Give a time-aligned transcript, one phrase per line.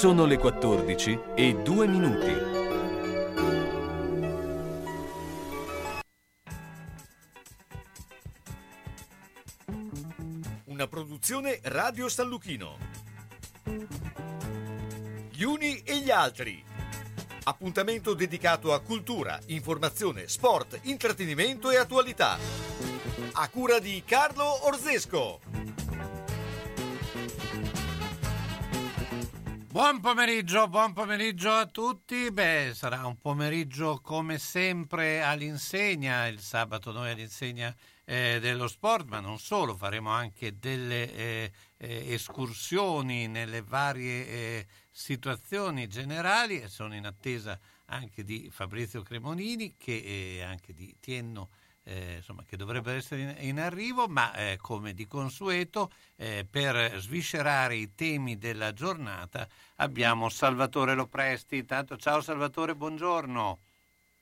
[0.00, 2.32] Sono le 14 e 2 minuti.
[10.64, 12.78] Una produzione Radio San Lucchino.
[15.28, 16.64] Gli uni e gli altri.
[17.44, 22.38] Appuntamento dedicato a cultura, informazione, sport, intrattenimento e attualità.
[23.32, 25.49] A cura di Carlo Orzesco.
[29.72, 32.32] Buon pomeriggio, buon pomeriggio a tutti.
[32.32, 36.26] Beh, sarà un pomeriggio come sempre all'insegna.
[36.26, 37.72] Il sabato noi all'insegna
[38.04, 44.66] eh, dello sport, ma non solo, faremo anche delle eh, eh, escursioni nelle varie eh,
[44.90, 51.50] situazioni generali e sono in attesa anche di Fabrizio Cremonini che eh, anche di Tienno
[51.90, 56.94] eh, insomma, che dovrebbero essere in, in arrivo, ma eh, come di consueto eh, per
[56.98, 61.56] sviscerare i temi della giornata abbiamo Salvatore Lopresti.
[61.56, 63.58] Intanto ciao Salvatore, buongiorno.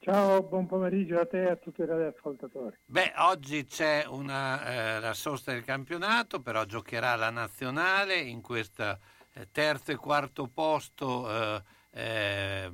[0.01, 2.77] Ciao, buon pomeriggio a te e a tutti i radioascoltatori.
[2.87, 8.99] Beh, oggi c'è una, eh, la sosta del campionato, però giocherà la nazionale in questo
[9.35, 12.71] eh, terzo e quarto posto eh, eh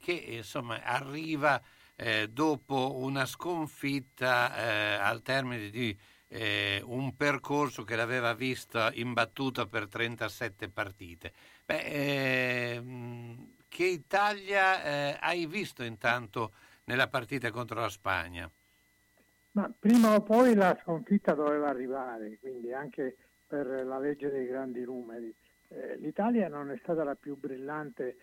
[0.00, 1.62] che insomma arriva
[1.96, 5.96] eh, dopo una sconfitta eh, al termine di
[6.28, 11.32] eh, un percorso che l'aveva vista imbattuta per 37 partite.
[11.64, 16.52] Beh, ehm, che Italia eh, hai visto intanto
[16.84, 18.50] nella partita contro la Spagna?
[19.52, 24.82] Ma prima o poi la sconfitta doveva arrivare, quindi anche per la legge dei grandi
[24.82, 25.32] numeri.
[25.68, 28.16] Eh, L'Italia non è stata la più brillante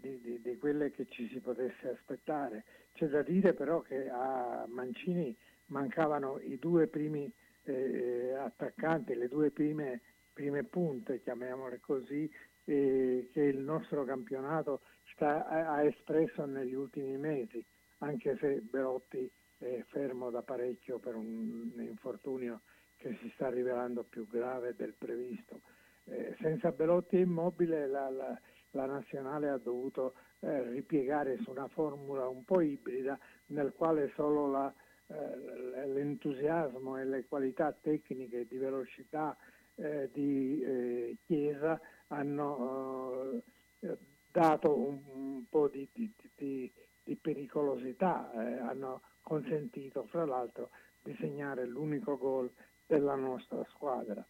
[0.00, 2.64] di, di, di, quelle che ci si potesse aspettare.
[2.94, 7.30] C'è da dire però che a Mancini mancavano i due primi
[7.64, 10.00] eh, attaccanti, le due prime,
[10.32, 12.30] prime, punte, chiamiamole così,
[12.64, 14.80] eh, che il nostro campionato
[15.12, 17.64] sta, ha espresso negli ultimi mesi,
[17.98, 22.62] anche se Belotti è fermo da parecchio per un infortunio
[22.96, 25.60] che si sta rivelando più grave del previsto.
[26.06, 28.38] Eh, senza Belotti immobile la, la
[28.74, 34.50] la nazionale ha dovuto eh, ripiegare su una formula un po' ibrida nel quale solo
[34.50, 34.72] la,
[35.06, 39.36] eh, l'entusiasmo e le qualità tecniche di velocità
[39.76, 43.40] eh, di eh, Chiesa hanno
[43.80, 43.96] eh,
[44.30, 46.70] dato un, un, po' di, di, di,
[47.02, 50.70] di pericolosità, eh, hanno consentito fra l'altro
[51.02, 52.50] di segnare l'unico gol
[52.86, 54.24] della nostra squadra.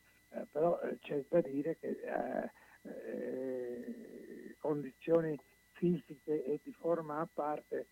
[0.50, 2.50] però c'è da dire che eh,
[4.64, 5.38] condizioni
[5.72, 7.86] fisiche e di forma a parte,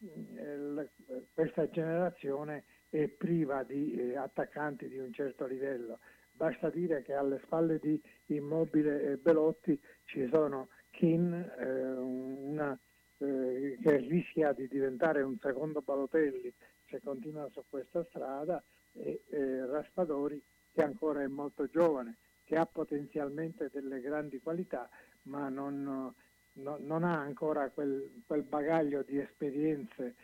[0.00, 0.88] eh,
[1.32, 6.00] questa generazione è priva di eh, attaccanti di un certo livello.
[6.32, 12.76] Basta dire che alle spalle di Immobile e Belotti ci sono Kin, eh,
[13.24, 16.52] eh, che rischia di diventare un secondo Balotelli
[16.90, 18.62] se continua su questa strada,
[18.92, 19.20] e
[19.66, 24.88] Raspadori che ancora è molto giovane che ha potenzialmente delle grandi qualità,
[25.28, 26.12] ma non,
[26.52, 30.14] no, non ha ancora quel, quel, bagaglio di esperienze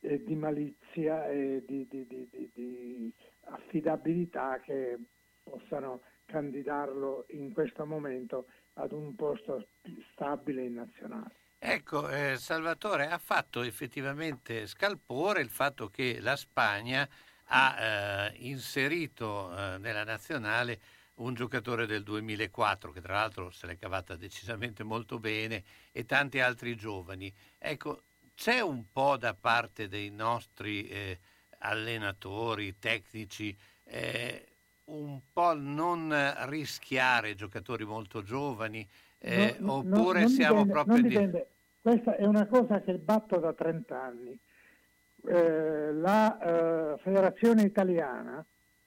[0.00, 3.12] e di malizia e di, di, di, di
[3.44, 4.98] affidabilità che
[5.42, 9.66] possano candidarlo in questo momento ad un posto
[10.12, 11.30] stabile in nazionale.
[11.58, 17.08] Ecco, eh, Salvatore, ha fatto effettivamente scalpore il fatto che la Spagna
[17.48, 20.78] ha eh, inserito eh, nella nazionale
[21.16, 25.62] un giocatore del 2004 che tra l'altro se l'è cavata decisamente molto bene
[25.92, 27.32] e tanti altri giovani.
[27.58, 28.02] Ecco,
[28.34, 31.18] c'è un po' da parte dei nostri eh,
[31.58, 34.46] allenatori, tecnici, eh,
[34.84, 36.14] un po' non
[36.46, 38.86] rischiare giocatori molto giovani
[39.18, 41.26] eh, no, oppure no, siamo dipende, proprio...
[41.26, 41.44] Di...
[41.80, 44.38] Questa è una cosa che batto da 30 anni.
[45.28, 48.44] Eh, la eh, Federazione Italiana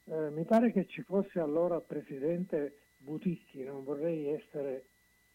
[0.10, 4.86] eh, mi pare che ci fosse allora presidente Buticchi, non vorrei essere,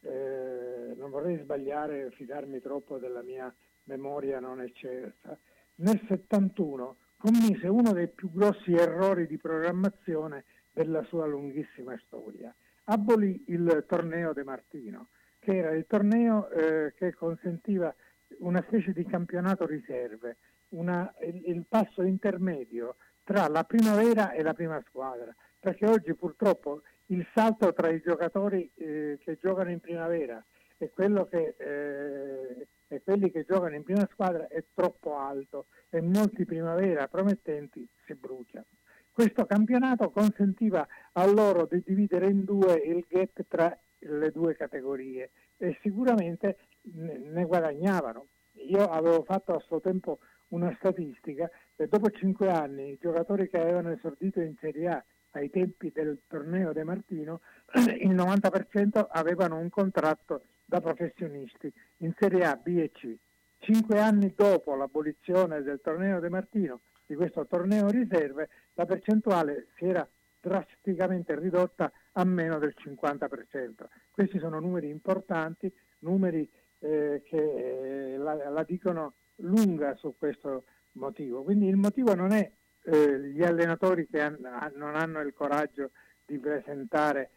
[0.00, 3.54] eh, non vorrei sbagliare fidarmi troppo della mia
[3.84, 5.38] memoria non eccelsa.
[5.76, 12.54] Nel 71 commise uno dei più grossi errori di programmazione della sua lunghissima storia.
[12.84, 17.94] Abolì il torneo De Martino, che era il torneo eh, che consentiva
[18.38, 20.36] una specie di campionato riserve,
[20.70, 26.82] una, il, il passo intermedio tra la primavera e la prima squadra, perché oggi purtroppo
[27.06, 30.42] il salto tra i giocatori eh, che giocano in primavera
[30.78, 36.44] e, che, eh, e, quelli che giocano in prima squadra è troppo alto e molti
[36.44, 38.66] primavera promettenti si bruciano.
[39.12, 45.30] questo campionato consentiva a loro di dividere in due il gap tra le due categorie
[45.56, 48.26] e sicuramente ne guadagnavano.
[48.66, 50.18] Io avevo fatto a suo tempo
[50.48, 55.50] una statistica e dopo cinque anni i giocatori che avevano esordito in Serie A ai
[55.50, 57.40] tempi del torneo De Martino,
[58.00, 63.16] il 90% avevano un contratto da professionisti in Serie A, B e C.
[63.58, 69.86] Cinque anni dopo l'abolizione del torneo De Martino, di questo torneo riserve, la percentuale si
[69.86, 70.06] era
[70.40, 73.86] drasticamente ridotta a meno del 50%.
[74.10, 76.48] Questi sono numeri importanti, numeri
[76.80, 81.42] eh, che eh, la, la, dicono lunga su questo motivo.
[81.42, 82.50] Quindi il motivo non è
[82.84, 84.36] eh, gli allenatori che han,
[84.74, 85.90] non hanno il coraggio
[86.24, 87.30] di presentare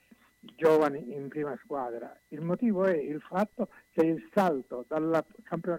[0.56, 5.24] giovani in prima squadra, il motivo è il fatto che il salto dalla,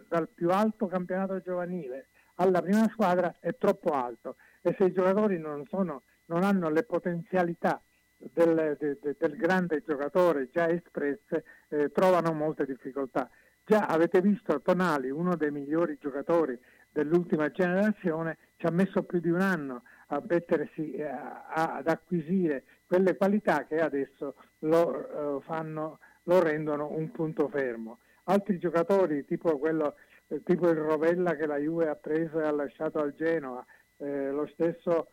[0.09, 5.39] dal più alto campionato giovanile alla prima squadra è troppo alto e se i giocatori
[5.39, 7.81] non, sono, non hanno le potenzialità
[8.17, 13.31] del, de, de, del, grande giocatore già espresse, eh, trovano molte difficoltà.
[13.65, 16.59] Già avete visto Tonali, uno dei migliori giocatori
[16.99, 22.65] dell'ultima generazione, ci ha messo più di un anno a mettersi, eh, a, ad acquisire
[22.87, 27.99] quelle qualità che adesso lo, uh, fanno, lo rendono un punto fermo.
[28.25, 29.95] Altri giocatori, tipo, quello,
[30.27, 33.65] eh, tipo il Rovella che la Juve ha preso e ha lasciato al Genoa,
[33.99, 35.09] eh, lo stesso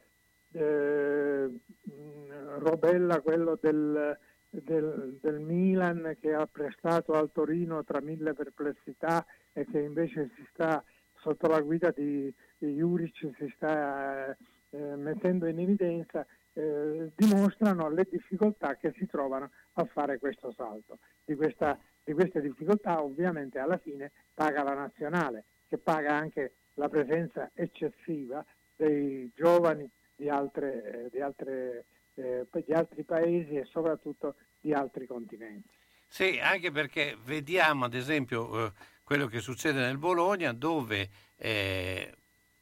[0.53, 1.47] eh,
[2.57, 4.17] Robella, quello del,
[4.49, 9.23] del, del, Milan che ha prestato al Torino tra mille perplessità
[9.53, 10.83] e che invece si sta
[11.25, 14.29] sotto la guida di, di Juric si sta
[14.69, 16.23] eh, mettendo in evidenza
[16.53, 20.99] eh, dimostrano le difficoltà che si trovano a fare questo salto.
[21.25, 26.89] Di, questa, di queste difficoltà ovviamente alla fine paga la nazionale, che paga anche la
[26.89, 28.45] presenza eccessiva
[28.75, 35.73] dei giovani di, altre, di, altre, eh, di altri paesi e soprattutto di altri continenti.
[36.07, 38.71] Sì, anche perché vediamo ad esempio eh,
[39.05, 42.13] quello che succede nel Bologna dove eh,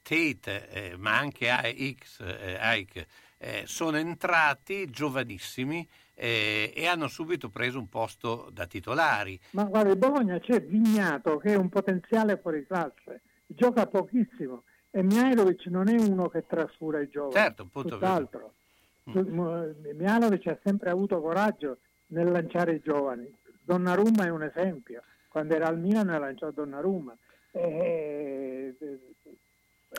[0.03, 3.07] Tate eh, ma anche Ike, eh, Ike
[3.37, 9.39] eh, sono entrati giovanissimi eh, e hanno subito preso un posto da titolari.
[9.51, 15.01] Ma guarda, il Bologna c'è Vignato che è un potenziale fuori classe, gioca pochissimo e
[15.01, 18.53] Mihailovic non è uno che trascura i giovani, certo, tutt'altro.
[19.09, 19.71] Mm.
[19.95, 23.33] Mihailovic ha sempre avuto coraggio nel lanciare i giovani.
[23.63, 25.01] Donnarumma è un esempio,
[25.33, 27.17] quando era al Milan lanciò Donnarumma.
[27.51, 28.75] E,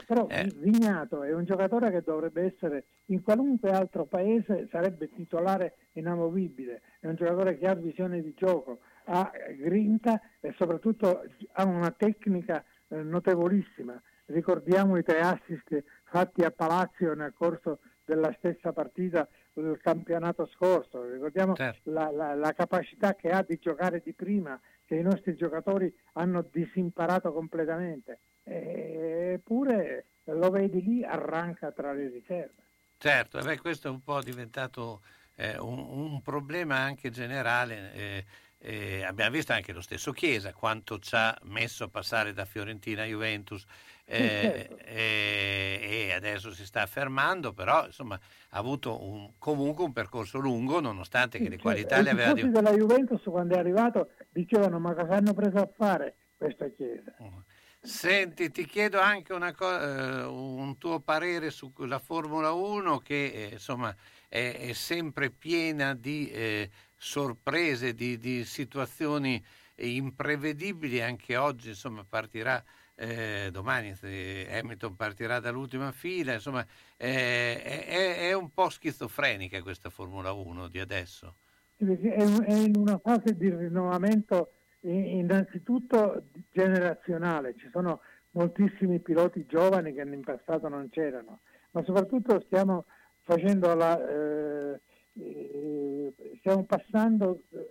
[0.07, 0.49] però eh.
[0.55, 7.09] Vignato è un giocatore che dovrebbe essere in qualunque altro paese sarebbe titolare inamovibile, è
[7.09, 9.29] un giocatore che ha visione di gioco, ha
[9.59, 17.13] grinta e soprattutto ha una tecnica eh, notevolissima ricordiamo i tre assist fatti a Palazzo
[17.15, 21.91] nel corso della stessa partita del campionato scorso, ricordiamo certo.
[21.91, 26.47] la, la, la, capacità che ha di giocare di prima, che i nostri giocatori hanno
[26.51, 32.63] disimparato completamente, eppure lo vedi lì arranca tra le riserve.
[32.99, 35.03] Certo, beh, questo è un po' diventato
[35.37, 37.93] eh, un, un, problema anche generale.
[37.93, 38.25] Eh,
[38.59, 43.03] eh, abbiamo visto anche lo stesso Chiesa quanto ci ha messo a passare da Fiorentina
[43.03, 43.65] a Juventus
[44.07, 44.77] eh, certo.
[44.85, 45.79] eh,
[46.09, 51.39] e adesso si sta fermando, però insomma ha avuto un, comunque un percorso lungo nonostante
[51.39, 52.31] che le qualità le aveva...
[52.39, 57.15] I della Juventus quando è arrivato dicevano ma cosa hanno preso a fare questa Chiesa?
[57.23, 57.39] Mm.
[57.85, 63.95] Senti, ti chiedo anche co- eh, un tuo parere sulla Formula 1 che eh, insomma
[64.27, 69.43] è, è, sempre piena di eh, sorprese, di, di, situazioni
[69.77, 71.03] imprevedibili.
[71.03, 72.63] Anche oggi insomma partirà
[72.97, 76.65] eh, domani Hamilton partirà dall'ultima fila, insomma
[76.97, 81.35] eh, è, è, un po' schizofrenica questa Formula 1 di adesso.
[81.77, 88.01] È in una fase di rinnovamento innanzitutto generazionale, ci sono
[88.33, 91.41] moltissimi piloti giovani che in passato non c'erano,
[91.73, 92.85] ma soprattutto stiamo
[93.23, 94.81] facendo la, eh,
[95.15, 97.67] eh stiamo passando, eh,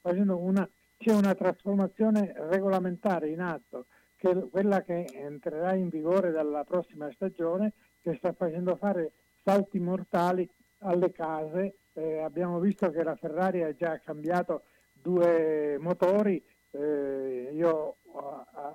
[0.00, 3.86] facendo una, c'è una trasformazione regolamentare in atto
[4.20, 7.72] che quella che entrerà in vigore dalla prossima stagione,
[8.02, 9.12] che sta facendo fare
[9.42, 10.46] salti mortali
[10.80, 11.76] alle case.
[11.94, 17.96] Eh, abbiamo visto che la Ferrari ha già cambiato due motori, eh, io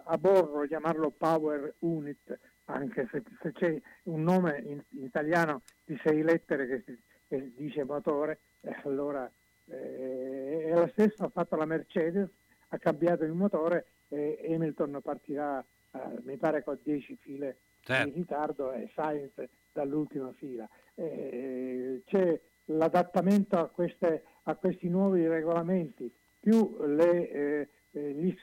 [0.05, 6.23] aborro chiamarlo Power Unit, anche se, se c'è un nome in, in, italiano di sei
[6.23, 9.29] lettere che, si, che dice motore, eh, allora
[9.67, 12.27] eh, lo stesso ha fatto la Mercedes,
[12.69, 18.09] ha cambiato il motore e Hamilton partirà, eh, mi pare, con 10 file certo.
[18.09, 19.31] di ritardo è Sainz
[19.71, 20.67] dall'ultima fila.
[20.95, 28.35] Eh, c'è l'adattamento a, queste, a, questi nuovi regolamenti più le, eh, eh gli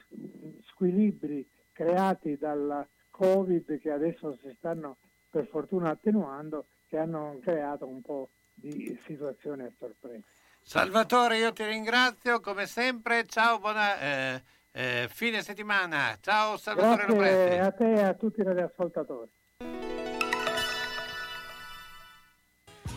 [0.67, 4.97] squilibri creati dal Covid che adesso si stanno
[5.29, 10.23] per fortuna attenuando che hanno creato un po' di situazione a sorpresa.
[10.61, 14.43] Salvatore, io ti ringrazio come sempre, ciao, buona eh,
[14.73, 17.59] eh, fine settimana, ciao Salvatore Grazie Lopretti.
[17.59, 19.29] a te e a tutti i radioascoltatori.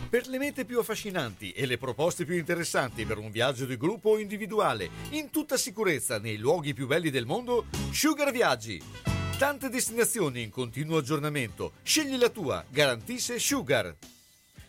[0.09, 4.11] Per le mete più affascinanti e le proposte più interessanti per un viaggio di gruppo
[4.11, 8.81] o individuale, in tutta sicurezza nei luoghi più belli del mondo, Sugar Viaggi.
[9.37, 11.73] Tante destinazioni in continuo aggiornamento.
[11.83, 13.95] Scegli la tua, garantisce Sugar.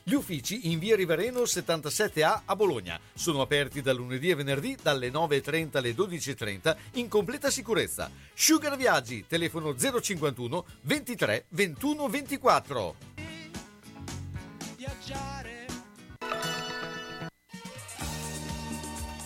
[0.08, 5.10] Gli uffici in via Rivareno 77A a Bologna sono aperti da lunedì e venerdì dalle
[5.10, 8.10] 9.30 alle 12.30 in completa sicurezza.
[8.32, 12.96] Sugar Viaggi, telefono 051 23 21 24.
[14.76, 15.66] Viaggiare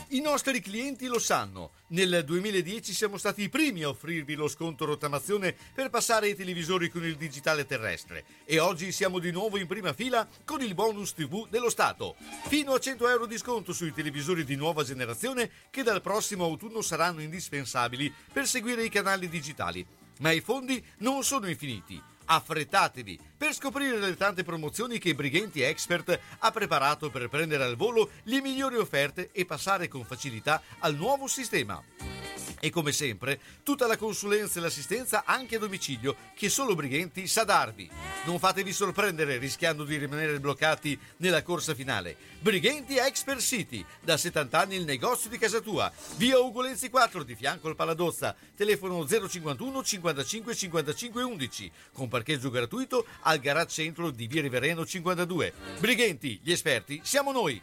[0.09, 1.71] I nostri clienti lo sanno.
[1.93, 6.89] Nel 2010 siamo stati i primi a offrirvi lo sconto rottamazione per passare ai televisori
[6.89, 11.13] con il digitale terrestre e oggi siamo di nuovo in prima fila con il bonus
[11.13, 12.17] TV dello Stato.
[12.47, 16.81] Fino a 100 euro di sconto sui televisori di nuova generazione che dal prossimo autunno
[16.81, 19.87] saranno indispensabili per seguire i canali digitali.
[20.21, 26.19] Ma i fondi non sono infiniti Affrettatevi per scoprire le tante promozioni che Brighenti Expert
[26.39, 31.27] ha preparato per prendere al volo le migliori offerte e passare con facilità al nuovo
[31.27, 32.22] sistema.
[32.65, 37.43] E come sempre, tutta la consulenza e l'assistenza anche a domicilio che solo Brighenti sa
[37.43, 37.91] darvi.
[38.25, 42.17] Non fatevi sorprendere rischiando di rimanere bloccati nella corsa finale.
[42.39, 45.93] Brighenti Expert City, da 70 anni il negozio di casa tua.
[46.17, 48.35] Via Ugolenzi 4 di fianco al Paladozza.
[48.55, 55.53] Telefono 051 55 55 11 con parcheggio gratuito al garage centro di Via Rivereno 52.
[55.81, 57.61] Brighenti, gli esperti, siamo noi.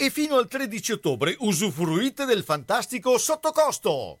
[0.00, 4.20] E fino al 13 ottobre usufruite del fantastico sottocosto.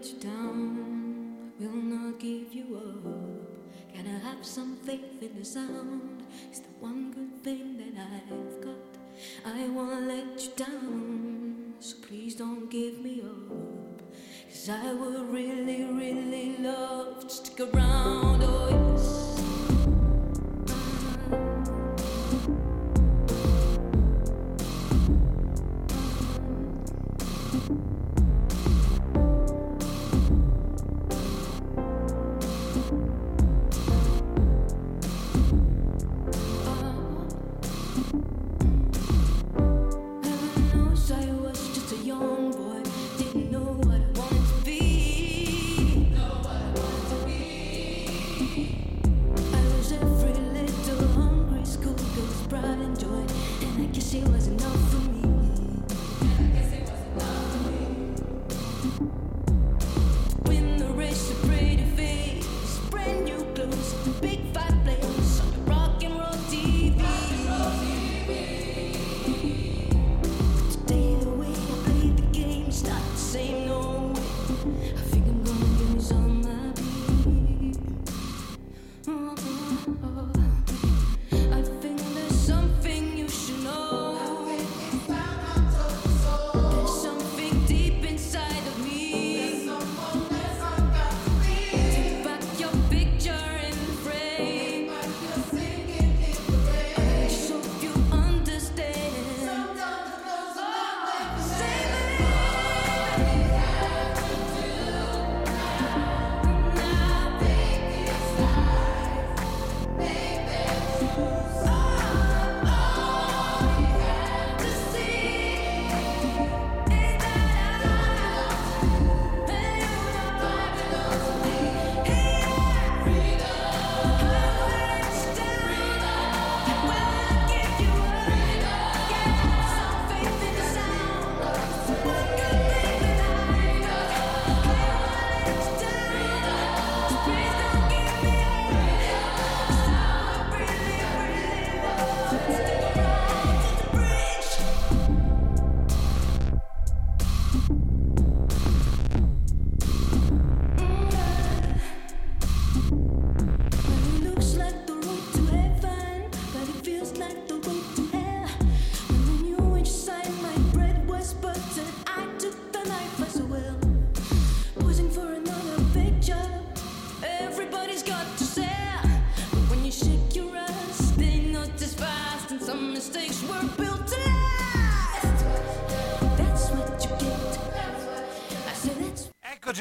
[0.00, 3.94] Let you down, will not give you up.
[3.94, 6.22] Can I have some faith in the sound?
[6.48, 8.96] It's the one good thing that I've got.
[9.44, 14.12] I won't let you down, so please don't give me up.
[14.48, 18.42] Cause I would really, really love to stick around.
[18.42, 18.89] Oh,
[54.20, 54.89] she was enough.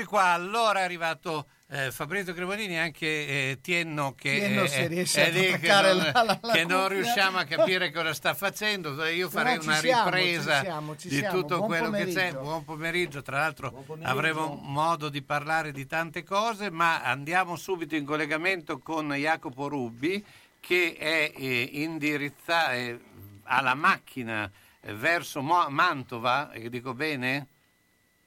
[0.09, 4.83] Qua, allora è arrivato eh, Fabrizio Cremonini e anche eh, Tienno che, Tienno eh, è
[4.85, 9.05] a lì che, non, la- la- la che non riusciamo a capire cosa sta facendo.
[9.05, 12.11] Io farei una siamo, ripresa ci siamo, ci di tutto Buon quello che c'è.
[12.13, 12.39] pomeriggio.
[12.41, 14.09] Buon pomeriggio, tra l'altro pomeriggio.
[14.11, 20.25] avremo modo di parlare di tante cose, ma andiamo subito in collegamento con Jacopo Rubbi
[20.59, 22.99] che è eh, indirizzato eh,
[23.43, 24.49] alla macchina
[24.81, 27.45] eh, verso Mo- Mantova, eh, dico bene?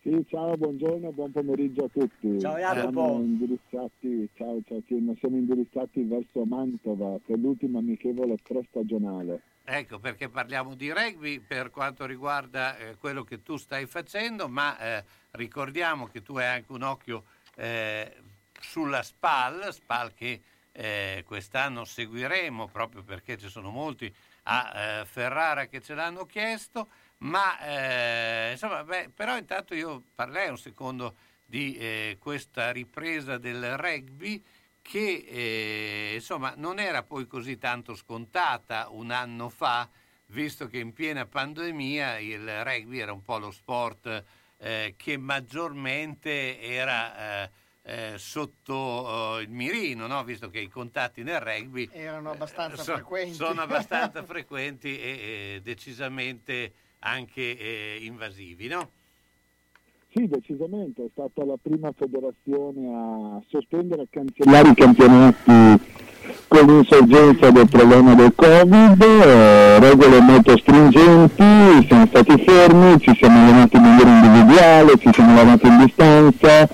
[0.03, 2.41] Sì, ciao, buongiorno, buon pomeriggio a tutti.
[2.41, 2.91] Ciao, Jacopo.
[2.91, 9.43] Siamo indirizzati, ciao, ciao, Tino, siamo indirizzati verso Mantova per l'ultima amichevole prestagionale.
[9.63, 14.77] Ecco, perché parliamo di rugby per quanto riguarda eh, quello che tu stai facendo, ma
[14.77, 17.23] eh, ricordiamo che tu hai anche un occhio
[17.55, 18.13] eh,
[18.61, 20.41] sulla SPAL, SPAL che
[20.73, 24.13] eh, quest'anno seguiremo proprio perché ci sono molti
[24.45, 26.89] a eh, Ferrara che ce l'hanno chiesto,
[27.23, 33.77] ma eh, insomma, beh, però intanto io parlerei un secondo di eh, questa ripresa del
[33.77, 34.43] rugby
[34.81, 39.89] che eh, insomma non era poi così tanto scontata un anno fa,
[40.27, 44.25] visto che in piena pandemia il rugby era un po' lo sport
[44.59, 47.51] eh, che maggiormente era eh,
[47.83, 50.25] eh, sotto eh, il mirino, no?
[50.25, 53.35] visto che i contatti nel rugby Erano abbastanza so- frequenti.
[53.35, 58.69] sono abbastanza frequenti e decisamente anche eh, invasivi.
[58.69, 58.89] No?
[60.15, 65.81] Sì, decisamente, è stata la prima federazione a sospendere e cancellare i campionati
[66.49, 73.39] con l'insorgenza del problema del Covid, eh, regole molto stringenti, siamo stati fermi, ci siamo
[73.39, 76.69] allenati in maniera individuale, ci siamo allenati in distanza,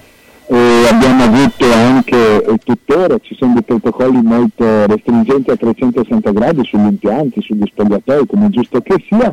[0.51, 6.65] e abbiamo avuto anche, e tuttora ci sono dei protocolli molto restringenti a 360 gradi
[6.65, 9.33] sugli impianti, sugli spogliatoi, come è giusto che sia,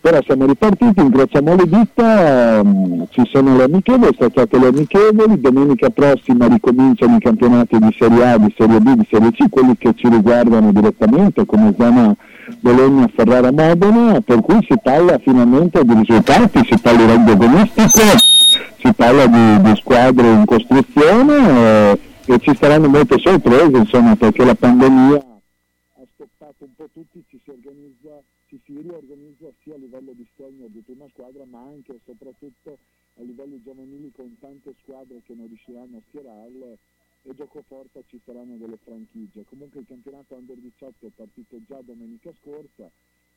[0.00, 5.40] però siamo ripartiti, incrociamo le dita, ehm, ci sono le amichevoli, sono state le amichevoli,
[5.40, 9.76] domenica prossima ricominciano i campionati di Serie A, di Serie B, di Serie C, quelli
[9.76, 12.14] che ci riguardano direttamente come zona
[12.60, 18.00] Bologna, Ferrara, Modena, per cui si parla finalmente di risultati, si parla di agonistico,
[18.78, 24.44] si parla di, di squadre in costruzione eh, e ci saranno molte sorprese, insomma, perché
[24.44, 27.22] la pandemia ha stoppato un po' tutti,
[28.68, 32.76] si riorganizza sia a livello di segno di prima squadra, ma anche e soprattutto
[33.14, 36.78] a livelli giovanili con tante squadre che non riusciranno a schierarle
[37.22, 39.46] e gioco forza ci saranno delle franchigie.
[39.46, 42.90] Comunque il campionato Under 18 è partito già domenica scorsa,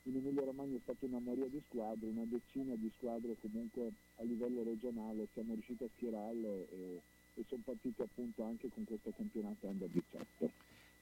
[0.04, 4.24] in Emilia Romagna è stata una marea di squadre, una decina di squadre comunque a
[4.24, 7.02] livello regionale, siamo riusciti a schierarle e,
[7.36, 10.52] e sono partiti appunto anche con questo campionato Under 18.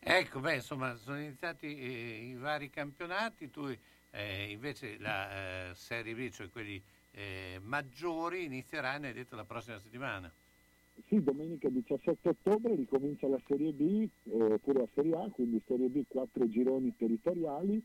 [0.01, 3.75] Ecco, beh, insomma, sono iniziati eh, i vari campionati, tu
[4.11, 9.79] eh, invece la eh, Serie B, cioè quelli eh, maggiori, inizieranno, hai detto, la prossima
[9.79, 10.31] settimana.
[11.07, 15.87] Sì, domenica 17 ottobre ricomincia la Serie B, eh, pure la Serie A, quindi Serie
[15.87, 17.81] B quattro gironi territoriali.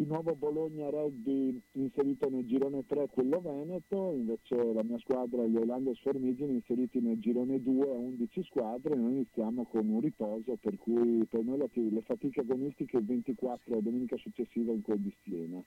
[0.00, 5.56] Il nuovo Bologna Rugby inserito nel girone 3, quello Veneto, invece la mia squadra, gli
[5.56, 8.96] Orlando Sformigini, inseriti nel girone 2 a 11 squadre.
[8.96, 14.16] Noi iniziamo con un riposo, per cui per noi le fatiche agonistiche il 24 domenica
[14.16, 15.62] successiva in quel di Siena.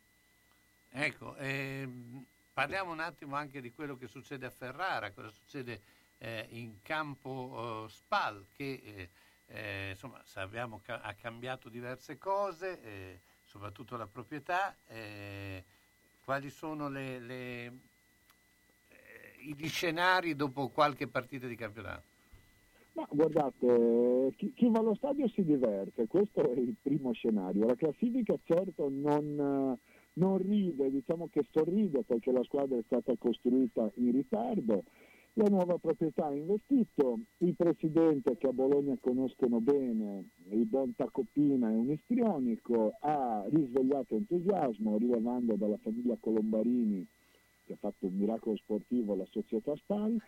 [0.89, 5.79] Ecco, ehm, parliamo un attimo anche di quello che succede a Ferrara, cosa succede
[6.17, 9.09] eh, in campo eh, Spal, che eh,
[9.45, 14.75] eh, insomma che ha cambiato diverse cose, eh, soprattutto la proprietà.
[14.87, 15.63] eh,
[16.25, 17.65] quali sono le- le-
[18.89, 22.01] eh, gli scenari dopo qualche partita di campionato?
[22.93, 27.65] Ma guardate, chi, chi va allo stadio si diverte, questo è il primo scenario.
[27.65, 29.77] La classifica certo non,
[30.13, 34.83] non ride, diciamo che sorride perché la squadra è stata costruita in ritardo.
[35.35, 41.71] La nuova proprietà ha investito, il presidente che a Bologna conoscono bene, il buon Tacopina
[41.71, 47.03] è un istrionico, ha risvegliato entusiasmo rilevando dalla famiglia Colombarini
[47.65, 50.21] che ha fatto un miracolo sportivo la società Spal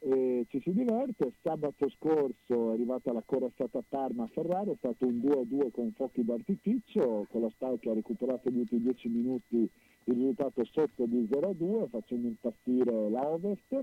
[0.00, 1.32] e ci si diverte.
[1.40, 6.24] Sabato scorso è arrivata la corazzata Parma a Ferrara, è stato un 2-2 con fuochi
[6.24, 9.70] d'artificio, con la Spal che ha recuperato gli ultimi 10 minuti
[10.04, 13.80] il risultato sotto di 0-2 facendo impazzire la Ovest.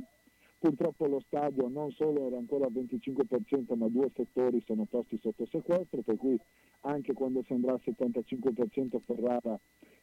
[0.60, 5.46] Purtroppo lo stadio non solo era ancora al 25% ma due settori sono posti sotto
[5.46, 6.38] sequestro, per cui
[6.82, 9.58] anche quando si andrà al 75% Ferrara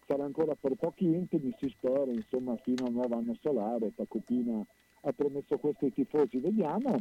[0.07, 4.65] sarà ancora per pochi intimi, si spera insomma fino al nuovo anno solare, Tacopina
[5.03, 6.97] ha promesso questo ai tifosi, vediamo.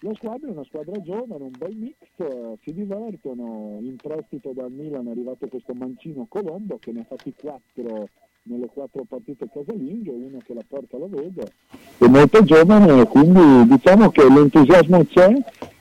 [0.00, 5.06] La squadra è una squadra giovane, un bel mix, si divertono, in prestito dal Milan
[5.06, 8.08] è arrivato questo mancino Colombo che ne ha fatti quattro
[8.48, 11.52] nelle quattro partite casalinghe, uno che la porta la vede,
[11.98, 15.32] è molto giovane, quindi diciamo che l'entusiasmo c'è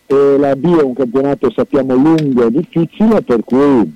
[0.08, 3.94] e la B è un campionato sappiamo lungo e difficile, per cui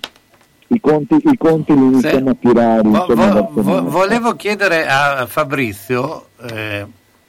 [0.68, 2.88] i conti, i conti li iniziamo a tirare.
[2.88, 6.86] Vo, vo, vo, volevo chiedere a Fabrizio eh,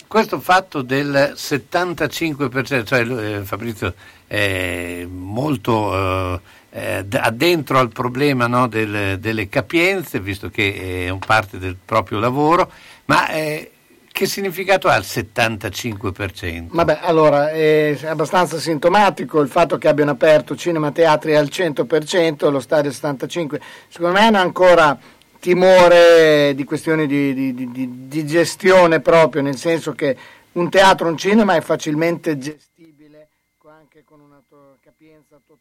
[0.06, 3.94] questo fatto del 75%, cioè eh, Fabrizio
[4.26, 6.40] è molto eh,
[6.72, 12.70] addentro al problema no, del, delle capienze, visto che è un parte del proprio lavoro,
[13.06, 13.70] ma eh,
[14.12, 16.66] che significato ha il 75%?
[16.70, 22.60] Vabbè, allora è abbastanza sintomatico il fatto che abbiano aperto cinema teatri al 100%, lo
[22.60, 23.60] stadio 75%.
[23.88, 24.98] Secondo me hanno ancora
[25.40, 30.16] timore di questioni di, di, di, di gestione proprio, nel senso che
[30.52, 33.28] un teatro, un cinema è facilmente gestibile
[33.90, 34.76] anche con una to-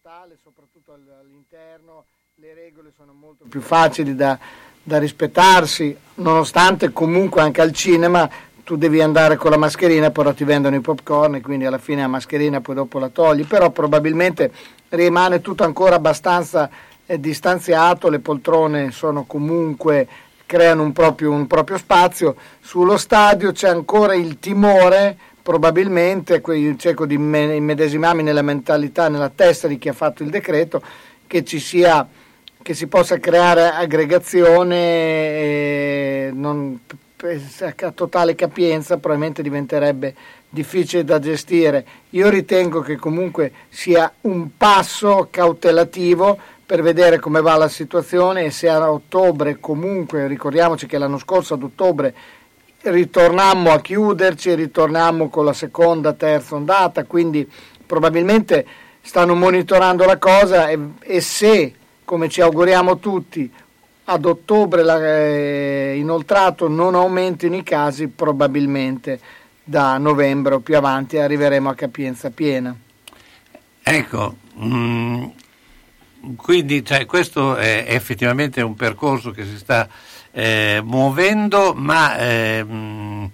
[0.09, 2.05] totale, soprattutto all'interno
[2.37, 4.39] le regole sono molto più facili da,
[4.81, 8.27] da rispettarsi, nonostante comunque anche al cinema
[8.63, 12.01] tu devi andare con la mascherina, però ti vendono i popcorn e quindi alla fine
[12.01, 14.51] la mascherina poi dopo la togli, però probabilmente
[14.89, 16.67] rimane tutto ancora abbastanza
[17.05, 20.07] eh, distanziato, le poltrone sono comunque
[20.47, 25.17] creano un proprio, un proprio spazio, sullo stadio c'è ancora il timore
[25.49, 26.43] probabilmente,
[26.77, 30.79] cerco di immedesimarmi nella mentalità, nella testa di chi ha fatto il decreto,
[31.25, 32.07] che ci sia
[32.61, 36.79] che si possa creare aggregazione e non,
[37.81, 40.13] a totale capienza probabilmente diventerebbe
[40.47, 41.83] difficile da gestire.
[42.11, 48.51] Io ritengo che comunque sia un passo cautelativo per vedere come va la situazione e
[48.51, 52.13] se a ottobre comunque, ricordiamoci che l'anno scorso ad ottobre
[52.81, 57.49] ritornammo a chiuderci, ritornammo con la seconda, terza ondata, quindi
[57.85, 58.65] probabilmente
[59.01, 61.73] stanno monitorando la cosa e, e se,
[62.05, 63.51] come ci auguriamo tutti,
[64.05, 69.19] ad ottobre la, eh, inoltrato non aumentino i casi, probabilmente
[69.63, 72.75] da novembre o più avanti arriveremo a capienza piena.
[73.83, 75.25] Ecco, mm,
[76.35, 79.87] quindi cioè, questo è effettivamente un percorso che si sta
[80.31, 83.25] eh, muovendo, ma eh, mm,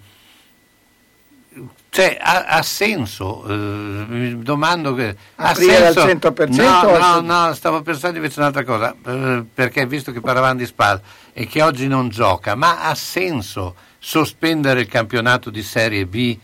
[1.96, 5.16] cioè, ha, ha, senso, eh, mi domando che...
[5.36, 6.02] Ha Aprire senso?
[6.02, 6.54] al 100%?
[6.54, 11.00] No, no, no, stavo pensando invece un'altra cosa, eh, perché visto che parlavamo di Spal
[11.32, 16.38] e che oggi non gioca, ma ha senso sospendere il campionato di Serie B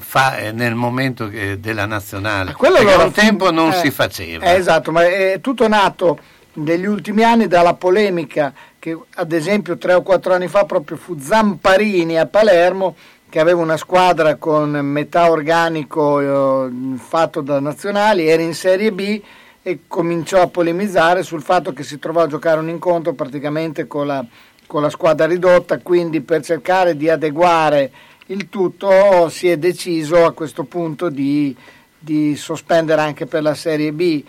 [0.00, 2.52] fa, eh, nel momento che, della nazionale?
[2.52, 4.44] Quello perché un tempo non eh, si faceva.
[4.44, 6.18] Eh, esatto, ma è tutto nato
[6.54, 8.52] negli ultimi anni dalla polemica
[8.84, 12.94] che ad esempio tre o quattro anni fa proprio fu Zamparini a Palermo
[13.30, 19.22] che aveva una squadra con metà organico eh, fatto da nazionali, era in Serie B
[19.62, 24.06] e cominciò a polemizzare sul fatto che si trovò a giocare un incontro praticamente con
[24.06, 24.22] la,
[24.66, 27.90] con la squadra ridotta, quindi per cercare di adeguare
[28.26, 31.56] il tutto si è deciso a questo punto di,
[31.98, 34.22] di sospendere anche per la Serie B.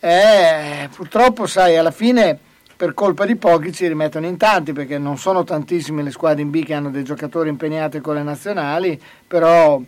[0.00, 2.50] Eh, purtroppo, sai, alla fine
[2.82, 6.50] per colpa di pochi ci rimettono in tanti perché non sono tantissime le squadre in
[6.50, 9.80] B che hanno dei giocatori impegnati con le nazionali, però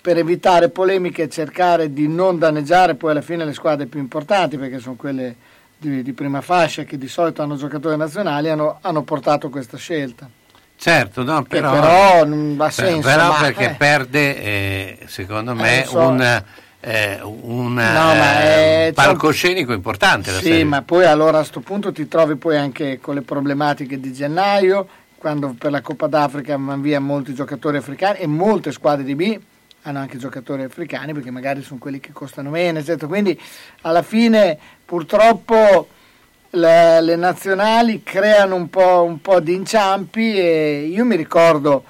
[0.00, 4.58] per evitare polemiche e cercare di non danneggiare poi alla fine le squadre più importanti
[4.58, 5.34] perché sono quelle
[5.76, 10.30] di, di prima fascia che di solito hanno giocatori nazionali hanno, hanno portato questa scelta.
[10.76, 13.08] Certo, no, però, però non va senso.
[13.08, 13.74] Però ma, perché eh.
[13.74, 15.98] perde, eh, secondo me, eh, so.
[15.98, 16.44] un
[16.86, 20.30] eh, un no, eh, palcoscenico importante.
[20.30, 20.64] sì, serie.
[20.64, 24.86] ma poi allora a questo punto ti trovi poi anche con le problematiche di gennaio,
[25.18, 29.38] quando per la Coppa d'Africa vanno via molti giocatori africani e molte squadre di B
[29.82, 33.08] hanno anche giocatori africani perché magari sono quelli che costano meno, eccetera.
[33.08, 33.40] Quindi
[33.80, 35.88] alla fine purtroppo
[36.50, 41.82] le, le nazionali creano un po', un po' di inciampi e io mi ricordo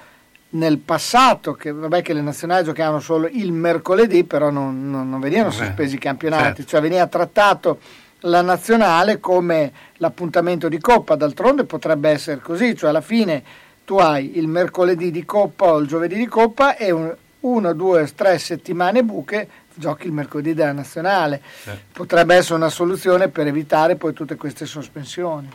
[0.56, 5.20] nel passato, che vabbè che le nazionali giocavano solo il mercoledì, però non, non, non
[5.20, 6.64] venivano sospesi i campionati, certo.
[6.64, 7.78] cioè veniva trattato
[8.20, 13.42] la nazionale come l'appuntamento di Coppa, d'altronde potrebbe essere così, cioè alla fine
[13.84, 18.10] tu hai il mercoledì di Coppa o il giovedì di Coppa e un, uno, due,
[18.14, 21.40] tre settimane buche giochi il mercoledì della nazionale.
[21.62, 21.82] Certo.
[21.92, 25.48] Potrebbe essere una soluzione per evitare poi tutte queste sospensioni.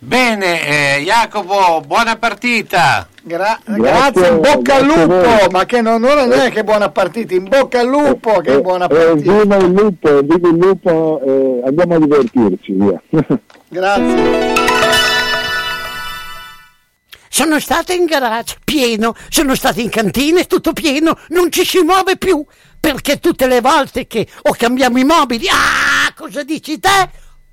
[0.00, 3.08] Bene, eh, Jacopo, buona partita.
[3.20, 7.34] Gra- grazie, grazie, in bocca al lupo, ma che non, non, è che buona partita,
[7.34, 9.32] in bocca al lupo, che eh, buona eh, partita.
[9.32, 13.02] Eh, viva il lupo, viva il lupo, eh, andiamo a divertirci, via.
[13.68, 14.54] grazie.
[17.28, 22.16] Sono stato in garage, pieno, sono stato in cantina, tutto pieno, non ci si muove
[22.16, 22.44] più,
[22.78, 27.26] perché tutte le volte che o cambiamo i mobili, ah, cosa dici te?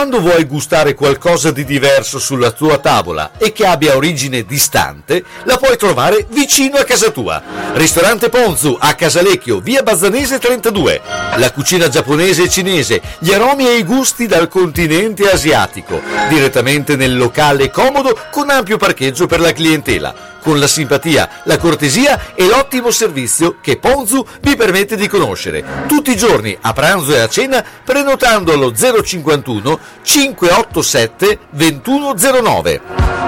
[0.00, 5.58] Quando vuoi gustare qualcosa di diverso sulla tua tavola e che abbia origine distante, la
[5.58, 7.42] puoi trovare vicino a casa tua.
[7.74, 11.02] Ristorante Ponzu a Casalecchio, via Bazzanese 32.
[11.36, 16.00] La cucina giapponese e cinese, gli aromi e i gusti dal continente asiatico.
[16.30, 22.34] Direttamente nel locale comodo con ampio parcheggio per la clientela con la simpatia, la cortesia
[22.34, 25.64] e l'ottimo servizio che Ponzu vi permette di conoscere.
[25.86, 32.80] Tutti i giorni, a pranzo e a cena, prenotando allo 051 587 2109.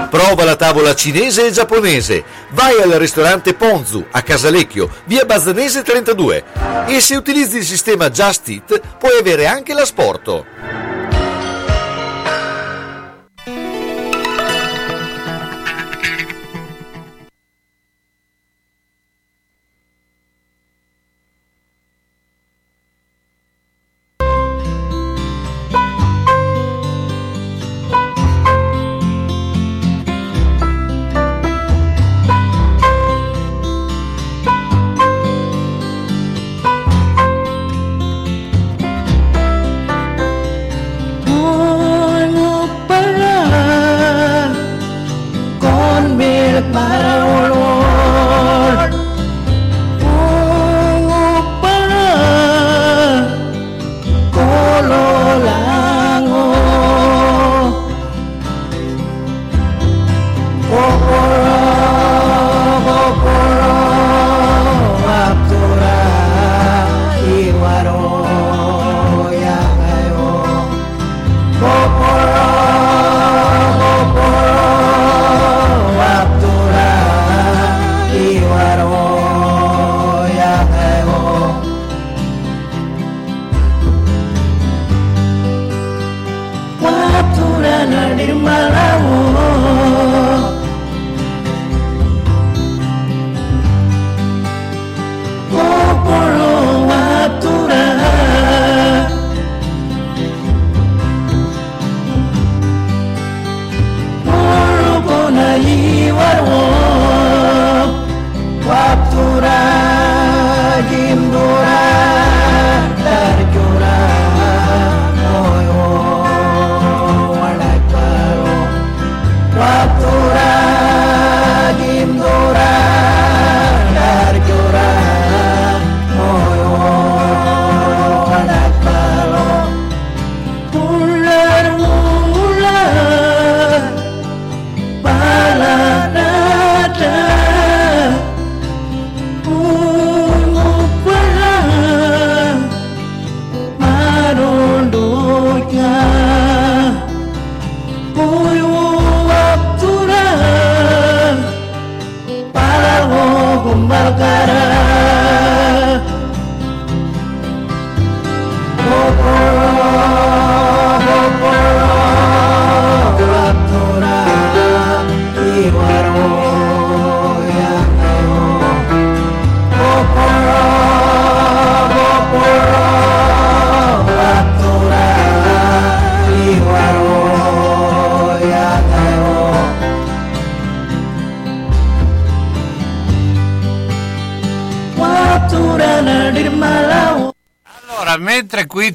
[0.09, 2.23] Prova la tavola cinese e giapponese.
[2.49, 6.43] Vai al ristorante Ponzu a Casalecchio, via Bazzanese 32.
[6.87, 10.92] E se utilizzi il sistema Just Eat, puoi avere anche l'asporto.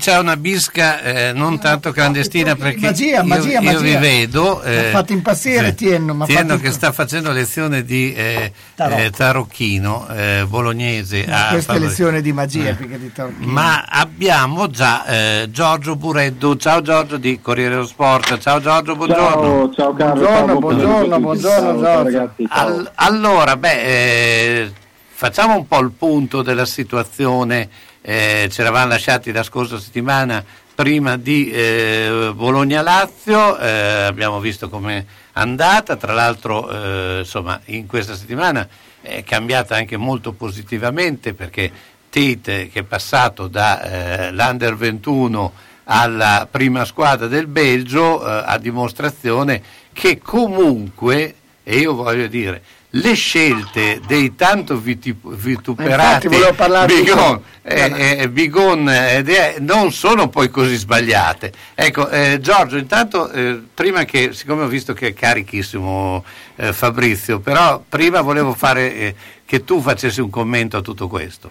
[0.09, 3.79] C'è una bisca eh, non tanto clandestina perché Magia, io, magia, io magia.
[3.81, 4.63] vi vedo...
[4.65, 9.01] Mi ha fatto impazzire Tienno, ha Tienno fatto- che sta facendo lezione di eh, Tarocco.
[9.03, 11.27] eh, tarocchino eh, bolognese.
[11.29, 12.75] a Questa è Favre- lezione di magia Eh.
[12.75, 13.53] più che di tarocchino.
[13.53, 16.57] Ma abbiamo già eh, Giorgio Bureddu.
[16.57, 18.39] Ciao Giorgio di Corriere dello Sport.
[18.39, 19.73] Ciao Giorgio, buongiorno.
[19.75, 20.59] Ciao, ciao Carlo.
[20.59, 22.03] Buongiorno, buongiorno, Ciao, Giorgio.
[22.19, 22.67] ragazzi, ciao.
[22.67, 24.73] Al- allora, beh, eh,
[25.11, 27.69] facciamo un po' il punto della situazione.
[28.11, 30.43] Eh, ci eravamo lasciati la scorsa settimana
[30.75, 33.69] prima di eh, Bologna-Lazio, eh,
[34.05, 38.67] abbiamo visto com'è andata, tra l'altro eh, insomma, in questa settimana
[39.03, 41.71] è cambiata anche molto positivamente perché
[42.09, 45.53] Tate che è passato dall'Under 21
[45.85, 53.13] alla prima squadra del Belgio eh, a dimostrazione che comunque, e io voglio dire, le
[53.15, 57.95] scelte dei tanto vituperati Infatti volevo parlarti di Bigon, questo.
[57.95, 61.53] eh, eh, Bigon è- non sono poi così sbagliate.
[61.75, 66.25] Ecco, eh, Giorgio, intanto, eh, prima che, siccome ho visto che è carichissimo
[66.57, 71.51] eh, Fabrizio, però prima volevo fare eh, che tu facessi un commento a tutto questo.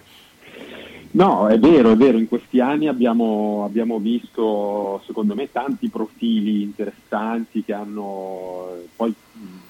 [1.10, 6.62] No, è vero, è vero, in questi anni abbiamo, abbiamo visto, secondo me, tanti profili
[6.62, 9.14] interessanti che hanno eh, poi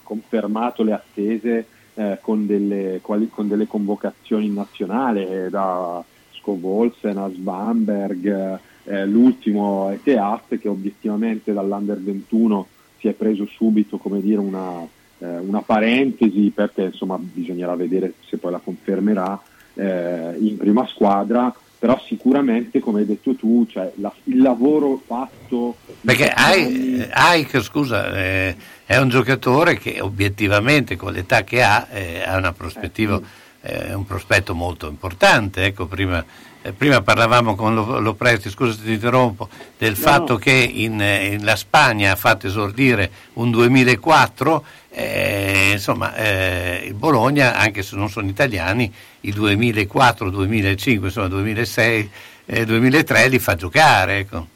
[0.09, 7.19] confermato le attese eh, con, delle, quali- con delle convocazioni in nazionale, eh, da Scovolsen
[7.19, 12.67] a Svanberg, eh, l'ultimo è Teat che obiettivamente dall'Under 21
[12.99, 14.81] si è preso subito dire, una,
[15.19, 19.39] eh, una parentesi perché insomma bisognerà vedere se poi la confermerà
[19.75, 25.77] eh, in prima squadra, però sicuramente come hai detto tu, cioè, la- il lavoro fatto...
[26.01, 32.37] Perché Aik, scusa, eh, è un giocatore che obiettivamente con l'età che ha eh, ha
[32.37, 33.21] una prospettiva,
[33.63, 35.65] eh, un prospetto molto importante.
[35.65, 36.25] Ecco, prima,
[36.63, 40.39] eh, prima parlavamo con Lo- Lopresti, scusa se ti interrompo, del fatto no.
[40.39, 46.95] che in, eh, in la Spagna ha fatto esordire un 2004, eh, insomma eh, il
[46.95, 52.11] Bologna, anche se non sono italiani, i 2004, 2005, insomma 2006,
[52.47, 54.19] eh, 2003 li fa giocare.
[54.19, 54.47] Ecco.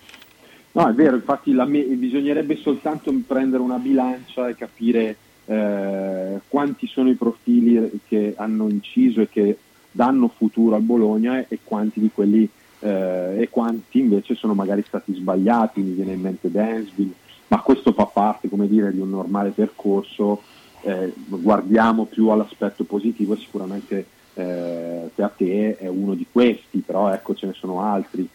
[0.73, 7.11] No, è vero, infatti la bisognerebbe soltanto prendere una bilancia e capire eh, quanti sono
[7.11, 9.57] i profili che hanno inciso e che
[9.93, 12.49] danno futuro al Bologna e, quanti di quelli
[12.81, 17.13] eh, e quanti invece sono magari stati sbagliati, mi viene in mente Dansville,
[17.49, 20.43] ma questo fa parte come dire, di un normale percorso,
[20.83, 26.79] eh, guardiamo più all'aspetto positivo e sicuramente eh, te a te è uno di questi,
[26.79, 28.29] però ecco ce ne sono altri.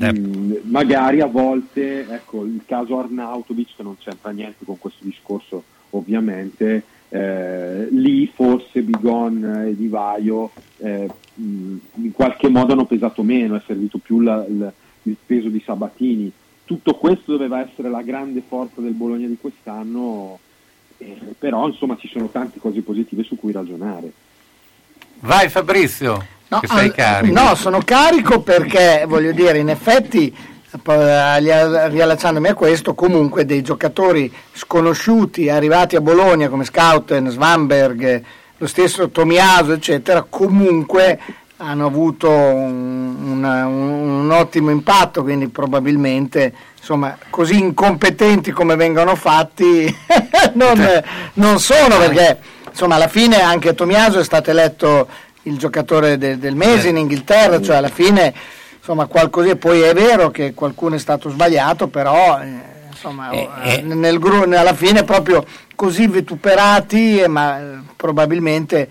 [0.00, 0.12] Eh.
[0.12, 5.62] Mm, magari a volte, ecco, il caso Arnautovic che non c'entra niente con questo discorso
[5.90, 13.56] ovviamente, eh, lì forse Bigon e Di Vaio eh, in qualche modo hanno pesato meno,
[13.56, 14.72] è servito più la- il-
[15.04, 16.30] il peso di Sabatini.
[16.64, 20.38] Tutto questo doveva essere la grande forza del Bologna di quest'anno,
[20.98, 24.12] eh, però insomma ci sono tante cose positive su cui ragionare.
[25.20, 27.40] Vai Fabrizio, No, che sei carico.
[27.40, 30.34] no, sono carico perché voglio dire, in effetti,
[30.84, 38.22] riallacciandomi a questo, comunque dei giocatori sconosciuti arrivati a Bologna come Scouten, Svanberg, eh,
[38.58, 41.18] lo stesso Tomiaso, eccetera, comunque
[41.58, 49.92] hanno avuto un, un- un ottimo impatto, quindi probabilmente insomma, così incompetenti come vengono fatti
[50.54, 51.02] non,
[51.34, 52.38] non sono perché
[52.70, 55.08] insomma alla fine anche Tomiaso è stato eletto
[55.42, 58.32] il giocatore de- del mese in Inghilterra, cioè alla fine
[58.88, 63.74] insomma qualcosa, poi è vero che qualcuno è stato sbagliato, però eh, insomma Eh, eh,
[63.74, 63.82] eh.
[63.82, 64.18] nel
[64.56, 68.88] alla fine proprio così vituperati, ma probabilmente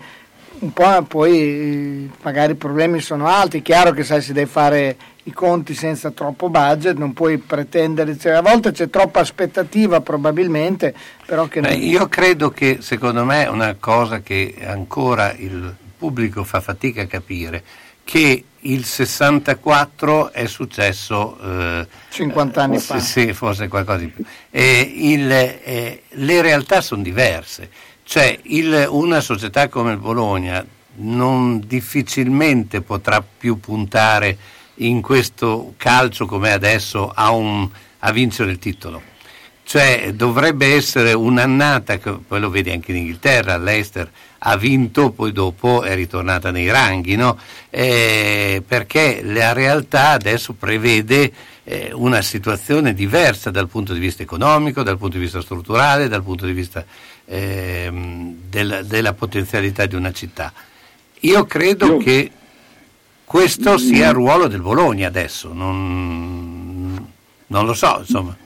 [0.60, 5.32] un po' poi magari i problemi sono altri, chiaro che sai si deve fare i
[5.32, 10.94] conti senza troppo budget, non puoi pretendere, cioè, a volte c'è troppa aspettativa probabilmente,
[11.26, 11.82] però che Beh, non...
[11.82, 17.06] io credo che secondo me è una cosa che ancora il pubblico fa fatica a
[17.06, 17.62] capire,
[18.04, 21.38] che il 64 è successo...
[21.40, 22.98] eh, 50 anni fa.
[22.98, 24.24] Sì, forse qualcosa di più.
[24.50, 27.70] Eh, il- eh, le realtà sono diverse,
[28.04, 30.64] cioè il- una società come il Bologna
[31.00, 34.36] non difficilmente potrà più puntare
[34.80, 37.68] in questo calcio come adesso a, un-
[38.00, 39.02] a vincere il titolo.
[39.64, 45.82] Cioè dovrebbe essere un'annata, poi lo vedi anche in Inghilterra, l'Eister ha vinto, poi dopo
[45.82, 47.38] è ritornata nei ranghi, no?
[47.70, 51.32] Eh, perché la realtà adesso prevede
[51.64, 56.22] eh, una situazione diversa dal punto di vista economico, dal punto di vista strutturale, dal
[56.22, 56.84] punto di vista
[57.24, 60.52] ehm, della, della potenzialità di una città.
[61.20, 62.30] Io credo Io- che...
[63.24, 67.06] questo sia il ruolo del Bologna adesso, non,
[67.48, 68.36] non lo so, insomma.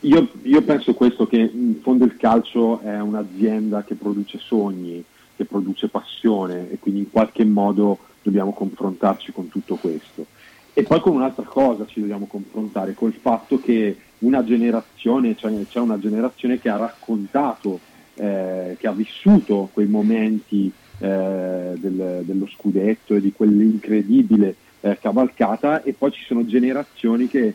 [0.00, 5.02] Io, io, penso questo, che in fondo il calcio è un'azienda che produce sogni,
[5.36, 10.26] che produce passione e quindi in qualche modo dobbiamo confrontarci con tutto questo.
[10.72, 15.78] E poi con un'altra cosa ci dobbiamo confrontare, col fatto che una generazione, cioè c'è
[15.78, 17.80] una generazione che ha raccontato,
[18.14, 25.82] eh, che ha vissuto quei momenti eh, del, dello scudetto e di quell'incredibile eh, cavalcata
[25.82, 27.54] e poi ci sono generazioni che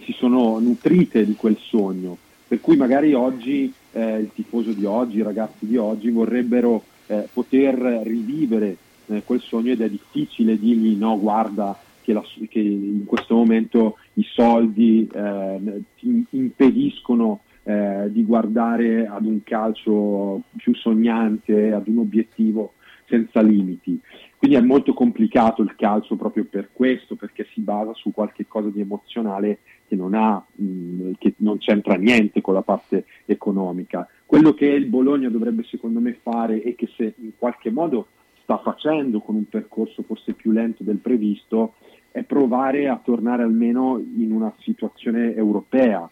[0.00, 2.16] si sono nutrite di quel sogno,
[2.48, 7.28] per cui magari oggi eh, il tifoso di oggi, i ragazzi di oggi vorrebbero eh,
[7.32, 8.76] poter rivivere
[9.06, 13.98] eh, quel sogno ed è difficile dirgli no guarda che, la, che in questo momento
[14.14, 22.72] i soldi eh, ti impediscono di guardare ad un calcio più sognante, ad un obiettivo
[23.12, 24.00] senza limiti.
[24.38, 28.70] Quindi è molto complicato il calcio proprio per questo, perché si basa su qualche cosa
[28.70, 34.08] di emozionale che non, ha, mh, che non c'entra niente con la parte economica.
[34.32, 38.06] Quello che il Bologna dovrebbe secondo me fare e che se in qualche modo
[38.40, 41.74] sta facendo con un percorso forse più lento del previsto
[42.10, 46.08] è provare a tornare almeno in una situazione europea,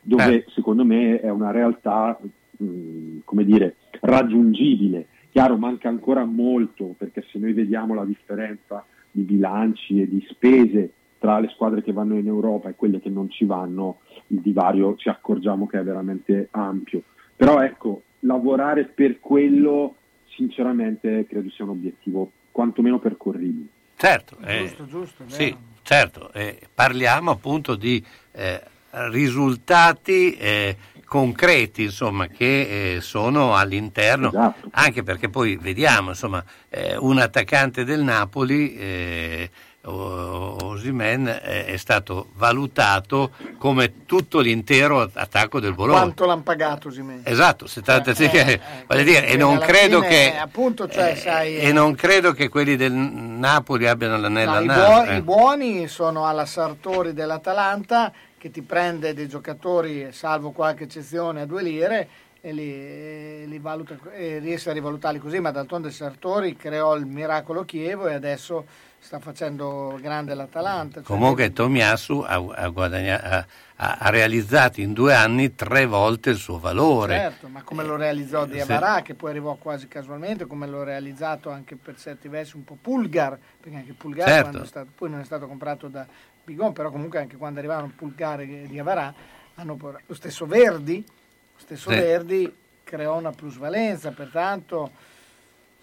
[0.00, 0.44] dove eh.
[0.50, 2.16] secondo me è una realtà
[2.58, 9.22] mh, come dire, raggiungibile Chiaro, manca ancora molto perché se noi vediamo la differenza di
[9.22, 13.28] bilanci e di spese tra le squadre che vanno in Europa e quelle che non
[13.30, 13.98] ci vanno,
[14.28, 17.02] il divario ci accorgiamo che è veramente ampio.
[17.36, 19.96] Però ecco, lavorare per quello
[20.34, 23.68] sinceramente credo sia un obiettivo quantomeno percorribile.
[23.96, 26.32] Certo, eh, giusto, giusto, sì, certo.
[26.32, 28.60] Eh, parliamo appunto di eh,
[28.90, 34.68] risultati eh, concreti insomma, che eh, sono all'interno, esatto.
[34.72, 39.50] anche perché poi vediamo insomma, eh, un attaccante del Napoli, eh,
[39.86, 46.00] Osimen, è stato valutato come tutto l'intero attacco del Bologna.
[46.00, 47.20] Quanto l'hanno pagato Osimen?
[47.24, 50.34] Esatto, 75, eh, eh, dire, e non credo che...
[50.36, 54.64] Appunto, cioè, eh, sai, e non credo che quelli del Napoli abbiano l'anello no, al
[54.64, 55.12] naso.
[55.12, 61.46] I, buoni sono alla Sartori dell'Atalanta che ti prende dei giocatori, salvo qualche eccezione, a
[61.46, 62.08] due lire
[62.40, 67.64] e li, li valuta, e riesce a rivalutarli così, ma d'altronde Sartori creò il miracolo
[67.64, 68.66] Chievo e adesso
[69.04, 71.00] sta facendo grande l'Atalanta.
[71.00, 73.46] Cioè Comunque Tomiasu ha, ha,
[73.76, 77.14] ha, ha, realizzato in due anni tre volte il suo valore.
[77.14, 81.76] Certo, ma come lo realizzò Diavarà, che poi arrivò quasi casualmente, come l'ho realizzato anche
[81.76, 84.64] per certi versi un po' Pulgar, perché anche Pulgar certo.
[84.64, 86.06] stato, poi non è stato comprato da
[86.42, 89.12] Bigon, però comunque anche quando arrivavano Pulgare di Avarà,
[89.56, 89.76] hanno
[90.06, 91.96] lo stesso Verdi, lo stesso sì.
[91.96, 95.12] Verdi creò una plusvalenza, pertanto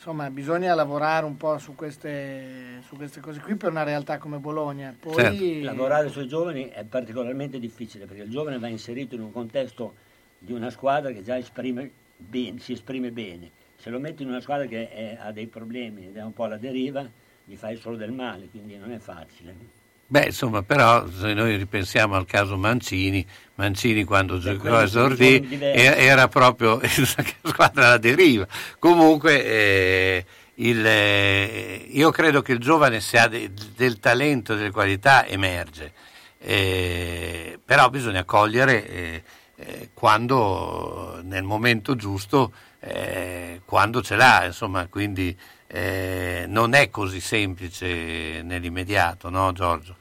[0.01, 4.39] insomma bisogna lavorare un po' su queste, su queste cose qui per una realtà come
[4.39, 4.95] Bologna.
[4.99, 5.13] Poi...
[5.13, 5.63] Certo.
[5.63, 9.93] Lavorare sui giovani è particolarmente difficile perché il giovane va inserito in un contesto
[10.39, 13.51] di una squadra che già esprime ben, si esprime bene.
[13.75, 16.45] Se lo metti in una squadra che è, ha dei problemi ed è un po'
[16.45, 17.07] alla deriva,
[17.45, 19.80] gli fai solo del male, quindi non è facile.
[20.11, 26.27] Beh, insomma, però se noi ripensiamo al caso Mancini, Mancini quando giocò a Sordi era
[26.27, 28.45] proprio la squadra alla deriva.
[28.77, 34.71] Comunque eh, il, eh, io credo che il giovane se ha de, del talento, delle
[34.71, 35.93] qualità, emerge.
[36.39, 39.23] Eh, però bisogna cogliere eh,
[39.55, 42.51] eh, quando nel momento giusto,
[42.81, 45.33] eh, quando ce l'ha, insomma, quindi
[45.73, 50.00] non è così semplice nell'immediato, no Giorgio?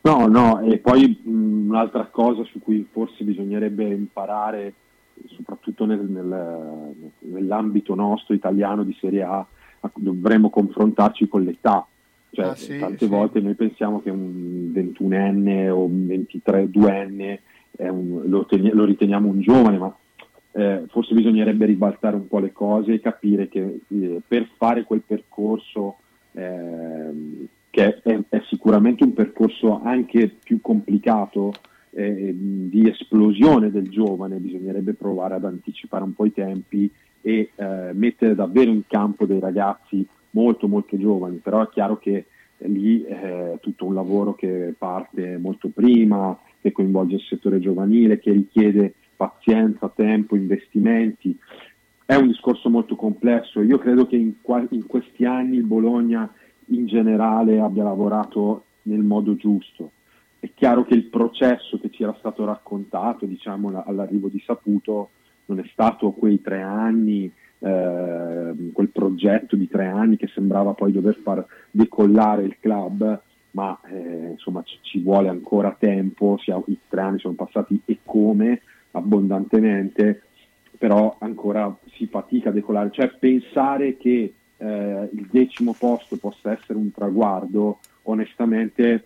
[0.00, 4.74] No, no, e poi mh, un'altra cosa su cui forse bisognerebbe imparare,
[5.26, 9.46] soprattutto nel, nel, nell'ambito nostro italiano di Serie A,
[9.94, 11.86] dovremmo confrontarci con l'età.
[12.30, 13.06] Cioè, ah, sì, tante sì.
[13.06, 17.38] volte noi pensiamo che un 21enne o un 22enne
[17.86, 19.94] un, lo, teni- lo, riteniamo un giovane, ma
[20.52, 25.02] eh, forse bisognerebbe ribaltare un po' le cose e capire che eh, per fare quel
[25.06, 25.96] percorso
[26.32, 27.10] eh,
[27.78, 31.52] che è, è, sicuramente un percorso anche più complicato
[31.90, 37.90] eh, di esplosione del giovane, bisognerebbe provare ad anticipare un po' i tempi e eh,
[37.92, 42.26] mettere davvero in campo dei ragazzi molto molto giovani, però è chiaro che
[42.62, 48.32] lì è tutto un lavoro che parte molto prima, che coinvolge il settore giovanile, che
[48.32, 51.38] richiede pazienza, tempo, investimenti.
[52.04, 53.62] È un discorso molto complesso.
[53.62, 54.32] Io credo che in,
[54.70, 56.28] in questi anni il Bologna
[56.68, 59.92] in generale abbia lavorato nel modo giusto.
[60.40, 65.10] È chiaro che il processo che ci era stato raccontato diciamo, all'arrivo di Saputo
[65.46, 70.92] non è stato quei tre anni eh, quel progetto di tre anni che sembrava poi
[70.92, 73.20] dover far decollare il club,
[73.52, 77.98] ma eh, insomma ci, ci, vuole ancora tempo, ha, i tre anni sono passati e
[78.04, 78.62] come
[78.92, 80.22] abbondantemente,
[80.78, 86.78] però ancora si fatica a decollare, cioè pensare che eh, il decimo posto possa essere
[86.78, 89.04] un traguardo, onestamente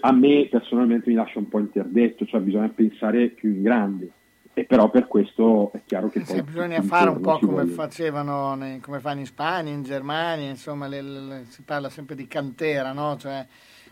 [0.00, 4.10] a me personalmente mi lascia un po' interdetto, cioè bisogna pensare più in grande
[4.54, 8.80] e però per questo è chiaro che poi bisogna fare un po' come facevano nei,
[8.80, 13.16] come fanno in Spagna, in Germania, insomma le, le, si parla sempre di cantera, no?
[13.16, 13.46] cioè,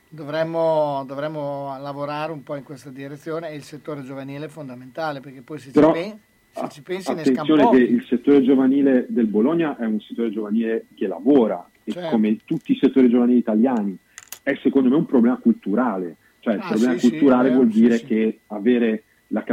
[0.07, 5.41] dovremmo, dovremmo, lavorare un po' in questa direzione e il settore giovanile è fondamentale perché
[5.41, 6.15] poi se, però, ci,
[6.53, 10.87] se ci pensi ne Attenzione che il settore giovanile del Bologna è un settore giovanile
[10.95, 12.01] che lavora certo.
[12.01, 13.97] e come tutti i settori giovanili italiani.
[14.43, 17.99] È secondo me un problema culturale, cioè il ah, problema sì, culturale sì, vuol dire
[17.99, 19.45] sì, che avere la,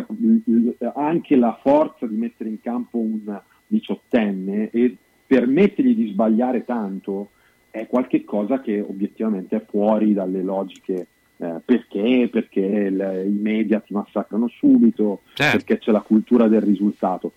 [0.95, 4.95] anche la forza di mettere in campo un diciottenne e
[5.27, 7.31] permettergli di sbagliare tanto
[7.69, 12.29] è qualcosa che obiettivamente è fuori dalle logiche eh, perché?
[12.31, 15.57] Perché il, i media ti massacrano subito, certo.
[15.57, 17.33] perché c'è la cultura del risultato.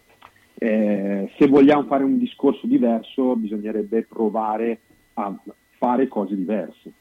[0.55, 4.81] Eh, se vogliamo fare un discorso diverso bisognerebbe provare
[5.15, 5.35] a
[5.79, 6.93] fare cose diverse.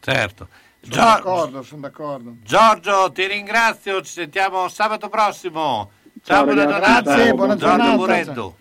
[0.00, 0.48] Certo.
[0.80, 2.36] Sono Gior- d'accordo, sono d'accordo.
[2.42, 5.90] Giorgio, ti ringrazio, ci sentiamo sabato prossimo.
[6.22, 7.00] Ciao, Ciao buona giornata.
[7.02, 8.54] Grazie, buona Giorgio Mureddu.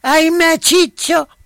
[0.00, 1.28] Ahimè Ciccio,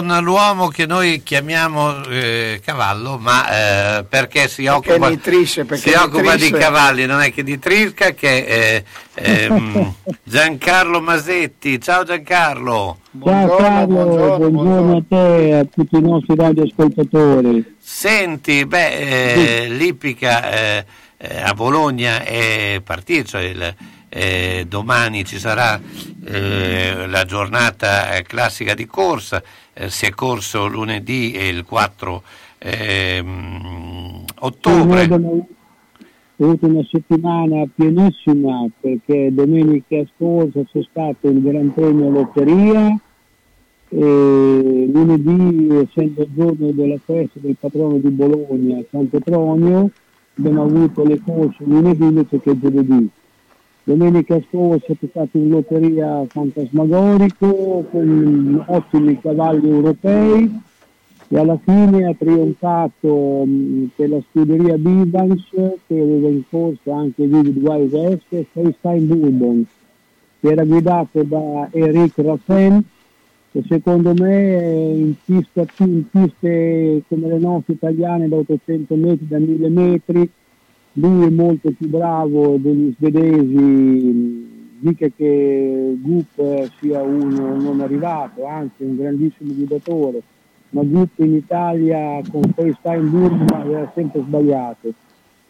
[0.00, 5.94] Con l'uomo che noi chiamiamo eh, cavallo, ma eh, perché si occupa, nitrisce, perché si
[5.94, 8.82] occupa di cavalli, non è che di trisca, che è
[9.14, 9.94] ehm,
[10.24, 11.78] Giancarlo Masetti.
[11.80, 12.98] Ciao Giancarlo.
[13.22, 17.76] Ciao Carlo, buongiorno, a te e a tutti i nostri radioascoltatori.
[17.78, 20.84] Senti, beh, eh, l'Ippica eh,
[21.18, 23.74] eh, a Bologna è partito, cioè il-
[24.12, 25.80] eh, domani ci sarà
[26.30, 32.22] eh, la giornata eh, classica di corsa, eh, si è corso lunedì e il 4
[32.58, 35.02] ehm, ottobre.
[35.02, 35.48] Abbiamo
[36.36, 42.96] avuto una settimana pienissima perché domenica scorsa c'è stato il Gran Premio Lotteria
[43.88, 49.90] e lunedì, essendo il giorno della festa del patrono di Bologna, San Petronio,
[50.38, 53.10] abbiamo avuto le corse lunedì invece che giovedì.
[53.82, 60.60] Domenica scorsa c'è stato in lotteria fantasmagorico con ottimi cavalli europei
[61.28, 65.48] e alla fine ha trionfato mh, per la scuderia Bivans
[65.86, 69.66] che aveva in corsa anche Vivid Wild West e FaceTime Bourbon
[70.40, 72.84] che era guidato da Eric Raffel
[73.52, 79.38] che secondo me in, pista, in piste come le nostre italiane da 800 metri, da
[79.38, 80.30] 1000 metri
[80.94, 84.48] lui è molto più bravo degli svedesi, mh,
[84.80, 90.22] mica che Gup sia uno non arrivato, anzi un grandissimo guidatore,
[90.70, 92.42] ma Gup in Italia con
[93.10, 94.92] Burma aveva sempre sbagliato.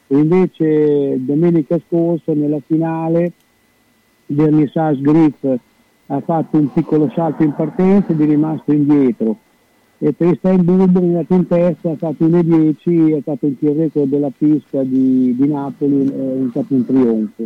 [0.09, 3.33] E invece domenica scorsa nella finale
[4.27, 5.45] Vernissage Griff
[6.07, 9.39] ha fatto un piccolo salto in partenza ed è rimasto indietro
[10.03, 14.83] e Bourbon è andato in testa, ha fatto 1.10, ha fatto il record della pista
[14.83, 17.45] di, di Napoli, è stato un trionfo.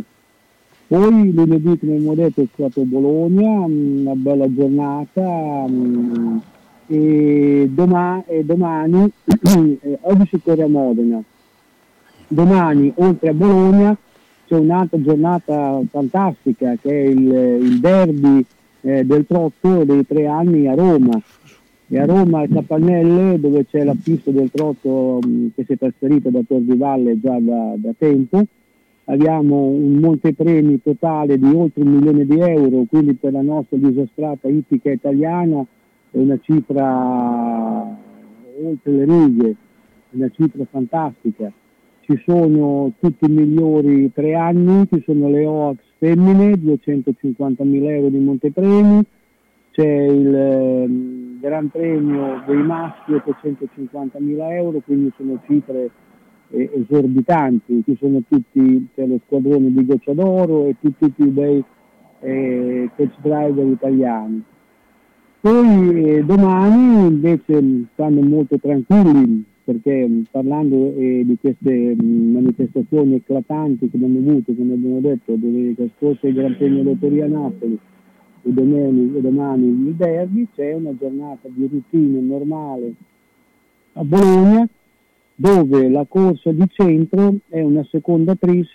[0.87, 6.41] Poi lunedì, come abbiamo detto, è stato Bologna, una bella giornata mh,
[6.87, 9.11] e, doma- e domani,
[9.81, 11.21] eh, oggi si corre a Modena,
[12.29, 13.97] domani oltre a Bologna
[14.47, 18.45] c'è un'altra giornata fantastica che è il, il derby
[18.81, 21.19] eh, del trotto dei tre anni a Roma.
[21.87, 25.19] E a Roma a Capannelle dove c'è la pista del trotto
[25.53, 28.43] che si è trasferita da Tor di Valle già da, da tempo.
[29.05, 34.47] Abbiamo un montepremi totale di oltre un milione di euro, quindi per la nostra disastrata
[34.47, 35.63] ippica italiana
[36.09, 37.97] è una cifra
[38.63, 39.55] oltre le righe,
[40.11, 41.51] una cifra fantastica
[42.05, 48.19] ci sono tutti i migliori tre anni, ci sono le OAX femmine, 250.000 euro di
[48.19, 49.03] montepremi,
[49.71, 55.91] c'è il ehm, Gran Premio dei maschi, 850.000 euro, quindi sono cifre
[56.49, 61.63] eh, esorbitanti, ci sono tutti, c'è lo squadrone di Gocciadoro e tutti i più bei
[62.21, 64.43] eh, coach driver italiani.
[65.39, 73.17] Poi eh, domani invece stanno molto tranquilli perché mh, parlando eh, di queste mh, manifestazioni
[73.17, 77.77] eclatanti che abbiamo avuto, come abbiamo detto, domenica scorsa il Gran Premio Lotteria Napoli
[78.47, 82.93] e domani, e domani il derby, c'è una giornata di routine normale
[83.93, 84.67] a Bologna
[85.33, 88.69] dove la corsa di centro è una seconda tris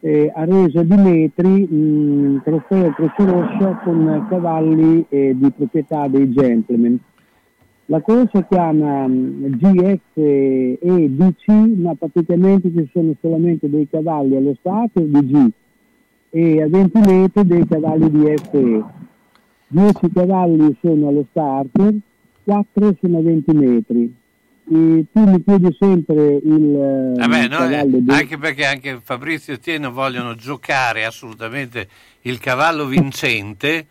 [0.00, 6.32] eh, a resa di metri, mh, trofeo Croce Rossa con cavalli eh, di proprietà dei
[6.32, 6.98] gentleman.
[7.86, 14.54] La corsa chiama mh, GF e DC, ma praticamente ci sono solamente dei cavalli allo
[14.58, 15.50] stato di G
[16.36, 18.84] e a 20 metri dei cavalli di FE.
[19.68, 21.94] 10 cavalli sono allo starter,
[22.44, 24.14] 4 sono a 20 metri.
[24.68, 28.66] E tu mi chiedi sempre il, eh, Vabbè, il no, cavallo eh, di- anche perché
[28.66, 31.88] anche Fabrizio e Tieno vogliono giocare assolutamente
[32.22, 33.86] il cavallo vincente.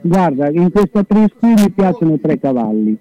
[0.00, 2.96] Guarda, in questa tris qui mi piacciono tre cavalli,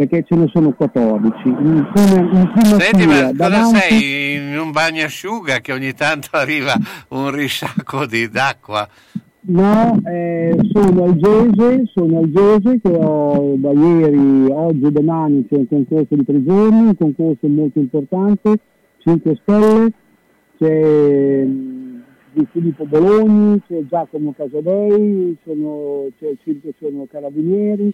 [0.00, 1.48] perché ce ne sono 14.
[1.48, 5.92] In prima, in prima Senti, ma fila, cosa davanti, sei in un bagnasciuga che ogni
[5.92, 6.72] tanto arriva
[7.08, 8.88] un risciacquo di, d'acqua?
[9.42, 15.46] No, eh, sono al Gese, sono al Gese che ho da ieri, oggi e domani
[15.46, 18.58] c'è un concorso di tre giorni, un concorso molto importante,
[18.98, 19.92] 5 stelle,
[20.58, 27.92] c'è mh, di Filippo Bologni, c'è Giacomo Casadei, sono, c'è Circo sono Carabinieri,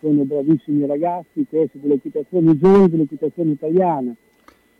[0.00, 4.14] sono bravissimi ragazzi, questi dell'equitazione giovane dell'equitazione italiana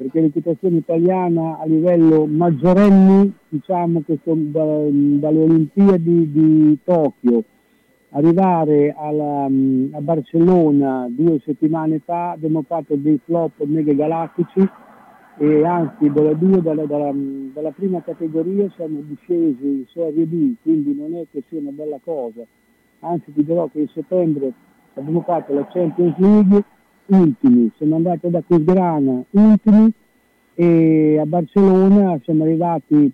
[0.01, 7.45] perché l'equitazione italiana a livello maggiorenni, diciamo che sono da- dalle Olimpiadi di Tokyo,
[8.13, 14.67] arrivare alla, mm, a Barcellona due settimane fa abbiamo fatto dei flop mega galattici
[15.37, 17.13] e anzi dalla, due- dalla- dalla-
[17.53, 21.99] dalla prima categoria siamo discesi in Serie B, quindi non è che sia una bella
[22.03, 22.41] cosa,
[23.01, 24.53] anzi ti dirò che in settembre
[25.01, 26.65] abbiamo fatto la Champions League
[27.07, 29.93] ultimi, siamo andati da Cusgrana ultimi
[30.55, 33.11] e a Barcellona siamo arrivati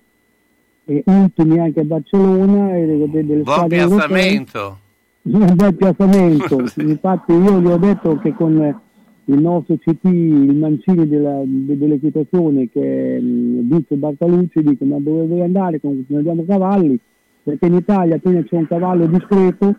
[0.85, 4.79] eh, ultimi anche a Barcellona e delle, delle Buon piazzamento.
[5.23, 8.81] Un bel piazzamento, infatti io gli ho detto che con
[9.29, 14.99] il nostro CT, il Mancini della- de- dell'equitazione che è mm, Vizio Bartalucci, dico ma
[15.01, 16.97] dove vuoi andare non abbiamo cavalli?
[17.43, 19.75] Perché in Italia appena c'è un cavallo discreto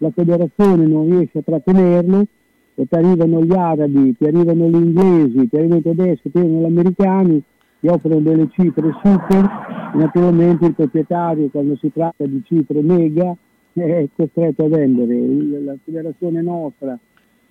[0.00, 2.26] la federazione non riesce a trattenerlo
[2.74, 6.60] e ti arrivano gli arabi, ti arrivano gli inglesi, ti arrivano i tedeschi, ti arrivano
[6.60, 7.42] gli americani,
[7.80, 13.36] ti offrono delle cifre super, naturalmente il proprietario quando si tratta di cifre mega
[13.74, 16.98] è costretto a vendere, la federazione nostra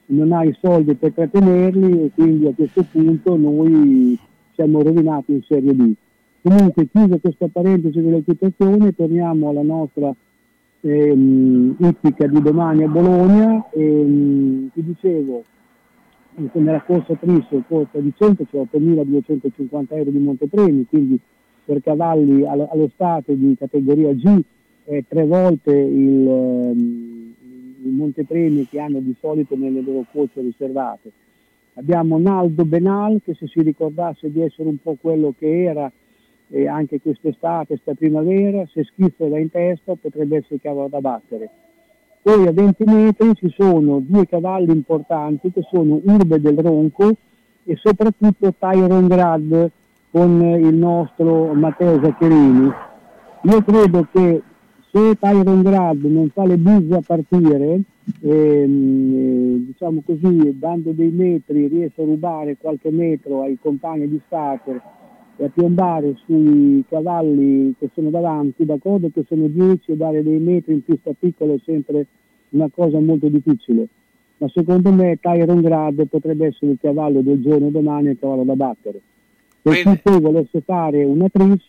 [0.08, 4.18] non ha i soldi per trattenerli e quindi a questo punto noi
[4.56, 5.94] siamo rovinati in Serie B.
[6.42, 10.12] Comunque chiusa questa parentesi dell'equitazione torniamo alla nostra
[10.82, 15.44] ehm, ippica di domani a Bologna e mh, ti dicevo
[16.36, 21.20] eh, nella corsa Tris corsa di 100 c'è 8.250 euro di montepremi quindi
[21.66, 24.42] per cavalli allo, allo stato di categoria G
[24.86, 27.34] è tre volte il, ehm,
[27.84, 31.12] i montepremi che hanno di solito nelle loro corse riservate.
[31.76, 35.92] Abbiamo Naldo Benal che se si ricordasse di essere un po' quello che era
[36.50, 41.00] e anche quest'estate, sta primavera, se schizza da in testa potrebbe essere il cavallo da
[41.00, 41.50] battere.
[42.22, 47.12] Poi a 20 metri ci sono due cavalli importanti che sono Urbe del Ronco
[47.64, 49.72] e soprattutto Tyron Grad
[50.12, 52.72] con il nostro Matteo Zaccherini.
[53.44, 54.42] Io credo che
[54.92, 57.82] se Tyron Grad non fa le buse a partire,
[58.22, 64.20] ehm, eh, diciamo così, dando dei metri riesce a rubare qualche metro ai compagni di
[64.26, 64.82] starter
[65.40, 70.38] e a piombare sui cavalli che sono davanti, d'accordo che sono 10 e dare dei
[70.38, 72.08] metri in pista piccola è sempre
[72.50, 73.88] una cosa molto difficile.
[74.38, 78.56] Ma secondo me Tyron Grad potrebbe essere il cavallo del giorno domani, il cavallo da
[78.56, 79.00] battere.
[79.62, 81.68] Per chi poi volesse fare una tris,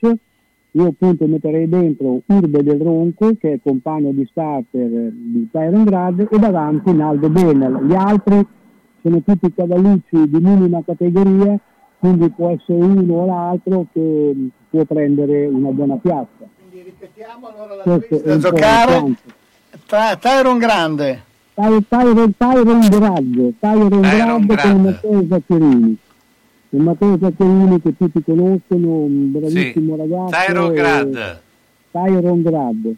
[0.72, 5.84] io appunto metterei dentro Urbe del Ronco, che è compagno di starter eh, di Tyron
[5.84, 7.86] Grad, e davanti Naldo Benal.
[7.86, 8.44] Gli altri
[9.00, 11.58] sono tutti cavallucci di minima categoria,
[12.01, 14.01] quindi può essere uno o l'altro che
[14.34, 16.48] mh, può prendere una buona piazza.
[17.82, 19.22] Questo è Da un po' giocare il quanto.
[19.86, 21.22] Ty- Tyron Grande.
[21.55, 24.61] Ty- Tyron Tyron Grad, Tyron Grad.
[24.61, 25.96] con Matteo Zaccherini.
[26.72, 30.30] Il Matteo Zaccherini che tutti conoscono, un bravissimo ragazzo.
[30.46, 31.40] Tyron e- Grad.
[31.90, 32.94] Tyron Grad.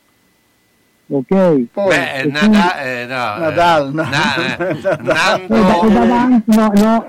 [1.14, 1.26] Ok?
[1.28, 4.02] Beh, E Nada- eh, no, Nadal, eh, no.
[4.02, 7.04] Na- eh, E da- Nando- davanti, no, no,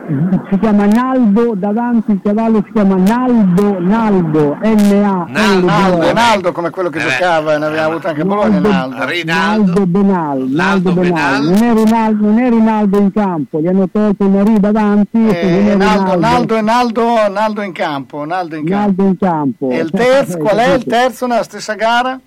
[0.50, 6.90] si chiama Naldo, davanti il cavallo si chiama Naldo, Naldo, N-A, Naldo, Naldo come quello
[6.90, 8.96] che giocava, ne abbiamo avuto anche a Bologna, Naldo.
[9.24, 11.44] Naldo Benal, Naldo Benal.
[11.44, 15.70] Non, è Rinaldo, non è Rinaldo in campo, gli hanno tolto una R davanti e
[15.70, 16.20] Eh, Naldo, Rinaldo.
[16.20, 18.82] Naldo, e Naldo, Naldo in campo, Naldo in campo.
[18.84, 19.70] Naldo in campo.
[19.70, 22.20] E il terzo, qual è il terzo nella stessa gara?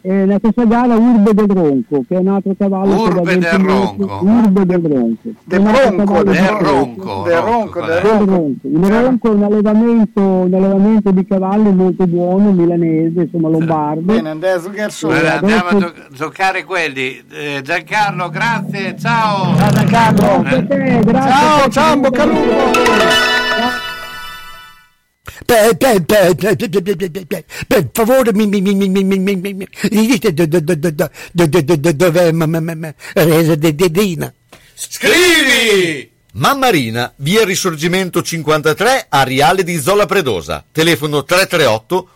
[0.00, 3.66] E nella stessa gara Urbe del Ronco, che è un altro cavallo Urbe 20 del
[3.66, 4.20] Ronco.
[4.22, 5.18] Urbe del Ronco.
[5.44, 6.34] Del altro Ronco, del.
[6.36, 8.24] Ronco, del Ronco, del Ronco.
[8.24, 8.66] Ronco.
[8.68, 14.12] Il Ronco è un allevamento, un allevamento di cavalli molto buono, milanese, insomma lombardo.
[14.12, 17.22] Bene, adesso Guarda, andiamo a gio- giocare quelli.
[17.30, 19.56] Eh, Giancarlo, grazie, ciao.
[19.56, 20.44] Ciao Giancarlo.
[21.12, 23.96] Ciao, ciao, in bocca al lupo.
[25.44, 26.34] Per, per, per,
[27.66, 34.32] per favore mi, mi, mi, mi, mi, mi, mi, mi dite dove è Dina.
[34.74, 36.10] Scrivi!
[36.32, 40.64] Mammarina, via Risorgimento 53, Ariale di Zola Predosa.
[40.70, 42.08] Telefono 338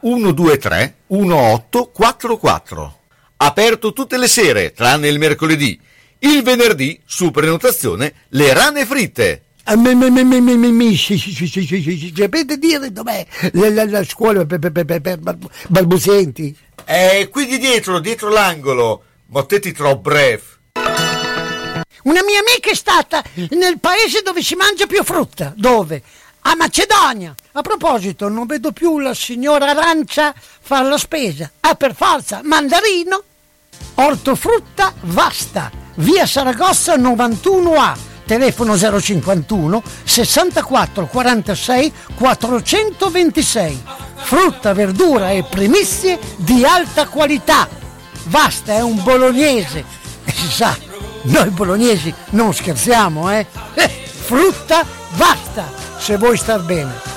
[0.00, 2.98] 123 1844.
[3.38, 5.80] Aperto tutte le sere, tranne il mercoledì.
[6.18, 9.44] Il venerdì, su prenotazione, le rane fritte.
[9.64, 9.74] Ah,
[12.16, 15.38] sapete dire dov'è la, la, la scuola per, per, per, per, per bal-
[15.68, 16.56] balbuzienti?
[16.84, 19.04] È qui di dietro, dietro l'angolo.
[19.26, 20.42] Ma te ti trovo breve.
[22.02, 25.52] Una mia amica è stata nel paese dove si mangia più frutta.
[25.56, 26.02] Dove?
[26.40, 27.34] A Macedonia.
[27.52, 31.50] A proposito, non vedo più la signora Arancia fare la spesa.
[31.60, 33.22] Ah, per forza, mandarino.
[33.94, 37.96] Ortofrutta Vasta, via Saragossa 91A,
[38.30, 43.82] telefono 051 64 46 426.
[44.14, 47.68] Frutta, verdura e primizie di alta qualità.
[48.26, 49.84] Vasta è un bolognese.
[50.24, 50.78] E si sa,
[51.22, 53.44] noi bolognesi non scherziamo, eh?
[53.74, 55.68] Eh, frutta Vasta,
[55.98, 57.08] se vuoi star bene.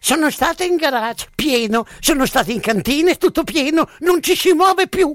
[0.00, 4.88] Sono stata in garage, pieno, sono stata in cantina, tutto pieno, non ci si muove
[4.88, 5.14] più,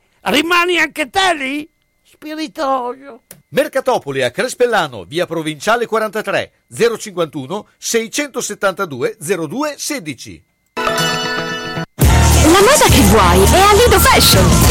[0.21, 1.69] rimani anche te lì?
[2.03, 3.23] Spiritoso.
[3.49, 6.51] Mercatopoli a Crespellano, via Provinciale 43,
[6.97, 10.43] 051 672 02 16.
[10.73, 14.70] La moda che vuoi è a Lido Fashion.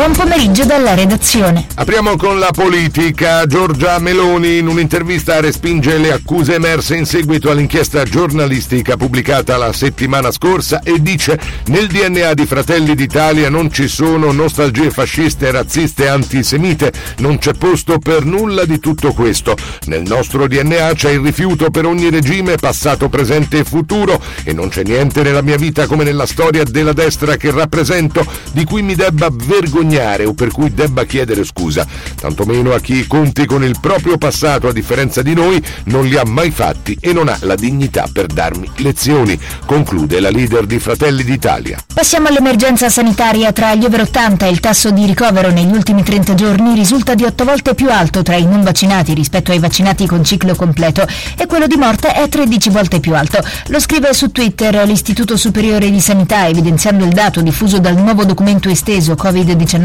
[0.00, 1.66] Buon pomeriggio dalla redazione.
[1.74, 3.44] Apriamo con la politica.
[3.44, 10.30] Giorgia Meloni in un'intervista respinge le accuse emerse in seguito all'inchiesta giornalistica pubblicata la settimana
[10.30, 16.94] scorsa e dice nel DNA di Fratelli d'Italia non ci sono nostalgie fasciste, razziste antisemite,
[17.18, 19.54] non c'è posto per nulla di tutto questo.
[19.84, 24.70] Nel nostro DNA c'è il rifiuto per ogni regime, passato, presente e futuro e non
[24.70, 28.94] c'è niente nella mia vita come nella storia della destra che rappresento di cui mi
[28.94, 31.86] debba vergognare o per cui debba chiedere scusa,
[32.20, 36.24] tantomeno a chi conti con il proprio passato a differenza di noi non li ha
[36.24, 41.24] mai fatti e non ha la dignità per darmi lezioni, conclude la leader di Fratelli
[41.24, 41.82] d'Italia.
[41.92, 43.52] Passiamo all'emergenza sanitaria.
[43.52, 47.44] Tra gli over 80 il tasso di ricovero negli ultimi 30 giorni risulta di 8
[47.44, 51.66] volte più alto tra i non vaccinati rispetto ai vaccinati con ciclo completo e quello
[51.66, 53.42] di morte è 13 volte più alto.
[53.68, 58.68] Lo scrive su Twitter l'Istituto Superiore di Sanità evidenziando il dato diffuso dal nuovo documento
[58.68, 59.79] esteso Covid-19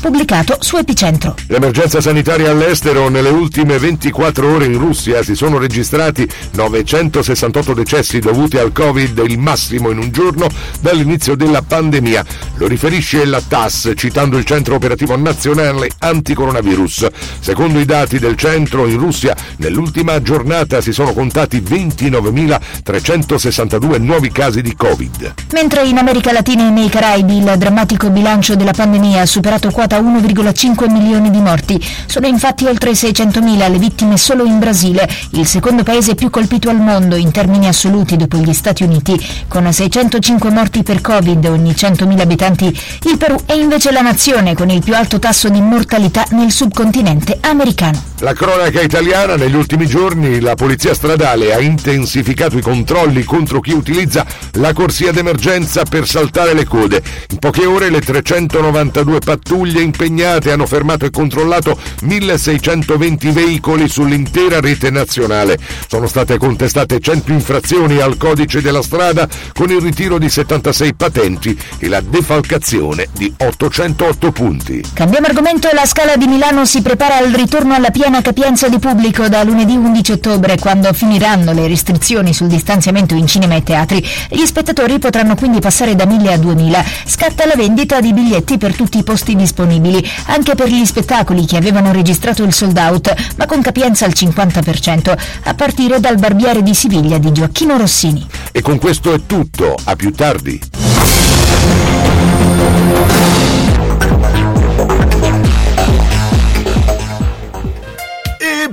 [0.00, 1.34] pubblicato su Epicentro.
[1.48, 8.58] L'emergenza sanitaria all'estero nelle ultime 24 ore in Russia si sono registrati 968 decessi dovuti
[8.58, 10.46] al Covid, il massimo in un giorno
[10.80, 12.24] dall'inizio della pandemia.
[12.56, 17.06] Lo riferisce la TAS citando il Centro Operativo Nazionale Anticoronavirus.
[17.40, 24.62] Secondo i dati del centro in Russia nell'ultima giornata si sono contati 29.362 nuovi casi
[24.62, 25.34] di Covid.
[25.52, 30.00] Mentre in America Latina e nei Caraibi il drammatico bilancio della pandemia ha superato quota
[30.00, 31.84] 1,5 milioni di morti.
[32.06, 36.80] Sono infatti oltre 600.000 le vittime solo in Brasile, il secondo paese più colpito al
[36.80, 42.20] mondo in termini assoluti dopo gli Stati Uniti, con 605 morti per Covid ogni 100.000
[42.20, 42.66] abitanti.
[43.04, 47.38] Il Perù è invece la nazione con il più alto tasso di mortalità nel subcontinente
[47.42, 48.02] americano.
[48.20, 53.72] La cronaca italiana negli ultimi giorni la polizia stradale ha intensificato i controlli contro chi
[53.72, 57.02] utilizza la corsia d'emergenza per saltare le code.
[57.30, 64.90] In poche ore le 392 pattuglie impegnate hanno fermato e controllato 1620 veicoli sull'intera rete
[64.90, 65.58] nazionale.
[65.88, 71.58] Sono state contestate 100 infrazioni al codice della strada con il ritiro di 76 patenti
[71.78, 74.84] e la defalcazione di 808 punti.
[74.92, 79.28] Cambiamo argomento, la Scala di Milano si prepara al ritorno alla piena capienza di pubblico
[79.28, 84.04] da lunedì 11 ottobre, quando finiranno le restrizioni sul distanziamento in cinema e teatri.
[84.30, 86.84] Gli spettatori potranno quindi passare da 1000 a 2000.
[87.04, 91.56] Scatta la vendita di biglietti per tutti i posti disponibili, anche per gli spettacoli che
[91.56, 96.74] avevano registrato il sold out, ma con capienza al 50%, a partire dal Barbiere di
[96.74, 98.26] Siviglia di Gioacchino Rossini.
[98.52, 100.60] E con questo è tutto, a più tardi.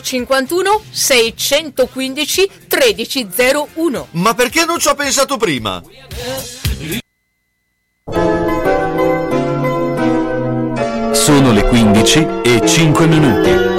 [0.00, 4.08] 051 615 1301.
[4.12, 5.82] Ma perché non ci ho pensato prima?
[11.12, 13.78] Sono le 15 e 5 minuti.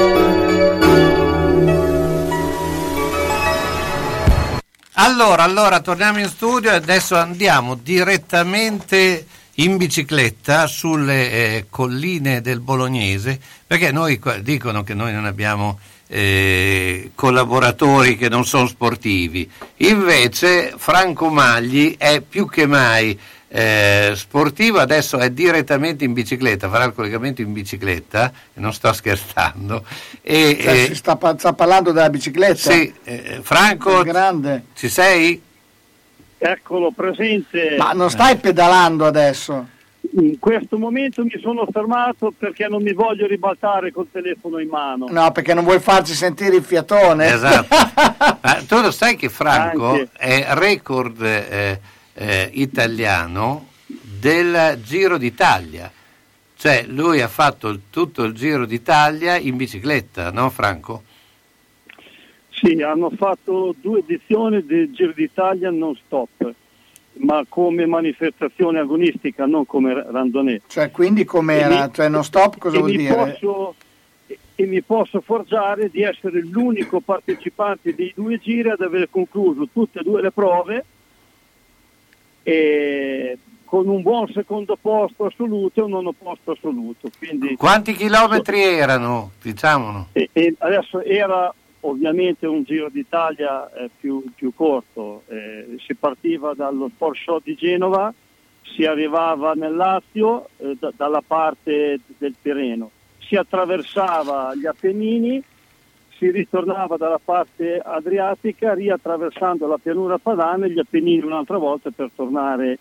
[4.93, 12.59] Allora, allora, torniamo in studio e adesso andiamo direttamente in bicicletta sulle eh, colline del
[12.59, 15.79] Bolognese, perché noi dicono che noi non abbiamo
[16.13, 19.49] eh, collaboratori che non sono sportivi.
[19.77, 26.83] Invece Franco Magli è più che mai eh, sportivo, adesso è direttamente in bicicletta, farà
[26.83, 29.85] il collegamento in bicicletta, non sto scherzando.
[30.21, 32.71] E, Cioè, eh, si sta, sta parlando della bicicletta?
[32.71, 34.65] sì, eh, Franco, Grande.
[34.75, 35.41] ci sei?
[36.37, 37.75] Eccolo presente.
[37.77, 39.67] Ma non stai pedalando adesso?
[40.13, 45.07] In questo momento mi sono fermato perché non mi voglio ribaltare col telefono in mano.
[45.09, 47.27] No, perché non vuoi farci sentire il fiatone.
[47.31, 47.67] Esatto.
[48.41, 50.09] Ma tu lo sai che Franco Anche.
[50.17, 51.79] è record eh,
[52.13, 55.91] eh, italiano del Giro d'Italia.
[56.57, 61.03] Cioè lui ha fatto il- tutto il Giro d'Italia in bicicletta, no Franco?
[62.49, 66.53] Sì, hanno fatto due edizioni del Giro d'Italia non stop,
[67.23, 70.61] ma come manifestazione agonistica, non come ra- randonnée.
[70.67, 71.89] Cioè, quindi com'era?
[71.91, 73.13] Cioè, non stop cosa vuol mi dire?
[73.15, 73.75] Posso,
[74.27, 79.67] e- e mi posso forgiare di essere l'unico partecipante dei due giri ad aver concluso
[79.71, 80.85] tutte e due le prove
[82.43, 87.09] e con un buon secondo posto assoluto e un nono posto assoluto.
[87.17, 89.31] Quindi, Quanti chilometri erano?
[89.41, 90.07] Diciamolo.
[90.11, 96.53] e- e adesso era ovviamente un Giro d'Italia eh, più, più corto, eh, si partiva
[96.53, 98.13] dallo Sport Show di Genova,
[98.63, 105.41] si arrivava nel Lazio eh, da- dalla parte del Tirreno, si attraversava gli Appennini,
[106.17, 112.11] si ritornava dalla parte adriatica riattraversando la pianura padana e gli Appennini un'altra volta per
[112.15, 112.77] tornare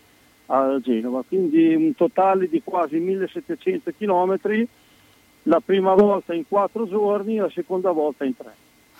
[0.47, 4.67] a Genova, quindi un totale di quasi 1700 chilometri,
[5.43, 8.53] la prima volta in quattro giorni, la seconda volta in tre.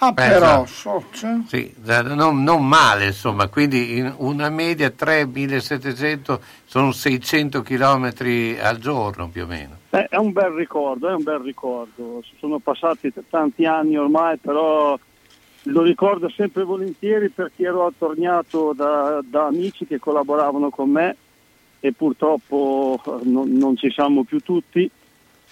[0.03, 0.65] Ah, Beh, però, esatto.
[0.65, 7.61] so- cioè, Sì, già, non, non male, insomma, quindi in una media 3.700 sono 600
[7.61, 9.77] chilometri al giorno più o meno.
[9.91, 12.23] Eh, è un bel ricordo, è un bel ricordo.
[12.39, 14.97] Sono passati tanti anni ormai, però
[15.65, 21.15] lo ricordo sempre volentieri perché ero attorniato da, da amici che collaboravano con me
[21.79, 24.89] e purtroppo eh, non, non ci siamo più tutti.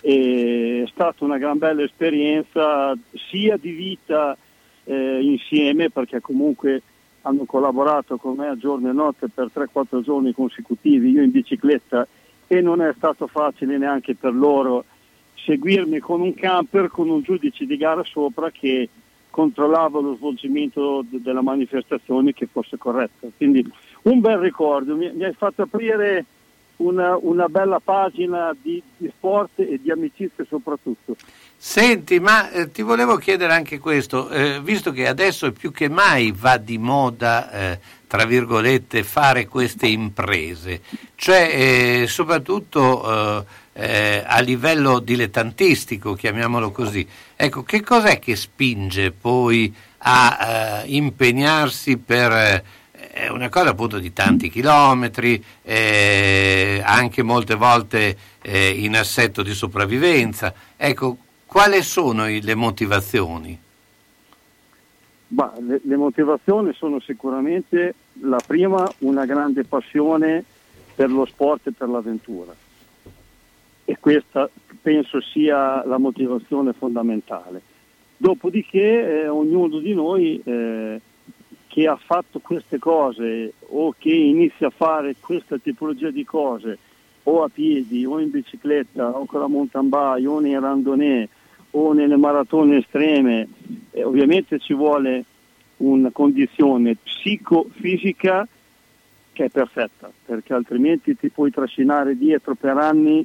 [0.01, 2.95] È stata una gran bella esperienza
[3.29, 4.37] sia di vita
[4.85, 6.81] eh, insieme perché comunque
[7.23, 12.07] hanno collaborato con me a giorno e notte per 3-4 giorni consecutivi, io in bicicletta
[12.47, 14.85] e non è stato facile neanche per loro
[15.35, 18.89] seguirmi con un camper con un giudice di gara sopra che
[19.29, 23.31] controllava lo svolgimento de- della manifestazione che fosse corretto.
[23.37, 23.65] Quindi
[24.03, 26.25] un bel ricordo, mi, mi hai fatto aprire
[26.79, 31.15] una, una bella pagina di, di sport e di amicizia soprattutto.
[31.55, 36.31] Senti, ma eh, ti volevo chiedere anche questo, eh, visto che adesso più che mai
[36.31, 40.81] va di moda, eh, tra virgolette, fare queste imprese,
[41.15, 47.05] cioè eh, soprattutto eh, eh, a livello dilettantistico, chiamiamolo così.
[47.35, 52.63] Ecco, che cos'è che spinge poi a impegnarsi per
[53.11, 59.53] è una cosa appunto di tanti chilometri, eh, anche molte volte eh, in assetto di
[59.53, 60.53] sopravvivenza.
[60.75, 63.59] Ecco, quali sono le motivazioni?
[65.27, 70.43] Bah, le, le motivazioni sono sicuramente la prima una grande passione
[70.95, 72.53] per lo sport e per l'avventura
[73.89, 74.47] e questa
[74.83, 77.59] penso sia la motivazione fondamentale.
[78.17, 81.01] Dopodiché eh, ognuno di noi eh,
[81.69, 86.79] che ha fatto queste cose o che inizia a fare questa tipologia di cose
[87.23, 91.29] o a piedi o in bicicletta o con la mountain bike o nei randonnée
[91.71, 93.47] o nelle maratone estreme,
[93.91, 95.23] eh, ovviamente ci vuole
[95.77, 98.47] una condizione psicofisica
[99.31, 103.23] che è perfetta, perché altrimenti ti puoi trascinare dietro per anni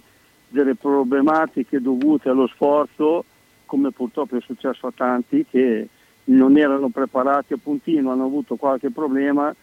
[0.49, 3.25] delle problematiche dovute allo sforzo,
[3.65, 5.89] come purtroppo è successo a tanti che
[6.25, 9.55] non erano preparati a puntino, hanno avuto qualche problema,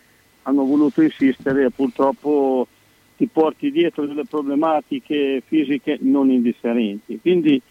[0.44, 2.68] hanno voluto insistere e purtroppo
[3.18, 7.20] ti porti dietro delle problematiche fisiche non indifferenti.
[7.20, 7.62] Quindi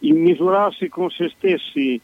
[0.00, 2.00] il misurarsi con se stessi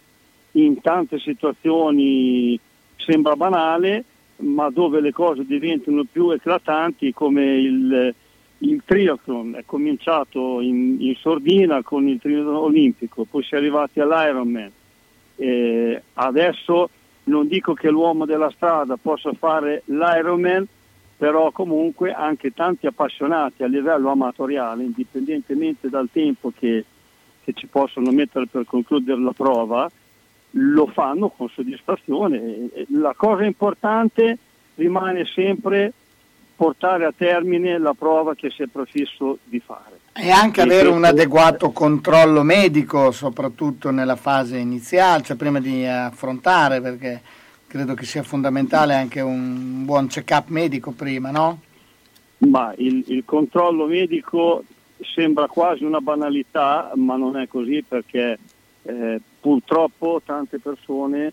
[0.53, 2.59] in tante situazioni
[2.97, 4.05] sembra banale,
[4.37, 8.15] ma dove le cose diventano più eclatanti come il,
[8.59, 14.01] il triathlon è cominciato in, in sordina con il triathlon olimpico, poi si è arrivati
[14.01, 14.71] all'Ironman,
[15.41, 16.91] eh, adesso
[17.25, 20.67] non dico che l'uomo della strada possa fare l'Ironman,
[21.17, 26.85] però comunque anche tanti appassionati a livello amatoriale, indipendentemente dal tempo che,
[27.43, 29.91] che ci possono mettere per concludere la prova,
[30.53, 32.69] lo fanno con soddisfazione.
[32.89, 34.37] La cosa importante
[34.75, 35.93] rimane sempre
[36.61, 39.99] portare a termine la prova che si è prefisso di fare.
[40.13, 46.83] E anche avere un adeguato controllo medico, soprattutto nella fase iniziale, cioè prima di affrontare,
[46.83, 47.23] perché
[47.67, 51.61] credo che sia fondamentale anche un buon check-up medico prima, no?
[52.41, 54.63] Ma il, il controllo medico
[55.15, 58.39] sembra quasi una banalità, ma non è così perché
[58.83, 61.33] eh, purtroppo tante persone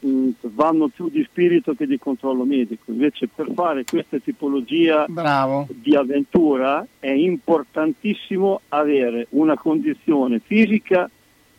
[0.00, 2.90] vanno più di spirito che di controllo medico.
[2.92, 5.66] Invece per fare questa tipologia Bravo.
[5.70, 11.10] di avventura è importantissimo avere una condizione fisica,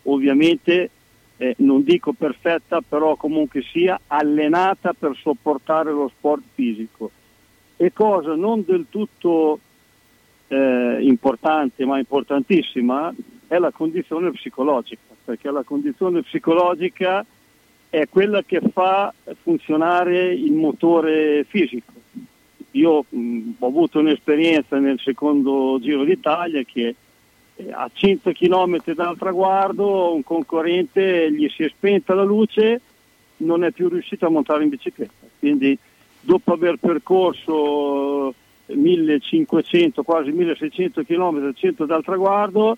[0.03, 0.90] ovviamente
[1.38, 7.11] eh, non dico perfetta, però comunque sia allenata per sopportare lo sport fisico.
[7.78, 9.60] E cosa non del tutto
[10.48, 13.14] eh, importante, ma importantissima,
[13.48, 17.26] è la condizione psicologica, perché la condizione psicologica
[17.90, 21.91] è quella che fa funzionare il motore fisico.
[22.72, 26.95] Io mh, ho avuto un'esperienza nel secondo Giro d'Italia che
[27.56, 32.82] eh, a 100 km dal traguardo un concorrente gli si è spenta la luce,
[33.38, 35.26] non è più riuscito a montare in bicicletta.
[35.40, 35.76] Quindi
[36.22, 38.34] dopo aver percorso
[38.68, 42.78] 1500, quasi 1600 km al centro dal traguardo,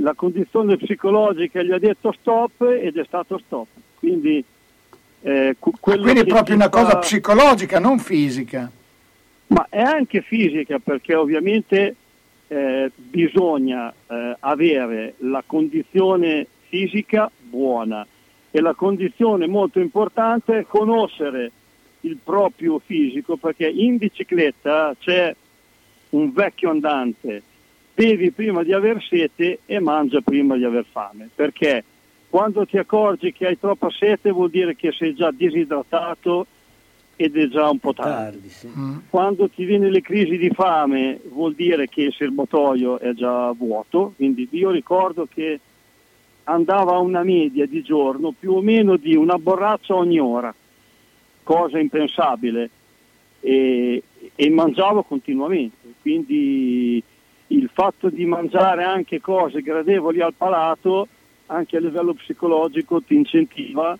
[0.00, 3.66] la condizione psicologica gli ha detto stop ed è stato stop.
[3.98, 4.42] Quindi,
[5.22, 8.70] eh, quindi è proprio una cosa psicologica, non fisica.
[9.48, 11.96] Ma è anche fisica perché ovviamente
[12.48, 18.06] eh, bisogna eh, avere la condizione fisica buona
[18.50, 21.50] e la condizione molto importante è conoscere
[22.02, 25.34] il proprio fisico perché in bicicletta c'è
[26.10, 27.42] un vecchio andante,
[28.00, 31.84] bevi prima di aver sete e mangia prima di aver fame perché
[32.30, 36.46] quando ti accorgi che hai troppa sete vuol dire che sei già disidratato
[37.16, 38.38] ed è già un po' tardi.
[38.38, 38.68] tardi sì.
[38.74, 38.96] mm.
[39.10, 44.14] Quando ti viene le crisi di fame vuol dire che il serbatoio è già vuoto,
[44.16, 45.60] quindi io ricordo che
[46.44, 50.54] andava a una media di giorno più o meno di una borraccia ogni ora,
[51.42, 52.70] cosa impensabile,
[53.40, 54.02] e,
[54.34, 57.02] e mangiavo continuamente, quindi
[57.50, 61.08] il fatto di mangiare anche cose gradevoli al palato
[61.46, 63.98] anche a livello psicologico ti incentiva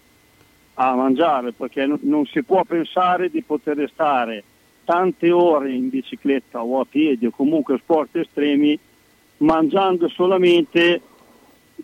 [0.74, 4.44] a mangiare perché non si può pensare di poter stare
[4.84, 8.78] tante ore in bicicletta o a piedi o comunque sport estremi
[9.38, 11.00] mangiando solamente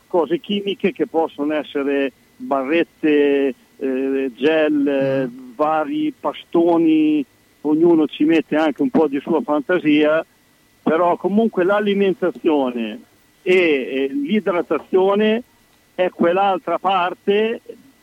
[0.06, 7.24] cose chimiche che possono essere barrette, eh, gel, eh, vari pastoni,
[7.62, 10.24] ognuno ci mette anche un po' di sua fantasia
[10.86, 13.00] però comunque l'alimentazione
[13.42, 15.42] e, l'idratazione
[15.96, 17.60] è quell'altra parte,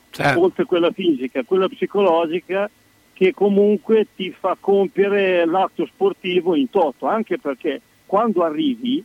[0.09, 0.41] Certo.
[0.41, 2.69] oltre quella fisica, quella psicologica,
[3.13, 9.01] che comunque ti fa compiere l'atto sportivo in toto, anche perché quando arrivi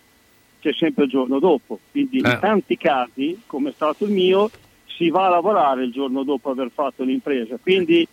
[0.61, 2.29] c'è sempre il giorno dopo, quindi Eh.
[2.31, 4.51] in tanti casi, come è stato il mio,
[4.87, 8.07] si va a lavorare il giorno dopo aver fatto l'impresa, quindi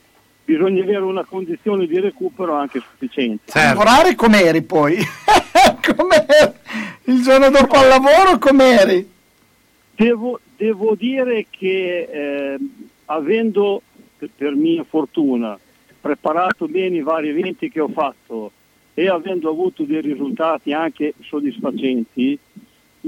[0.46, 3.52] bisogna avere una condizione di recupero anche sufficiente.
[3.60, 4.98] Lavorare com'eri poi?
[5.94, 6.54] com'eri?
[7.04, 9.08] Il giorno dopo al lavoro com'eri?
[9.96, 12.58] Devo, devo dire che eh,
[13.06, 13.82] avendo,
[14.18, 15.58] per- per mia fortuna,
[16.02, 18.52] preparato bene i vari eventi che ho fatto
[18.94, 22.38] e avendo avuto dei risultati anche soddisfacenti,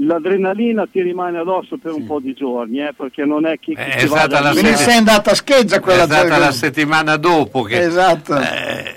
[0.00, 3.84] l'adrenalina ti rimane addosso per un po' di giorni, eh, perché non è che, che
[3.84, 4.50] È stata la.
[4.50, 6.38] Quindi sei andata a scheggia È quella stata zona.
[6.38, 7.78] la settimana dopo che...
[7.80, 8.34] Esatto.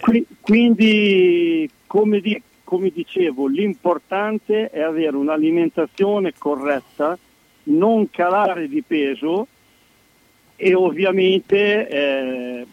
[0.02, 2.42] Qui- quindi, come, di-
[2.72, 7.18] come dicevo, l'importante è avere un'alimentazione corretta,
[7.64, 9.46] non calare di peso
[10.56, 12.66] e ovviamente eh,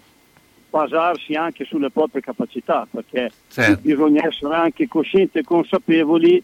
[0.71, 3.81] basarsi anche sulle proprie capacità, perché Certo.
[3.83, 6.41] bisogna essere anche coscienti e consapevoli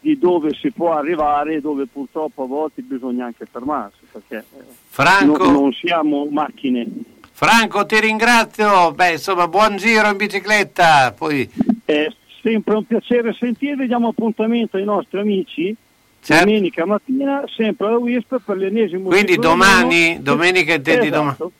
[0.00, 4.64] di dove si può arrivare e dove purtroppo a volte bisogna anche fermarsi, perché eh,
[4.88, 5.44] Franco?
[5.44, 6.88] non- non siamo macchine.
[7.30, 8.90] Franco, ti ringrazio.
[8.90, 11.12] Beh, insomma, buon giro in bicicletta.
[11.12, 11.48] Poi
[11.84, 12.08] È
[12.46, 15.74] sempre un piacere sentirvi, diamo appuntamento ai nostri amici
[16.22, 16.44] Certo.
[16.44, 21.50] domenica mattina, sempre alla WISP per l'ennesimo Quindi domani- domenica intendi Esatto.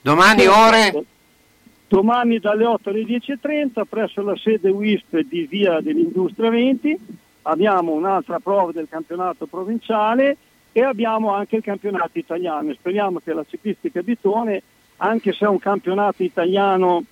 [0.00, 0.58] domani Perfetto.
[0.98, 1.04] ore?
[1.88, 6.98] Domani dalle 8 alle 10.30 presso la sede WISP di Via dell'Industria 20
[7.42, 10.36] abbiamo un'altra prova del campionato provinciale
[10.72, 12.72] e abbiamo anche il campionato italiano.
[12.74, 14.62] Speriamo che la ciclistica Bitone,
[14.98, 17.04] anche se è un campionato italiano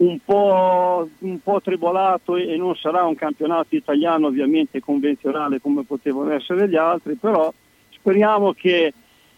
[0.00, 6.32] un po', un po' tribolato e non sarà un campionato italiano ovviamente convenzionale come potevano
[6.32, 7.52] essere gli altri, però
[7.90, 8.92] speriamo che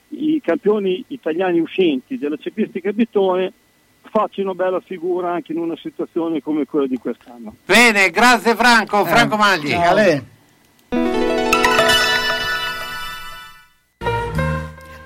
[0.08, 3.52] i campioni italiani uscenti della ciclistica Bitone
[4.02, 7.56] facciano bella figura anche in una situazione come quella di quest'anno.
[7.64, 9.04] Bene, grazie Franco.
[9.04, 9.72] Franco Magli.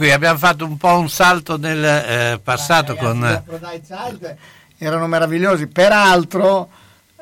[0.00, 3.22] qui, abbiamo fatto un po' un salto nel eh, passato con...
[3.22, 4.36] Aphrodite Child
[4.78, 5.66] erano meravigliosi.
[5.66, 6.70] Peraltro,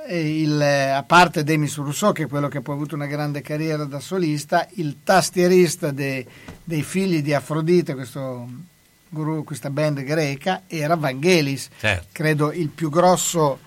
[0.06, 3.06] eh, il, eh, a parte Demis Rousseau, che è quello che poi ha avuto una
[3.06, 6.24] grande carriera da solista, il tastierista de-
[6.62, 8.46] dei figli di Afrodite, questo
[9.08, 12.06] guru, questa band greca, era Vangelis, Certo.
[12.12, 13.58] credo il più grosso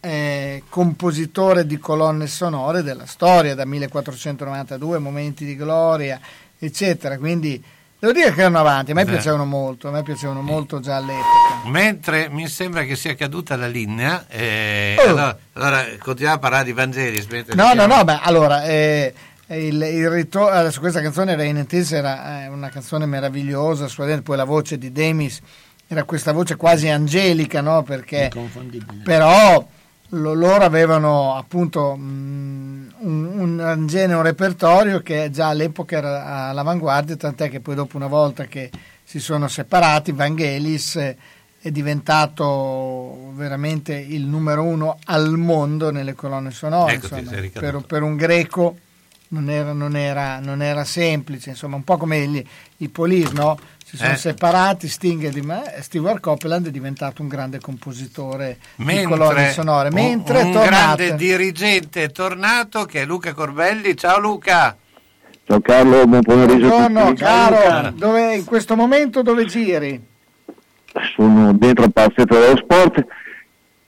[0.00, 6.20] eh, compositore di colonne sonore della storia, da 1492, Momenti di Gloria,
[6.58, 7.16] eccetera.
[7.16, 7.64] Quindi
[7.98, 9.10] devo dire che erano avanti, a me Sì.
[9.10, 11.66] piacevano molto, a me piacevano molto già all'epoca.
[11.66, 15.02] Mentre mi sembra che sia caduta la linea, eh, Oh.
[15.08, 17.18] allora, allora continuiamo a parlare di Vangeli.
[17.54, 19.12] No, no, diciamo- no, beh, allora, eh,
[19.48, 24.22] il, il ritorno, adesso questa canzone Rain and Tears era eh, una canzone meravigliosa, suadente,
[24.22, 25.40] poi la voce di Demis
[25.90, 27.82] era questa voce quasi angelica, no?
[27.82, 29.00] Perché, Inconfondibile.
[29.04, 29.66] però
[30.10, 37.50] loro avevano appunto mh, un, un genere, un repertorio che già all'epoca era all'avanguardia, tant'è
[37.50, 38.70] che poi dopo una volta che
[39.04, 40.96] si sono separati, Vangelis
[41.60, 46.94] è diventato veramente il numero uno al mondo nelle colonne sonore.
[46.94, 47.48] Ecco, ti insomma.
[47.52, 48.76] per, per un greco
[49.28, 52.44] non era, non era- non era semplice, insomma, un po' come gli,
[52.78, 53.58] i Police, no?
[53.88, 54.16] Si sono Eh.
[54.16, 59.52] separati, Sting e di me, Stewart Copeland è diventato un grande compositore di colonne Mentre
[59.52, 59.88] sonore.
[59.88, 63.96] un- Mentre un, tornato- grande dirigente è tornato che è Luca Corbelli.
[63.96, 64.76] Ciao Luca.
[65.46, 67.22] Ciao Carlo, buon pomeriggio a Buongiorno tutti.
[67.22, 70.04] caro, dove, in questo momento dove giri?
[71.14, 73.06] Sono dentro al palazzetto dello sport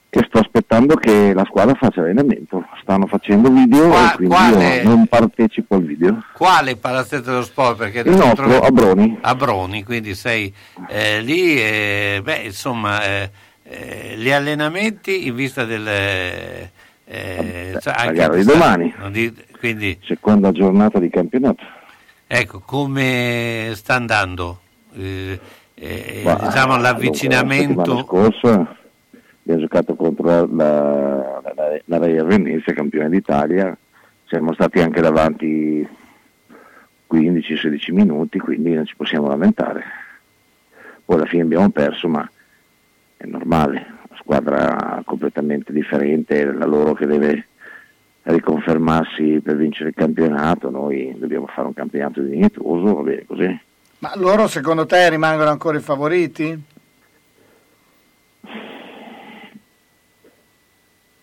[0.09, 2.65] e sto aspettando che la squadra faccia allenamento.
[2.81, 4.75] Stanno facendo video Qua- e quindi quale?
[4.77, 6.23] io non partecipo al video.
[6.33, 7.77] Quale palazzetto dello sport?
[7.77, 9.17] Perché Il nostro, trovi- a Broni.
[9.21, 10.53] A Broni, quindi sei
[10.87, 13.29] eh, lì e beh, insomma, eh,
[13.63, 15.85] eh, gli allenamenti in vista del...
[15.87, 16.71] eh,
[17.05, 18.93] eh, cioè, la gara di domani.
[19.11, 21.63] di- quindi, Seconda giornata di campionato.
[22.25, 24.61] ecco, come sta andando?
[24.95, 25.39] Eh,
[25.75, 27.93] eh, diciamo l'avvicinamento...
[27.93, 28.03] La
[29.41, 33.75] abbiamo giocato contro la, la, la, la Real Venezia, campione d'Italia.
[34.25, 35.87] Siamo stati anche davanti
[37.11, 39.83] 15-16 minuti, quindi non ci possiamo lamentare.
[41.03, 42.29] Poi alla fine abbiamo perso, ma
[43.17, 47.47] è normale, una squadra completamente differente, la loro che deve
[48.23, 53.59] riconfermarsi per vincere il campionato, noi dobbiamo fare un campionato dignitoso, va bene così.
[53.99, 56.59] Ma loro secondo te rimangono ancora i favoriti?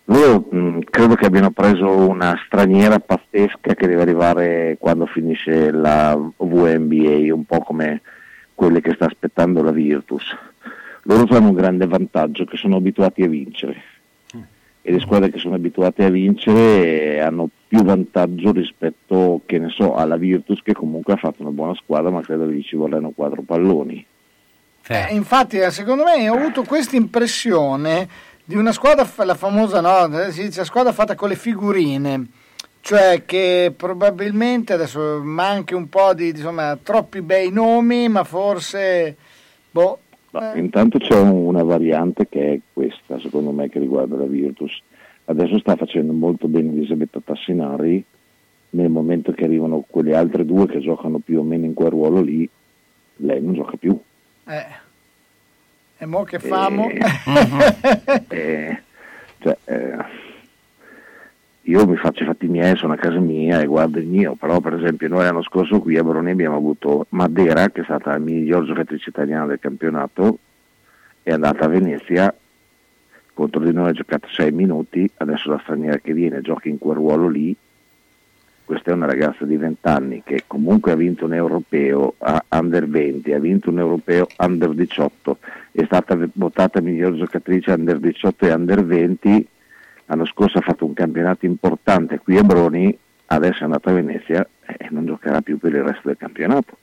[0.09, 6.15] Loro mh, credo che abbiano preso una straniera pazzesca che deve arrivare quando finisce la
[6.37, 8.01] VNBA, un po' come
[8.55, 10.35] quelle che sta aspettando la Virtus.
[11.03, 13.97] Loro hanno un grande vantaggio che sono abituati a vincere
[14.81, 19.69] e le squadre che sono abituate a vincere eh, hanno più vantaggio rispetto, che ne
[19.69, 22.75] so, alla Virtus che comunque ha fatto una buona squadra ma credo che gli ci
[22.75, 24.03] vorranno quattro palloni.
[24.87, 28.07] Eh, infatti, eh, secondo me ho avuto questa impressione
[28.49, 32.25] di una squadra, la famosa, no, eh, si dice squadra fatta con le figurine,
[32.81, 39.15] cioè che probabilmente adesso manchi un po' di, insomma, troppi bei nomi, ma forse,
[39.69, 39.99] boh,
[40.31, 44.81] No, Intanto c'è una variante che è questa, secondo me, che riguarda la Virtus.
[45.25, 48.03] Adesso sta facendo molto bene Elisabetta Tassinari,
[48.71, 52.21] nel momento che arrivano quelle altre due che giocano più o meno in quel ruolo
[52.21, 52.49] lì,
[53.17, 53.99] lei non gioca più.
[54.47, 54.65] eh,
[55.99, 56.89] e mo che famo?
[58.29, 58.81] Eh,
[59.39, 59.97] cioè, eh,
[61.63, 64.61] io mi faccio i fatti miei, sono a casa mia e guardo il mio, però
[64.61, 68.17] per esempio noi l'anno scorso qui a Baroni abbiamo avuto Maddera, che è stata la
[68.17, 70.39] miglior giocatrice italiana del campionato,
[71.21, 72.33] è andata a Venezia,
[73.33, 76.95] contro di noi ha giocato 6 minuti, adesso la straniera che viene gioca in quel
[76.95, 77.55] ruolo lì,
[78.69, 82.87] questa è una ragazza di 20 anni che comunque ha vinto un europeo a under
[82.87, 85.37] 20, ha vinto un europeo under 18,
[85.71, 89.47] è stata votata miglior giocatrice under 18 e under 20,
[90.05, 94.47] l'anno scorso ha fatto un campionato importante qui a Broni, adesso è andata a Venezia
[94.63, 96.77] e non giocherà più per il resto del campionato.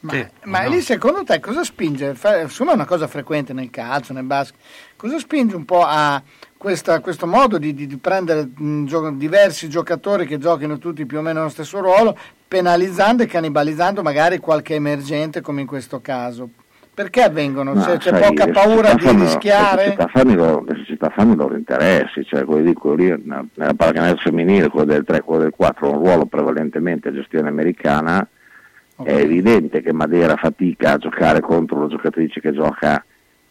[0.00, 2.14] Ma, ma lì secondo te cosa spinge?
[2.14, 4.60] Fa- Insomma è una cosa frequente nel calcio, nel basket.
[4.94, 6.22] Cosa spinge un po' a
[6.58, 11.18] questa- questo modo di, di- di prendere mh, gio- diversi giocatori che giochino tutti più
[11.18, 12.16] o meno nello stesso ruolo,
[12.46, 16.48] penalizzando e cannibalizzando magari qualche emergente come in questo caso?
[16.92, 17.74] Perché avvengono?
[17.74, 19.82] Ma, C'è, c'è sai, poca le paura di fanno- Le rischiare?
[19.84, 23.74] società fanno le società fanno i loro interessi, cioè quello lì, quello lì nella, nella
[23.74, 28.26] pallacanestro femminile, quello del 3, quello del 4, un ruolo prevalentemente a gestione americana,
[29.00, 33.04] è evidente che Madeira fatica a giocare contro una giocatrice che gioca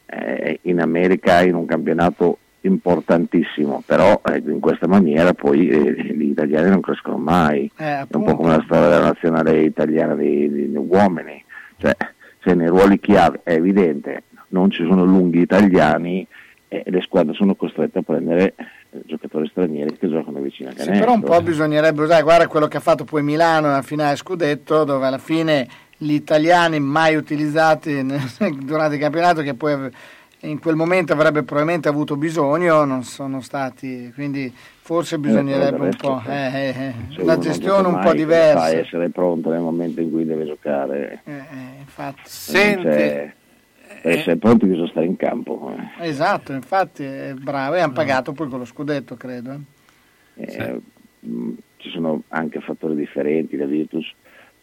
[0.06, 6.30] eh, in America in un campionato importantissimo, però eh, in questa maniera poi eh, gli
[6.30, 10.50] italiani non crescono mai, Eh, è un po' come la storia della nazionale italiana dei,
[10.50, 11.44] degli uomini,
[11.78, 11.96] Cioè,
[12.44, 16.26] se nei ruoli chiave è evidente, non ci sono lunghi italiani
[16.70, 20.78] e le squadre sono costrette a prendere eh, giocatori stranieri che giocano vicino a Sì,
[20.80, 21.00] canestro.
[21.06, 24.84] però un po' bisognerebbe usare, guarda quello che ha fatto poi Milano nella finale scudetto,
[24.84, 25.68] dove alla fine
[25.98, 28.06] gli italiani mai utilizzati
[28.64, 29.90] durante il campionato, che poi
[30.50, 36.22] in quel momento avrebbe probabilmente avuto bisogno, non sono stati, quindi forse bisognerebbe un po'
[36.28, 38.64] eh, eh, eh, Se una uno non gestione un po' come diversa.
[38.64, 41.22] A essere pronto nel momento in cui deve giocare.
[41.26, 41.42] Eh,
[41.80, 42.22] infatti.
[42.76, 43.34] Non c'è-
[44.02, 45.74] Per essere pronti bisogna stare in campo.
[46.00, 46.08] eh.
[46.08, 49.60] Esatto, infatti è bravo e hanno pagato poi con lo scudetto, credo.
[50.36, 50.46] eh.
[50.46, 50.80] Eh,
[51.22, 54.14] mh, ci sono anche fattori differenti, la Virtus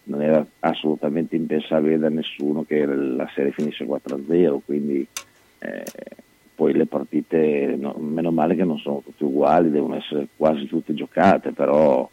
[0.05, 5.07] non era assolutamente impensabile da nessuno che la serie finisse 4-0, quindi
[5.65, 5.85] eh,
[6.55, 10.95] poi le partite, no, meno male che non sono tutte uguali, devono essere quasi tutte
[10.95, 12.09] giocate, però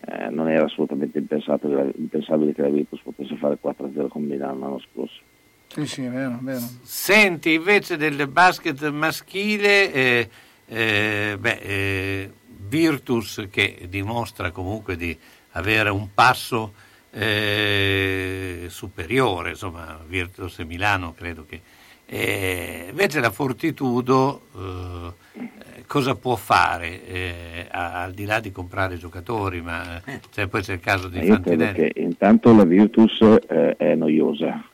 [0.00, 5.20] eh, non era assolutamente impensabile che la Virtus potesse fare 4-0 con Milano l'anno scorso.
[5.68, 6.64] Sì, sì, è vero, è vero.
[6.82, 10.28] Senti, invece del basket maschile, eh,
[10.66, 12.30] eh, beh, eh,
[12.68, 15.16] Virtus che dimostra comunque di
[15.50, 16.72] avere un passo
[17.10, 21.60] eh, superiore, insomma, Virtus e Milano credo che...
[22.06, 25.44] eh, invece la Fortitudo eh,
[25.86, 30.74] cosa può fare eh, al di là di comprare giocatori, ma eh, cioè, poi c'è
[30.74, 31.92] il caso di Fantinelli.
[31.96, 34.64] intanto la Virtus eh, è noiosa.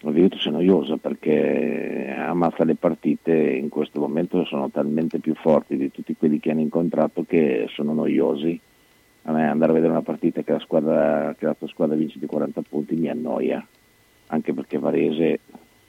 [0.00, 5.76] La Virtus è noiosa perché ammazza le partite in questo momento sono talmente più forti
[5.76, 8.58] di tutti quelli che hanno incontrato che sono noiosi.
[9.26, 12.18] A me andare a vedere una partita che la, squadra, che la tua squadra vince
[12.18, 13.66] di 40 punti mi annoia,
[14.34, 15.40] anche perché Varese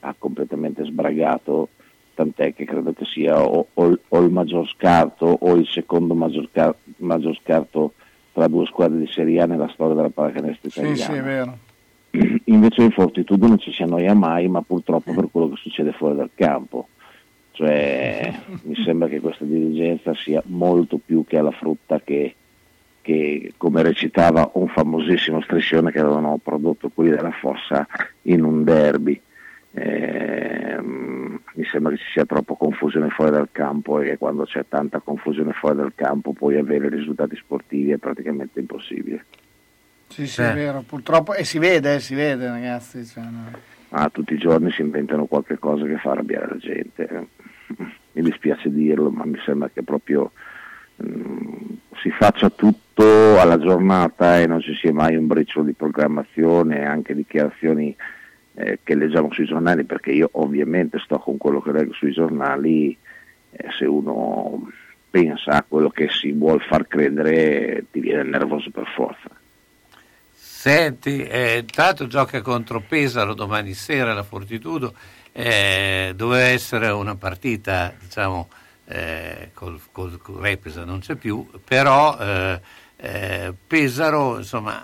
[0.01, 1.69] ha completamente sbragato,
[2.13, 6.49] tant'è che credo che sia o, o- o il maggior scarto o il secondo maggior,
[6.51, 7.93] car- maggior scarto
[8.31, 11.03] tra due squadre di Serie A nella storia della pallacanestro Sì, italiana.
[11.13, 11.57] sì, è vero.
[12.45, 16.15] Invece in Fortitudo non ci si annoia mai, ma purtroppo per quello che succede fuori
[16.15, 16.87] dal campo.
[17.51, 22.35] Cioè, mi sembra che questa dirigenza sia molto più che alla frutta che,
[23.05, 27.85] che come recitava un famosissimo striscione che avevano prodotto quelli della Fossa
[28.23, 29.21] in un derby.
[29.73, 34.65] Ehm, mi sembra che ci sia troppo confusione fuori dal campo e che quando c'è
[34.67, 39.25] tanta confusione fuori dal campo poi avere risultati sportivi è praticamente impossibile.
[40.07, 40.49] Sì, sì, Eh.
[40.51, 43.05] è vero, purtroppo, e si vede, eh, si vede ragazzi.
[43.05, 43.51] cioè, no.
[43.89, 47.27] Ah, tutti i giorni si inventano qualche cosa che fa arrabbiare la gente.
[48.13, 50.31] Mi dispiace dirlo, ma mi sembra che proprio
[51.03, 51.53] mm,
[52.01, 56.85] si faccia tutto alla giornata e non ci sia mai un briciolo di programmazione e
[56.85, 57.95] anche dichiarazioni
[58.55, 62.97] eh, che leggiamo sui giornali, perché io ovviamente sto con quello che leggo sui giornali,
[63.51, 64.71] eh, se uno
[65.09, 69.29] pensa a quello che si vuol far credere ti viene nervoso per forza.
[70.31, 74.93] Senti, eh, l'altro gioca contro Pesaro domani sera la Fortitudo,
[75.31, 78.49] eh, doveva essere una partita, diciamo,
[78.87, 82.59] eh, col, col, col Repesa non c'è più, però eh,
[82.97, 84.83] eh, Pesaro, insomma,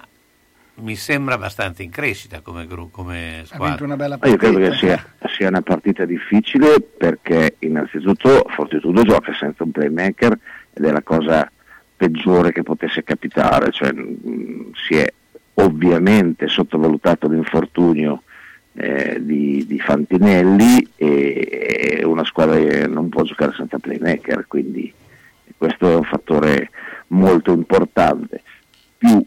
[0.76, 3.68] mi sembra abbastanza in crescita come, gru- come Ha squadra.
[3.68, 4.54] vinto una bella Ma Io partita.
[4.60, 5.06] credo che sia,
[5.36, 10.38] sia una partita difficile perché innanzitutto Fortitudo gioca senza un playmaker
[10.74, 11.52] ed è la cosa
[11.96, 15.08] peggiore che potesse capitare, cioè, mh, si è
[15.56, 18.24] ovviamente sottovalutato l'infortunio
[18.74, 24.92] eh, di, di Fantinelli e, e una squadra che non può giocare senza playmaker, quindi
[25.58, 26.70] questo è un fattore
[27.12, 28.42] molto importante.
[28.98, 29.24] Più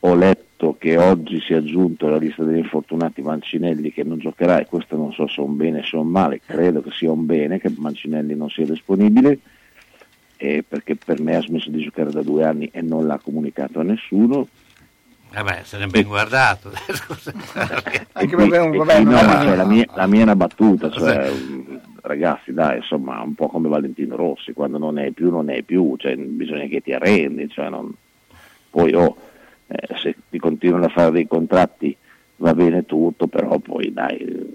[0.00, 4.58] ho letto che oggi si è aggiunto alla lista degli infortunati Mancinelli che non giocherà
[4.58, 6.90] e questo non so se è un bene o se è un male, credo che
[6.90, 9.38] sia un bene che Mancinelli non sia disponibile
[10.36, 13.80] eh, perché per me ha smesso di giocare da due anni e non l'ha comunicato
[13.80, 14.48] a nessuno.
[15.32, 16.70] Vabbè, se ne è ben guardato.
[16.92, 17.32] Scusa.
[18.14, 21.32] E qui- e qui no, cioè, la, mia, la mia è una battuta, cioè,
[22.06, 25.94] ragazzi dai, insomma, un po' come Valentino Rossi, quando non è più non è più,
[25.96, 27.92] cioè, bisogna che ti arrendi, cioè, non-
[28.70, 29.16] poi oh,
[29.68, 31.96] eh, se ti continuano a fare dei contratti
[32.36, 34.46] va bene tutto, però poi dai, eh,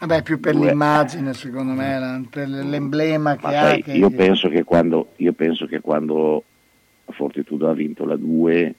[0.00, 0.68] Vabbè, più per Due.
[0.68, 3.64] l'immagine, secondo me, la- per l'emblema che ma ha.
[3.68, 6.44] sai, che- io, penso che quando, io penso che quando
[7.06, 8.74] Fortitudo ha vinto la 2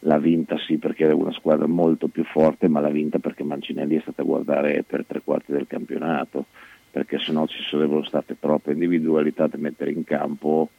[0.00, 3.96] l'ha vinta sì perché era una squadra molto più forte, ma l'ha vinta perché Mancinelli
[3.96, 6.46] è stata a guardare per tre quarti del campionato,
[6.90, 10.70] perché sennò ci sarebbero state troppe individualità da mettere in campo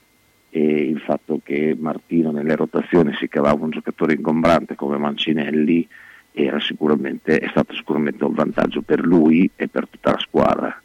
[0.50, 5.88] e il fatto che Martino nelle rotazioni si cavava un giocatore ingombrante come Mancinelli
[6.32, 10.82] era sicuramente, è stato sicuramente un vantaggio per lui e per tutta la squadra.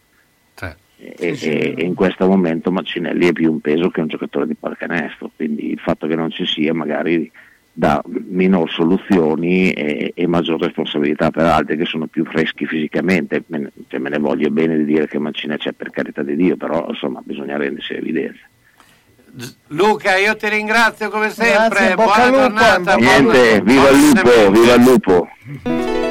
[0.98, 4.54] E, e- e in questo momento Mancinelli è più un peso che un giocatore di
[4.54, 7.30] pallacanestro, quindi il fatto che non ci sia magari
[7.72, 13.44] dà minor soluzioni e, e, maggior responsabilità per altri che sono più freschi fisicamente.
[13.46, 16.36] Me ne, cioè me ne voglio bene di dire che Mancina c'è per carità di
[16.36, 18.46] Dio, però insomma bisogna rendersi evidenza.
[19.68, 22.94] Luca, io ti ringrazio come sempre, Grazie, buona al lupo, giornata.
[22.96, 26.10] Niente, buona- viva il lupo, viva il lupo!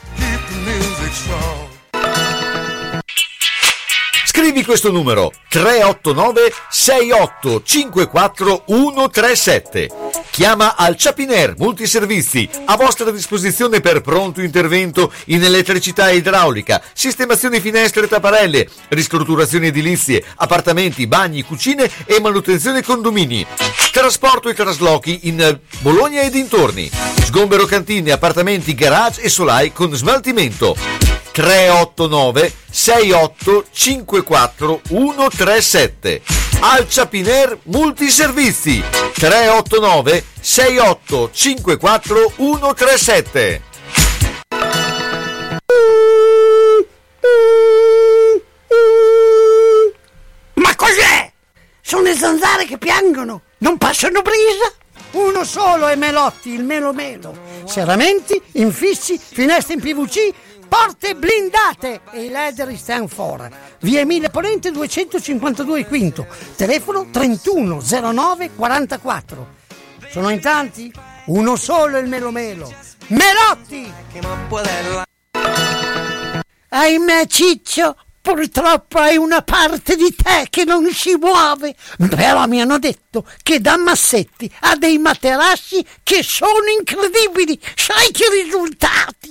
[4.25, 10.10] Scrivi questo numero 389 6854 137.
[10.31, 17.59] Chiama al Ciapiner Multiservizi a vostra disposizione per pronto intervento in elettricità e idraulica, sistemazioni
[17.59, 23.45] finestre e tapparelle, ristrutturazioni edilizie, appartamenti, bagni, cucine e manutenzione condomini.
[23.91, 26.89] Trasporto e traslochi in Bologna e dintorni.
[27.23, 31.20] Sgombero cantine, appartamenti, garage e solai con smaltimento.
[31.31, 36.21] 389 6854 137
[36.59, 38.83] Alcia Piner Multiservizi
[39.13, 43.61] 389 6854 137
[50.53, 51.31] Ma cos'è?
[51.81, 54.71] Sono le zanzare che piangono, non passano brisa.
[55.11, 57.35] Uno solo è Melotti, il Melo Melo.
[57.65, 60.31] Serramenti, infissi, finestre in PVC,
[60.71, 63.49] porte blindate e i leder stand for.
[63.81, 66.25] Via Emilia Ponente 252 Quinto,
[66.55, 69.47] telefono 3109 44.
[70.09, 70.89] Sono in tanti?
[71.25, 72.73] Uno solo il Melo Melo.
[73.07, 73.91] Melotti!
[76.69, 81.75] Ahimè Ciccio, purtroppo hai una parte di te che non si muove.
[81.97, 87.59] Però mi hanno detto che da Massetti ha dei materassi che sono incredibili.
[87.75, 89.30] Sai che risultati?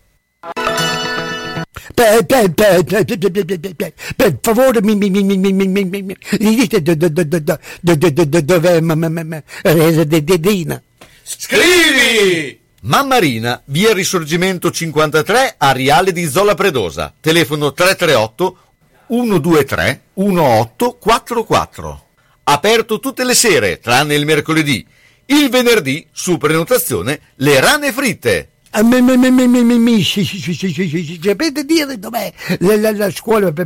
[4.15, 6.03] Per favore mi, mi, mi, mi, mi, mi, mi, mi,
[6.39, 9.23] mi dite do- do- do- do- do- do- do- do- do- dov'è ma- ma- ma-
[9.23, 10.81] ma- Resa de- Dedina?
[11.23, 12.59] Scrivi!
[12.83, 17.13] Mammarina, via Risorgimento 53, Ariale di Zola Predosa.
[17.19, 18.57] Telefono 338
[19.07, 22.05] 123 1844.
[22.43, 24.83] Aperto tutte le sere, tranne il mercoledì.
[25.27, 28.49] Il venerdì, su prenotazione, le rane fritte.
[31.21, 33.65] Sapete dire dov'è la, scuola per,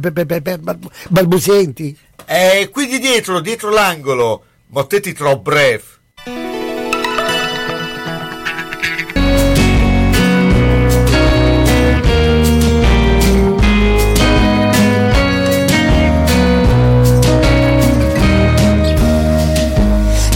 [1.10, 1.96] balbuzienti?
[2.26, 4.44] È qui di dietro, dietro l'angolo.
[4.68, 5.84] Mottetti troppo breve.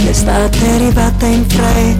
[0.06, 1.99] L'estate è arrivata in fretta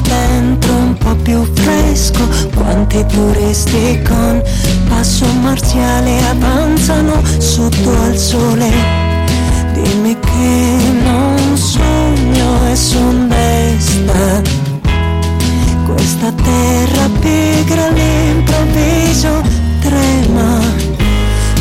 [0.00, 2.26] dentro un po' più fresco.
[2.54, 4.42] Quanti turisti con
[4.88, 8.70] passo marziale avanzano sotto al sole.
[9.74, 14.42] Dimmi che non sogno e son desta.
[15.86, 19.42] Questa terra pigra all'improvviso
[19.80, 20.97] trema.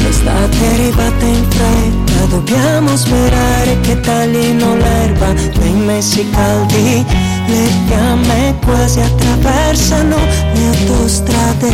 [0.07, 7.05] L'estate è arrivata in fretta, dobbiamo sperare che taglino l'erba nei mesi caldi.
[7.45, 10.15] Le fiamme quasi attraversano
[10.53, 11.71] le autostrade.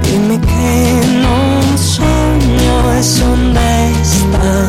[0.00, 4.66] Dimmi che non sogno e son desta.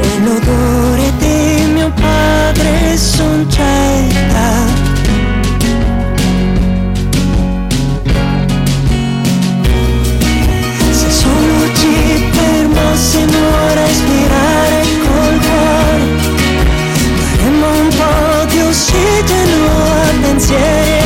[0.00, 5.09] E l'odore di mio padre son certa.
[13.00, 16.04] potessimo respirare col cuore,
[17.16, 20.99] faremmo un po' di ossigeno a pensieri.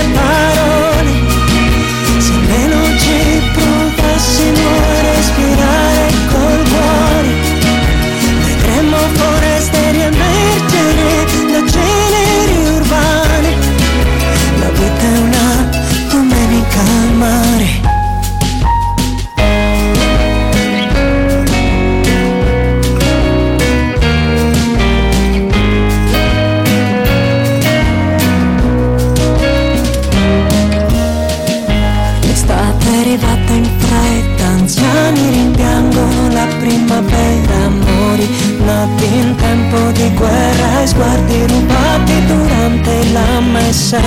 [39.94, 44.00] Di guerra e sguardi rubati durante la messa.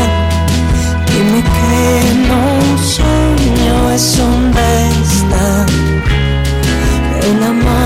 [1.05, 5.65] Dimmi che non sogno e son desta
[7.19, 7.76] e mano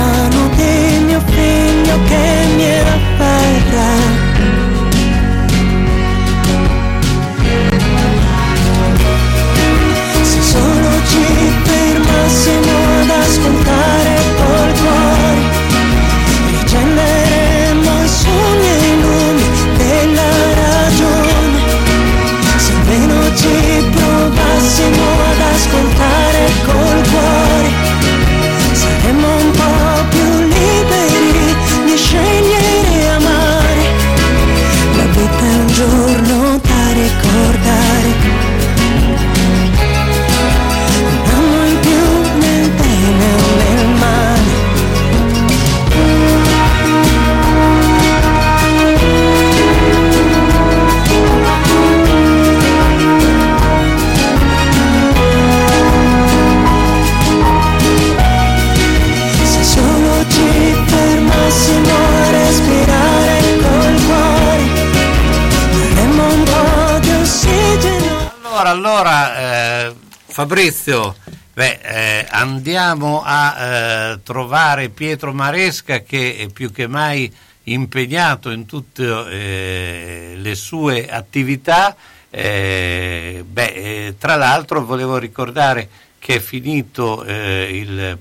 [70.51, 71.15] Fabrizio,
[71.53, 77.33] beh, eh, andiamo a eh, trovare Pietro Maresca che è più che mai
[77.63, 81.95] impegnato in tutte eh, le sue attività.
[82.29, 85.87] Eh, beh, eh, tra l'altro volevo ricordare
[86.19, 88.17] che è finito eh, il,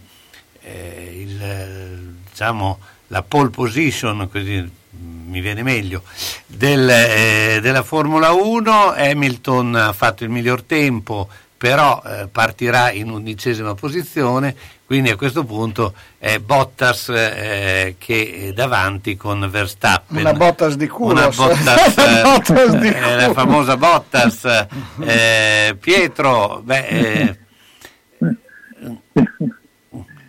[1.12, 2.78] il, diciamo,
[3.08, 6.04] la pole position, così mi viene meglio,
[6.46, 8.92] del, eh, della Formula 1.
[8.92, 11.28] Hamilton ha fatto il miglior tempo,
[11.60, 14.54] però eh, partirà in undicesima posizione,
[14.86, 20.20] quindi a questo punto è Bottas eh, che è davanti con Verstappen.
[20.20, 21.12] Una Bottas di culo.
[21.12, 23.32] Una Bottas, Bottas di eh, la culo.
[23.34, 24.66] famosa Bottas.
[25.00, 27.38] Eh, Pietro, beh, eh,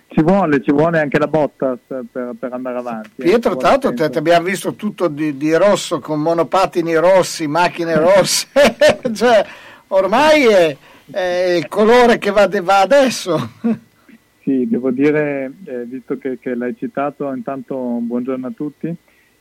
[0.09, 3.21] Ci vuole, ci vuole anche la Bottas per, per andare avanti.
[3.21, 7.95] eh, Pietro, tra l'altro, te abbiamo visto tutto di, di rosso con monopattini rossi, macchine
[7.95, 8.49] rosse,
[9.15, 9.45] cioè
[9.87, 10.77] ormai è,
[11.11, 13.49] è il colore che va, va adesso.
[14.43, 18.87] Sì, devo dire, eh, visto che, che l'hai citato, intanto buongiorno a tutti,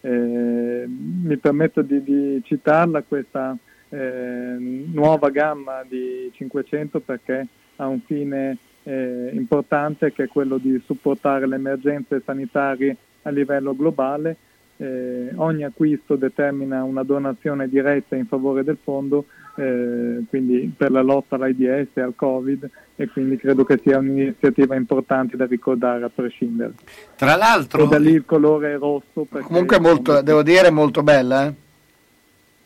[0.02, 3.56] eh, mi permetto di, di citarla questa
[3.88, 10.80] eh, nuova gamma di 500 perché ha un fine eh, importante che è quello di
[10.84, 14.36] supportare le emergenze sanitarie a livello globale.
[14.76, 19.26] Eh, ogni acquisto determina una donazione diretta in favore del fondo,
[19.56, 24.74] eh, quindi per la lotta all'AIDS e al Covid e quindi credo che sia un'iniziativa
[24.74, 26.74] importante da ricordare a prescindere.
[27.16, 27.84] tra l'altro...
[27.84, 29.26] E da lì il colore rosso.
[29.28, 31.46] perché- Comunque molto, devo dire, molto bella.
[31.46, 31.54] Eh?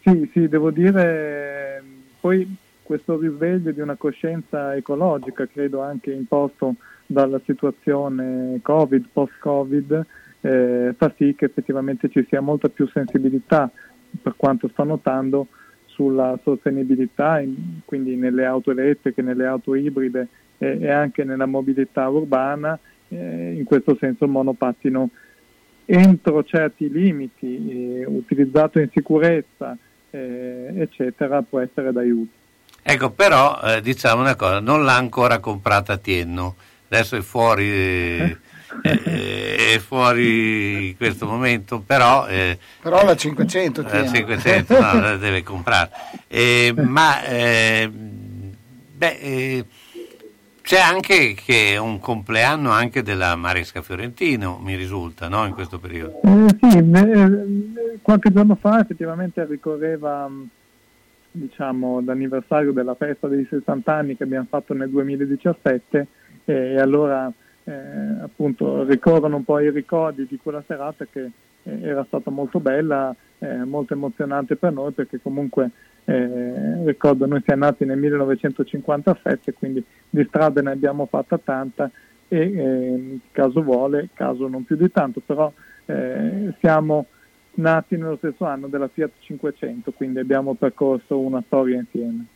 [0.03, 1.83] Sì, sì, devo dire,
[2.21, 6.75] poi questo risveglio di una coscienza ecologica, credo anche imposto
[7.07, 10.07] dalla situazione Covid, post-Covid,
[10.43, 13.71] eh, fa sì che effettivamente ci sia molta più sensibilità,
[14.21, 15.49] per quanto sto notando,
[15.95, 22.09] sulla sostenibilità, in- quindi nelle auto elettriche, nelle auto ibride e, e anche nella mobilità
[22.09, 25.11] urbana, eh, in questo senso il monopattino
[25.87, 29.77] entro certi limiti, eh, utilizzato in sicurezza,
[30.11, 32.43] eh, eccetera, può essere d'aiuto.
[32.83, 36.57] Ecco, però eh, diciamo una cosa, non l'ha ancora comprata Tienno,
[36.89, 37.65] adesso è fuori,
[38.83, 42.27] eh, eh, è fuori in questo momento, però...
[42.27, 44.09] eh, Però la 500 la tiene.
[44.09, 45.91] 500 no, la deve comprare.
[46.29, 49.65] Eh, ma eh, beh, eh,
[50.63, 55.79] c'è anche che è un compleanno anche della Maresca Fiorentino, mi risulta, no, in questo
[55.79, 56.21] periodo.
[56.23, 60.49] Eh, sì, eh, qualche giorno fa effettivamente ricorreva mh,
[61.33, 66.07] diciamo, l'anniversario della festa dei 60 anni che abbiamo fatto nel 2017
[66.47, 67.31] e allora
[67.65, 67.73] eh,
[68.23, 71.31] appunto ricorrono un po' i ricordi di quella serata che
[71.63, 75.71] eh, era stata molto bella, eh, molto emozionante per noi perché comunque
[76.05, 81.91] eh, ricordo noi siamo nati nel 1957 quindi di strada ne abbiamo fatta tanta
[82.29, 85.53] e eh, caso vuole, caso non più di tanto, però
[85.87, 87.07] eh, siamo
[87.57, 92.27] nati nello stesso anno della Fiat 500, quindi abbiamo percorso una storia insieme.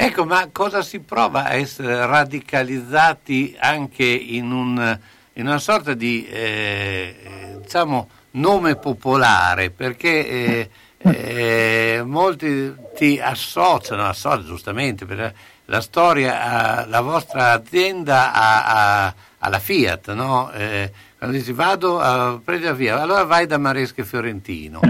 [0.00, 4.98] Ecco, ma cosa si prova a essere radicalizzati anche in, un,
[5.32, 9.70] in una sorta di, eh, eh, diciamo, nome popolare?
[9.70, 15.34] Perché eh, eh, molti ti associano, associano giustamente, per
[15.64, 20.52] la storia, la vostra azienda a, a, alla Fiat, no?
[20.52, 24.80] Eh, quando dici vado a prendere via, allora vai da Maresca e Fiorentino.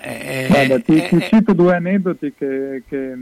[0.00, 3.14] Guarda, ti, ti eh, cito due aneddoti che, che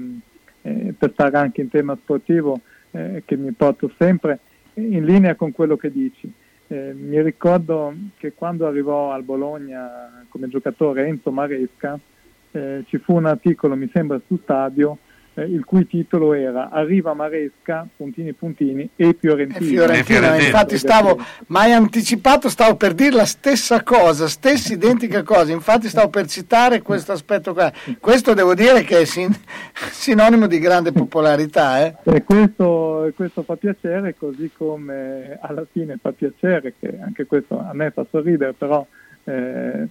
[0.67, 2.61] eh, per stare anche in tema sportivo
[2.91, 4.41] eh, che mi porto sempre
[4.75, 6.31] in linea con quello che dici.
[6.69, 11.97] Eh, mi ricordo che quando arrivò al Bologna come giocatore Enzo Maresca
[12.51, 14.99] eh, ci fu un articolo, mi sembra, su Stadio
[15.37, 19.59] eh, il cui titolo era Arriva Maresca, puntini puntini e Fiorentina.
[19.59, 21.19] E Fiorentina, infatti stavo,
[21.49, 26.27] ma hai anticipato, stavo per dire la stessa cosa, stessa identica cosa, infatti stavo per
[26.27, 27.71] citare questo aspetto qua.
[28.01, 29.37] Questo devo dire che è sin-
[29.75, 31.85] sinonimo di grande popolarità.
[31.85, 31.95] Eh?
[32.17, 37.75] E questo, questo fa piacere, così come alla fine fa piacere, che anche questo a
[37.75, 38.87] me fa sorridere, però
[39.25, 39.87] eh,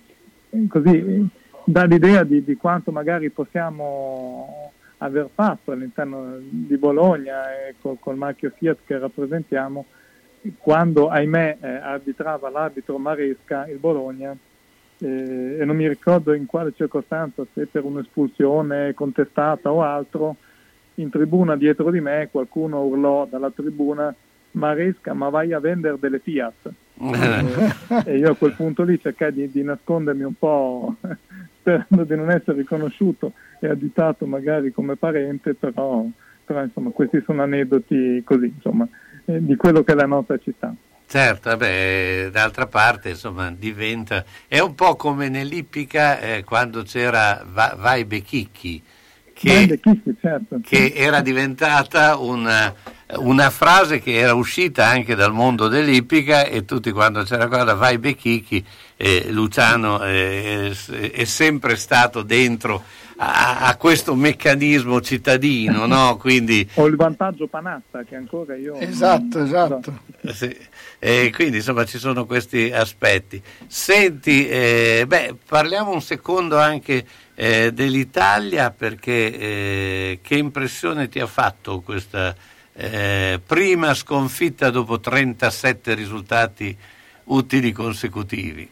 [0.67, 1.29] così
[1.65, 4.71] dà l'idea di, di quanto magari possiamo
[5.05, 9.85] aver fatto all'interno di Bologna e col, col marchio Fiat che rappresentiamo
[10.57, 14.35] quando ahimè eh, arbitrava l'arbitro Maresca il Bologna
[14.99, 20.35] eh, e non mi ricordo in quale circostanza se per un'espulsione contestata o altro
[20.95, 24.13] in tribuna dietro di me qualcuno urlò dalla tribuna
[24.51, 26.71] Maresca ma vai a vendere delle Fiat.
[26.97, 27.73] E,
[28.11, 30.95] e io a quel punto lì cercai di, di nascondermi un po'
[31.65, 36.05] sperando di non essere riconosciuto e additato magari come parente, però,
[36.45, 38.87] però insomma, questi sono aneddoti così, insomma,
[39.25, 40.73] eh, di quello che è la nostra città.
[41.07, 47.75] Certo, vabbè, d'altra parte insomma diventa, è un po' come nell'Ippica eh, quando c'era Va-
[47.77, 48.81] Vai Bechicchi,
[49.31, 52.73] che, Bechicchi, certo, che era diventata una,
[53.17, 57.99] una, frase che era uscita anche dal mondo dell'Ippica e tutti quando c'era quella Vai
[57.99, 58.65] Bechicchi,
[58.97, 62.83] eh, Luciano eh, è, è sempre stato dentro
[63.17, 66.17] a, a questo meccanismo cittadino, no?
[66.19, 66.67] Quindi...
[66.75, 68.75] Ho il vantaggio Panatta che ancora io...
[68.75, 69.99] Esatto, esatto.
[70.31, 70.55] Sì.
[70.99, 73.41] E quindi insomma ci sono questi aspetti.
[73.67, 77.05] Senti, eh, beh, parliamo un secondo anche
[77.35, 82.35] eh, dell'Italia perché eh, che impressione ti ha fatto questa
[82.73, 86.75] eh, prima sconfitta dopo 37 risultati
[87.25, 88.69] utili consecutivi?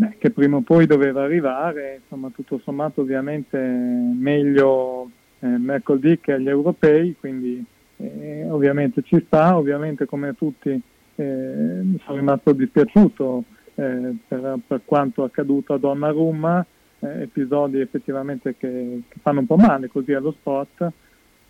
[0.00, 5.10] Beh, che prima o poi doveva arrivare, insomma tutto sommato ovviamente meglio
[5.40, 7.62] eh, mercoledì che agli europei, quindi
[7.98, 13.44] eh, ovviamente ci sta, ovviamente come tutti eh, sono rimasto dispiaciuto
[13.74, 16.64] eh, per, per, quanto accaduto a Donnarumma,
[17.00, 20.90] eh, episodi effettivamente che, che, fanno un po' male così allo sport.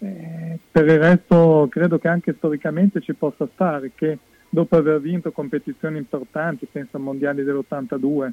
[0.01, 4.19] Eh, per il resto credo che anche storicamente ci possa stare che
[4.51, 8.31] dopo aver vinto competizioni importanti, penso ai mondiali dell'82,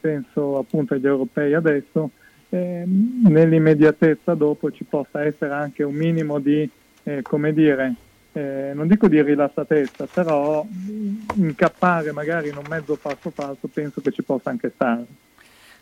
[0.00, 2.10] penso appunto agli europei adesso,
[2.50, 6.68] eh, nell'immediatezza dopo ci possa essere anche un minimo di,
[7.04, 7.94] eh, come dire,
[8.32, 10.66] eh, non dico di rilassatezza, però
[11.34, 15.04] incappare magari in un mezzo passo falso penso che ci possa anche stare.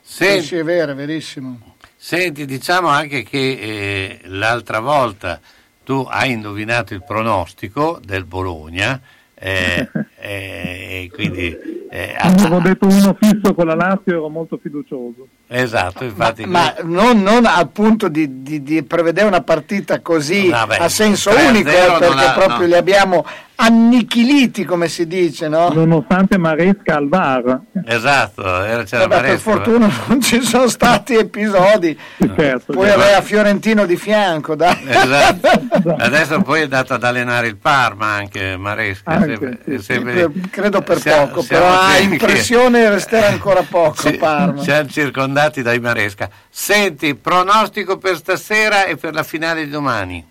[0.00, 1.76] Senti, sì, è vero, è verissimo.
[1.96, 5.40] Senti, diciamo anche che eh, l'altra volta
[5.84, 9.00] tu hai indovinato il pronostico del Bologna,
[9.40, 9.86] eh,
[10.28, 11.56] eh, quindi
[11.90, 16.82] eh, avevo detto uno fisso con la Lazio ero molto fiducioso esatto infatti ma, ma
[16.82, 21.30] non, non, al punto di, di, di, prevedere una partita così no, beh, a senso
[21.30, 22.66] unico perché ha, proprio no.
[22.66, 23.24] li abbiamo
[23.60, 25.70] annichiliti come si dice no?
[25.70, 28.42] nonostante Maresca al VAR esatto
[28.84, 33.00] c'era Vabbè, per fortuna non ci sono stati episodi certo, poi certo.
[33.00, 34.76] aveva Fiorentino di fianco dai.
[34.86, 35.96] Esatto.
[35.98, 40.17] adesso poi è andato ad allenare il Parma anche Maresca anche, sempre, sì, sempre,
[40.50, 44.88] credo per siamo, poco siamo però ha impressione che resterà ancora poco sì, Parma siamo
[44.88, 50.26] circondati dai Maresca senti pronostico per stasera e per la finale di domani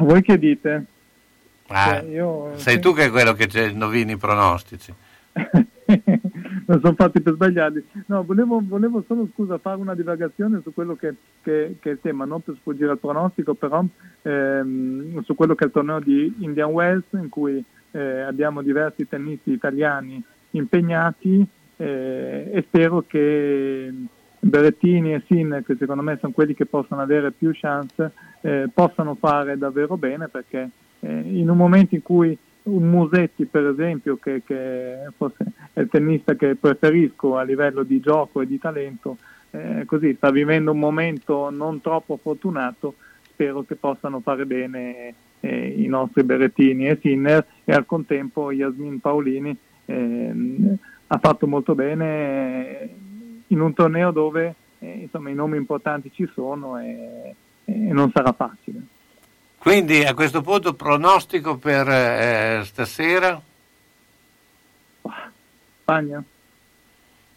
[0.00, 0.86] voi che dite?
[1.68, 2.80] Ah, cioè, io, sei sì.
[2.80, 4.92] tu che è quello che indovini i pronostici.
[6.66, 7.86] non sono fatti per sbagliarli.
[8.06, 11.98] No, volevo, volevo, solo scusa fare una divagazione su quello che, che, che, è il
[12.00, 13.84] tema, non per sfuggire al pronostico, però
[14.22, 19.06] ehm, su quello che è il torneo di Indian Wells in cui eh, abbiamo diversi
[19.08, 21.46] tennisti italiani impegnati
[21.76, 23.92] eh, e spero che
[24.40, 28.10] Berrettini e Sin, che secondo me sono quelli che possono avere più chance,
[28.40, 30.68] eh, possano fare davvero bene perché
[31.00, 35.88] eh, in un momento in cui un Musetti per esempio che, che forse è il
[35.88, 39.16] tennista che preferisco a livello di gioco e di talento
[39.50, 45.74] eh, così sta vivendo un momento non troppo fortunato spero che possano fare bene eh,
[45.76, 50.76] i nostri Berrettini e Sinner e al contempo Yasmin Paolini ehm,
[51.08, 52.88] ha fatto molto bene
[53.48, 58.32] in un torneo dove eh, insomma, i nomi importanti ci sono e, e non sarà
[58.32, 58.80] facile.
[59.58, 63.40] Quindi a questo punto pronostico per eh, stasera?
[65.82, 66.22] Spagna?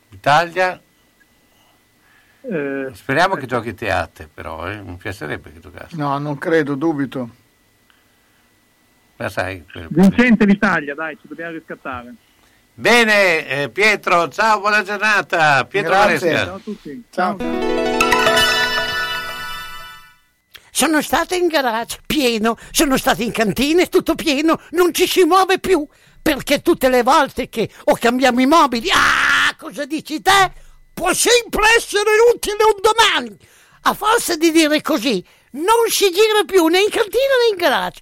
[0.10, 0.80] Italia?
[2.42, 4.82] Eh, Speriamo che giochi Teate, però, eh?
[4.82, 5.96] mi piacerebbe che giocasse.
[5.98, 7.44] No, non credo, dubito.
[9.18, 12.14] Ma sai, per- Vincente l'Italia, dai, ci dobbiamo riscattare.
[12.74, 15.64] Bene, eh, Pietro, ciao, buona giornata.
[15.66, 16.34] Pietro Grazie.
[16.34, 16.46] Maresca.
[16.46, 17.04] Ciao a tutti.
[17.10, 17.38] Ciao.
[20.72, 25.60] Sono stata in garage, pieno, sono stata in cantina, tutto pieno, non ci si muove
[25.60, 25.88] più,
[26.22, 30.52] perché tutte le volte che o cambiamo i mobili, ah, cosa dici te?
[30.94, 33.38] Può sempre essere utile un domani.
[33.84, 38.02] A forza di dire così, non si gira più né in cantina né in garage.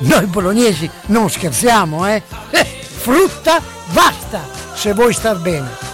[0.00, 2.22] noi bolognesi non scherziamo, eh?
[2.50, 3.60] Eh, Frutta
[3.92, 4.40] basta,
[4.74, 5.89] se vuoi star bene.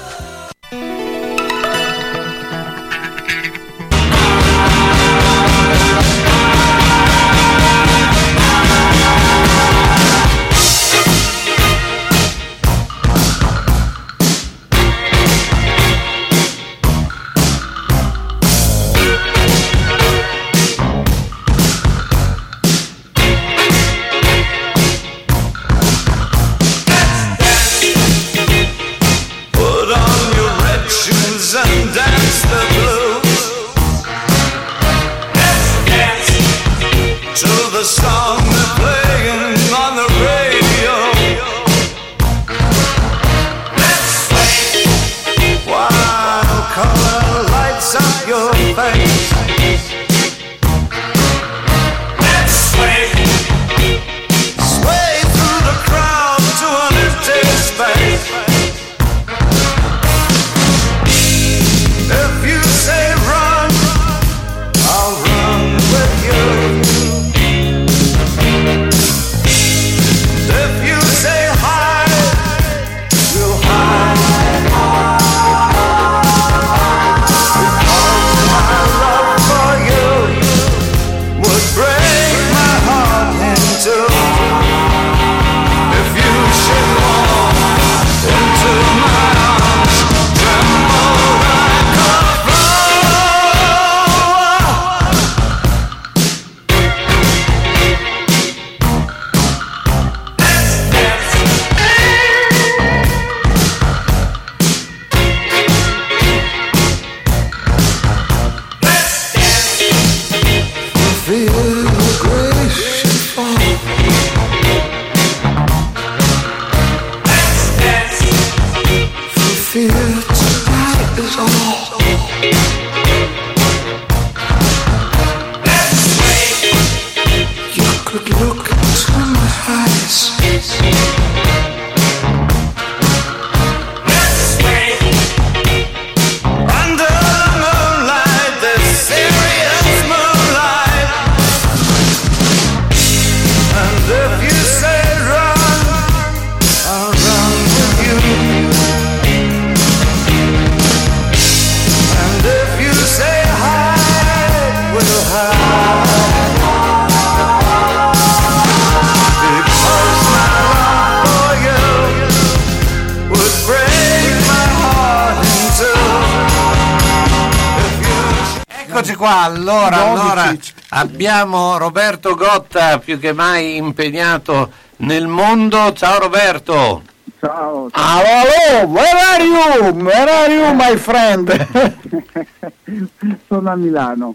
[171.37, 175.93] Abbiamo Roberto Gotta più che mai impegnato nel mondo.
[175.93, 177.03] Ciao Roberto.
[177.39, 177.91] Ciao.
[177.93, 180.03] Hello, where are you?
[180.03, 181.51] Where are you, my friend?
[183.47, 184.35] Sono a Milano.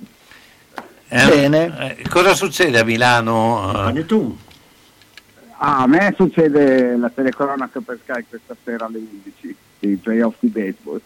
[1.07, 1.97] Eh, Bene.
[1.97, 3.89] eh, cosa succede a Milano?
[3.89, 4.05] eh?
[4.05, 4.37] tu.
[5.57, 10.49] Ah, a me succede la telecronaca per Sky questa sera alle 11, i playoff di
[10.49, 11.01] baseball.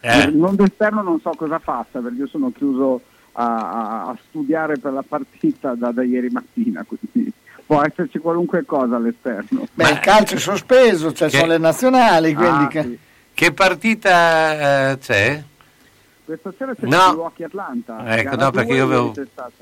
[0.00, 0.18] Eh.
[0.28, 3.02] Il mondo esterno non so cosa faccia perché io sono chiuso
[3.38, 7.30] a, a- studiare per la partita da, da ieri mattina, quindi
[7.64, 9.66] può esserci qualunque cosa all'esterno.
[9.74, 12.98] Beh, il calcio è sospeso, cioè Che- sono le nazionali, quindi Ah, che- sì.
[13.36, 15.42] Che partita eh, c'è?
[16.24, 17.08] Questa sera c'è No.
[17.10, 18.16] Milwaukee Atlanta.
[18.16, 19.14] Ecco, no, perché io avevo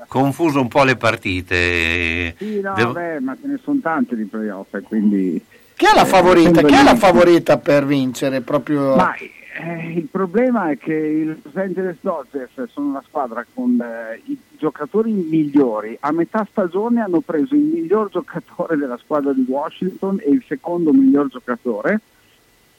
[0.07, 2.33] confuso un po' le partite.
[2.37, 5.43] Sì, no, Devo- beh, ma ce ne sono tante di playoff, e quindi...
[5.75, 6.49] chi è la eh, favorita?
[6.51, 8.39] essendo Chi è la favorita per vincere?
[8.41, 9.13] Proprio Ma
[9.57, 14.37] eh, il problema è che i Los Angeles Dodgers sono una squadra con eh, i
[14.57, 15.95] giocatori migliori.
[16.01, 20.91] A metà stagione hanno preso il miglior giocatore della squadra di Washington e il secondo
[20.91, 22.01] miglior giocatore,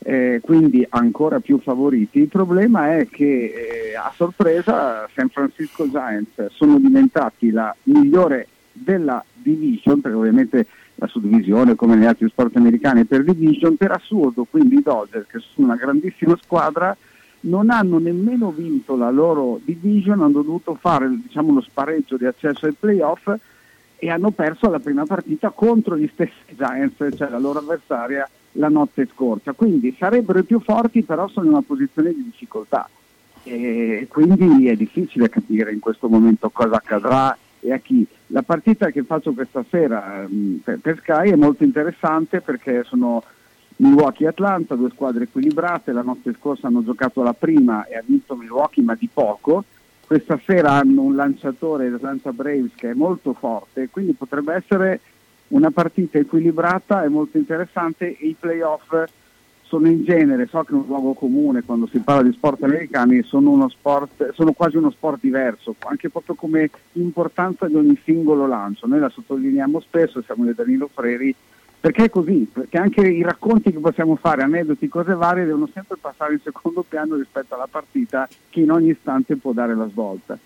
[0.00, 2.18] eh, quindi ancora più favoriti.
[2.18, 9.24] Il problema è che eh, a sorpresa San Francisco Giants sono diventati la migliore della
[9.32, 10.66] division, perché ovviamente
[10.96, 15.38] la suddivisione come negli altri sport americani per division, per assurdo quindi i Dodgers che
[15.38, 16.96] sono una grandissima squadra
[17.40, 22.66] non hanno nemmeno vinto la loro division, hanno dovuto fare diciamo, lo spareggio di accesso
[22.66, 23.30] ai playoff
[23.98, 28.68] e hanno perso la prima partita contro gli stessi Giants, cioè la loro avversaria la
[28.68, 29.52] notte scorsa.
[29.52, 32.88] Quindi sarebbero i più forti, però sono in una posizione di difficoltà.
[33.44, 38.06] E quindi è difficile capire in questo momento cosa accadrà e a chi.
[38.28, 43.22] La partita che faccio questa sera ehm, per, per Sky è molto interessante perché sono
[43.76, 48.02] Milwaukee e Atlanta, due squadre equilibrate, la notte scorsa hanno giocato la prima e ha
[48.04, 49.64] vinto Milwaukee ma di poco,
[50.06, 55.00] questa sera hanno un lanciatore, l'Atlanta Braves, che è molto forte, quindi potrebbe essere
[55.48, 58.16] una partita equilibrata e molto interessante.
[58.16, 59.04] E i playoff
[59.66, 63.22] sono in genere, so che è un luogo comune quando si parla di sport americani,
[63.22, 68.86] sono, sport, sono quasi uno sport diverso, anche proprio come importanza di ogni singolo lancio.
[68.86, 71.34] Noi la sottolineiamo spesso, siamo di Danilo Freri,
[71.80, 75.96] perché è così, perché anche i racconti che possiamo fare, aneddoti, cose varie, devono sempre
[76.00, 80.38] passare in secondo piano rispetto alla partita che in ogni istante può dare la svolta.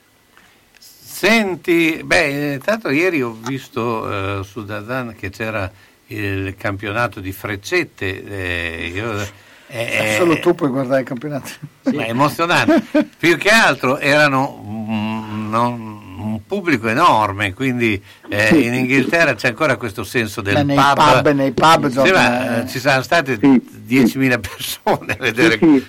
[0.79, 5.71] Senti, beh, intanto ieri ho visto eh, su Dazan che c'era
[6.15, 8.25] il campionato di freccette.
[8.25, 11.51] eh, io- eh, solo tu puoi guardare il campionato.
[11.93, 12.83] ma è emozionante.
[13.19, 19.77] Più che altro erano mm, non- un pubblico enorme, quindi eh, in Inghilterra c'è ancora
[19.77, 20.97] questo senso del nei pub.
[21.23, 25.59] pub, nei pub Sì, gioca- ma, eh, ci saranno state 10.000 persone a vedere.
[25.59, 25.87] Sì,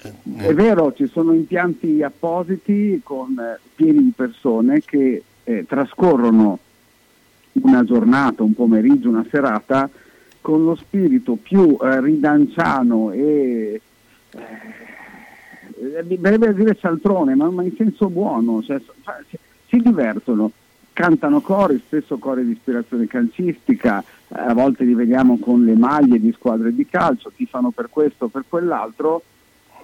[0.00, 0.16] sì.
[0.36, 6.58] È vero, ci sono impianti appositi con eh, pieni di persone che eh, trascorrono
[7.66, 9.88] una giornata, un pomeriggio, una serata
[10.40, 13.80] con lo spirito più eh, ridanciano e
[14.30, 18.80] eh, mi verrebbe a dire cialtrone, ma, ma in senso buono, cioè,
[19.28, 20.50] si, si divertono,
[20.92, 26.18] cantano cori, spesso cori di ispirazione calcistica, eh, a volte li vediamo con le maglie
[26.18, 29.22] di squadre di calcio, tifano per questo o per quell'altro,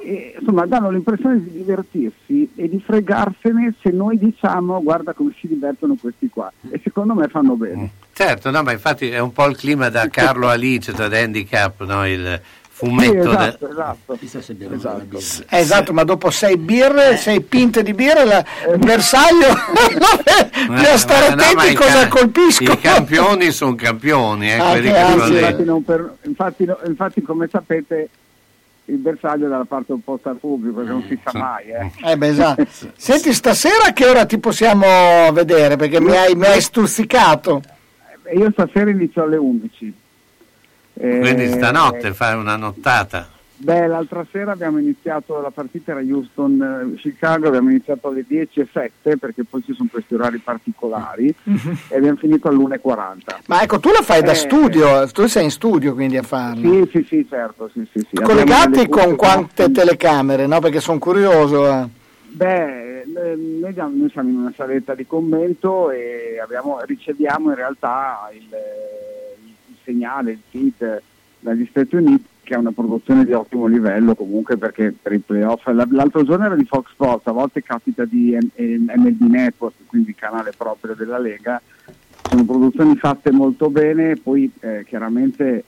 [0.03, 5.47] e, insomma danno l'impressione di divertirsi e di fregarsene se noi diciamo guarda come si
[5.49, 7.91] divertono questi qua e secondo me fanno bene.
[8.13, 12.07] Certo, no, ma infatti è un po' il clima da Carlo Alice, da Handicap, no?
[12.07, 12.41] il
[12.77, 13.13] fumetto.
[13.13, 14.19] Sì, esatto, esatto.
[14.75, 15.19] Esatto.
[15.49, 19.47] Eh, esatto, ma dopo sei birre, sei pinte di birra, la- il bersaglio
[20.69, 22.73] bisogna stare Eh, no, attenti i cosa ca- colpiscono.
[22.73, 24.89] I campioni sono campioni, eh, Ah, che.
[24.89, 28.09] Infatti, non per- infatti no- infatti, come sapete
[28.87, 31.67] il bersaglio dalla parte opposta al pubblico perché non si sa mai.
[31.69, 31.91] Eh.
[32.13, 32.67] Eh beh, esatto.
[32.97, 35.77] Senti, stasera a che ora ti possiamo vedere?
[35.77, 37.63] Perché mi hai, mi hai stuzzicato.
[38.25, 39.95] E Io stasera inizio alle 11.
[40.95, 43.29] Eh, Quindi stanotte fai una nottata.
[43.65, 49.17] Beh, l'altra sera abbiamo iniziato, la partita era Houston-Chicago, abbiamo iniziato alle 10 e 7
[49.17, 51.35] perché poi ci sono questi orari particolari
[51.89, 53.17] e abbiamo finito all'1.40.
[53.47, 56.61] Ma ecco, tu la fai da Eh, studio, tu sei in studio quindi a farlo.
[56.61, 57.71] Sì, sì, sì, certo.
[57.73, 58.17] Sì, sì, sì.
[58.21, 60.61] Collegati con quante telecamere, no?
[60.61, 61.67] Perché sono curioso.
[61.67, 61.89] eh.
[62.33, 68.29] Beh, eh, noi, noi siamo in una saletta di commento e abbiamo- riceviamo in realtà
[68.35, 69.37] il, eh,
[69.69, 71.03] il segnale, il feed
[71.39, 75.67] dagli Stati Uniti che è una produzione di ottimo livello comunque perché per i playoff
[75.67, 80.15] la- l'altro giorno era di Fox Sports, a volte capita di eh, MLB Network, quindi
[80.15, 81.61] canale proprio della Lega,
[82.29, 85.65] sono produzioni fatte molto bene, poi eh, chiaramente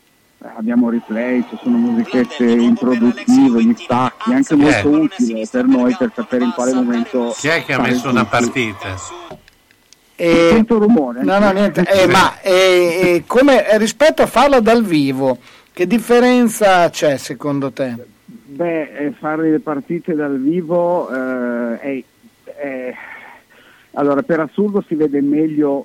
[0.56, 6.44] abbiamo replay, ci sono musichette introduttive, gli stacchi, anche molto utile per noi per sapere
[6.44, 7.32] in quale momento...
[7.36, 8.94] Chi è che ha messo una partita?
[10.14, 11.22] E- Sento rumore.
[11.22, 11.82] No, no, niente.
[11.82, 15.38] Eh, ma eh, eh, come eh, rispetto a farla dal vivo,
[15.76, 17.94] che differenza c'è secondo te?
[18.24, 22.02] Beh, eh, fare le partite dal vivo eh, è,
[22.44, 22.94] è-
[23.92, 25.84] allora per assurdo si vede meglio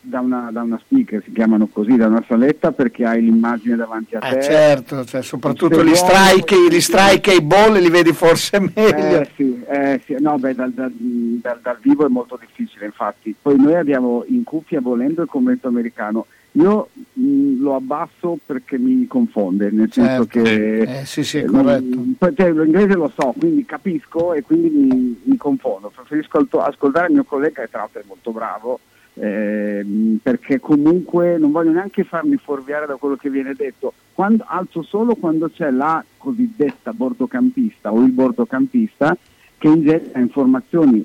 [0.00, 4.14] da una, da una speaker, si chiamano così, da una saletta perché hai l'immagine davanti
[4.14, 4.38] a te.
[4.38, 9.20] Eh, certo, cioè, soprattutto gli strike, gli strike e i ball li vedi forse meglio.
[9.22, 13.34] Eh, sì, eh, sì, no, beh, dal, dal- dal- dal vivo è molto difficile, infatti.
[13.42, 16.26] Poi noi abbiamo in cuffia volendo il commento americano.
[16.52, 20.42] Io mh, lo abbasso perché mi confonde, nel senso Certo.
[20.42, 21.98] che Eh, sì, sì, eh, corretto.
[21.98, 25.92] mh, cioè, l'inglese lo so, quindi capisco e quindi mi, mi confondo.
[25.94, 28.80] Preferisco ascoltare il mio collega, che tra l'altro è molto bravo,
[29.14, 33.92] ehm, perché comunque non voglio neanche farmi fuorviare da quello che viene detto.
[34.14, 39.16] Quando, alzo solo quando c'è la cosiddetta bordocampista o il bordocampista
[39.58, 41.04] che ingetta informazioni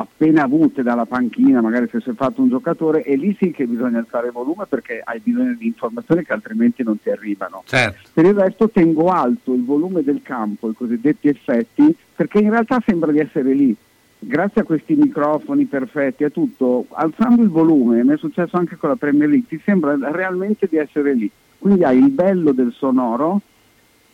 [0.00, 3.66] appena avute dalla panchina, magari se si è fatto un giocatore, e lì sì che
[3.66, 7.62] bisogna alzare il volume perché hai bisogno di informazioni che altrimenti non ti arrivano.
[7.66, 8.08] Certo.
[8.12, 12.80] Per il resto tengo alto il volume del campo, i cosiddetti effetti, perché in realtà
[12.86, 13.74] sembra di essere lì.
[14.20, 18.90] Grazie a questi microfoni perfetti e tutto, alzando il volume, mi è successo anche con
[18.90, 21.30] la Premier League, ti sembra realmente di essere lì.
[21.58, 23.40] Quindi hai il bello del sonoro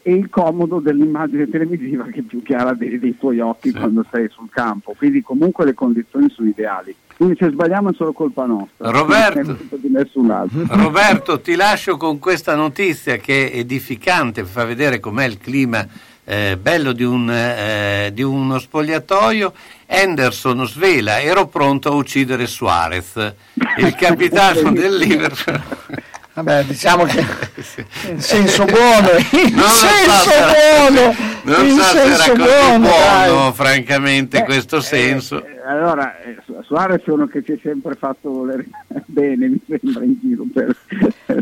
[0.06, 4.28] e il comodo dell'immagine televisiva che è più chiara dei, dei tuoi occhi quando sei
[4.28, 4.94] sul campo.
[4.94, 6.94] Quindi comunque le condizioni sono ideali.
[7.16, 8.90] Quindi se sbagliamo è solo colpa nostra.
[8.90, 9.56] Roberto.
[10.68, 15.88] Roberto, ti lascio con questa notizia che è edificante, fa vedere com'è il clima
[16.24, 19.54] eh, bello di, un, eh, di uno spogliatoio.
[19.86, 23.34] Henderson svela, ero pronto a uccidere Suarez,
[23.78, 25.62] il capitano del Liverpool.
[26.36, 27.20] Vabbè, diciamo che
[28.10, 30.52] in senso buono, in Non so senso se era-
[30.90, 35.44] buono, Non in so se era senso così buono, buono, francamente, questo senso.
[35.44, 38.64] Eh, allora, eh, Su- Suarez è uno che ci è sempre fatto volere
[39.06, 40.42] bene, mi sembra in giro.
[40.52, 40.76] Per,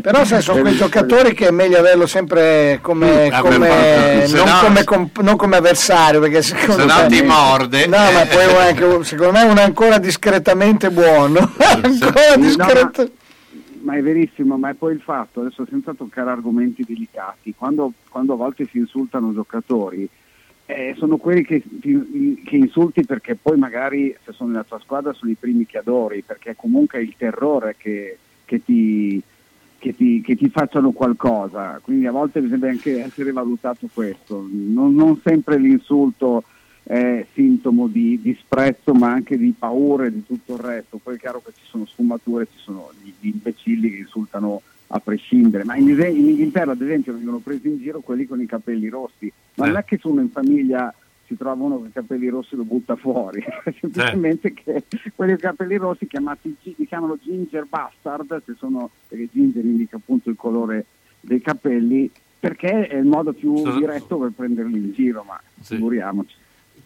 [0.01, 4.45] Però sai, sono quei giocatori che è meglio averlo sempre come, Mm, come- se non,
[4.47, 7.87] no- come comp- non come avversario, perché secondo Se no me- ti morde.
[7.87, 11.51] No, ma poi anche- secondo me uno è ancora discretamente buono.
[11.57, 11.89] ancora
[12.35, 12.91] Sì, no, ma,
[13.83, 18.33] ma è verissimo, ma è poi il fatto, adesso senza toccare argomenti delicati, quando, quando
[18.33, 20.09] a volte si insultano giocatori,
[20.65, 25.31] eh, sono quelli che, che insulti perché poi magari se sono nella tua squadra sono
[25.31, 29.21] i primi che adori, perché comunque è il terrore che, che ti,
[29.77, 35.19] che, ti, ti facciano qualcosa, quindi a volte bisogna anche essere valutato questo, non, non
[35.21, 36.43] sempre l'insulto
[36.83, 41.19] è sintomo di disprezzo ma anche di paura e di tutto il resto, poi è
[41.19, 45.75] chiaro che ci sono sfumature, ci sono gli, gli imbecilli che insultano a prescindere, ma
[45.75, 49.65] in, in Inghilterra ad esempio vengono presi in giro quelli con i capelli rossi, ma
[49.67, 50.93] non è che uno in famiglia
[51.25, 54.83] si trova uno con i capelli rossi lo butta fuori, è semplicemente che
[55.15, 59.95] quelli con i capelli rossi chiamati, li chiamano ginger bastard, che sono, perché ginger indica
[59.95, 60.85] appunto il colore
[61.21, 63.71] dei capelli, perché è il modo più Sì.
[63.79, 66.35] diretto per prenderli in giro, ma figuriamoci.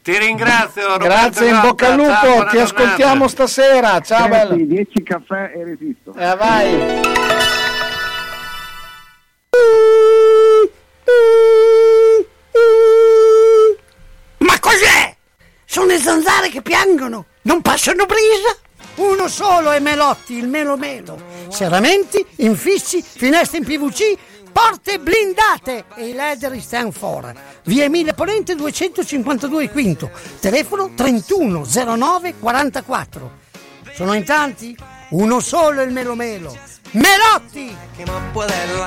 [0.08, 2.64] Ti ringrazio, Roberto Grazie, in bocca al Ciao, lupo, buona ti giornata.
[2.64, 4.00] ascoltiamo stasera.
[4.00, 4.56] Ciao, bello.
[4.56, 6.14] 10 caffè e resisto.
[6.16, 7.02] Eh, vai.
[14.38, 15.16] Ma cos'è?
[15.66, 18.56] Sono le zanzare che piangono, non passano brisa.
[18.96, 21.22] Uno solo è Melotti, il Melo Melo.
[21.50, 24.18] Serramenti, infissi, finestre in PVC,
[24.58, 27.32] porte blindate e i leder stand for.
[27.66, 30.10] Via Emile Ponente 252 Quinto,
[30.40, 33.32] telefono 3109 44.
[33.94, 34.76] Sono in tanti?
[35.10, 36.58] Uno solo il Melo Melo.
[36.94, 38.87] Melotti!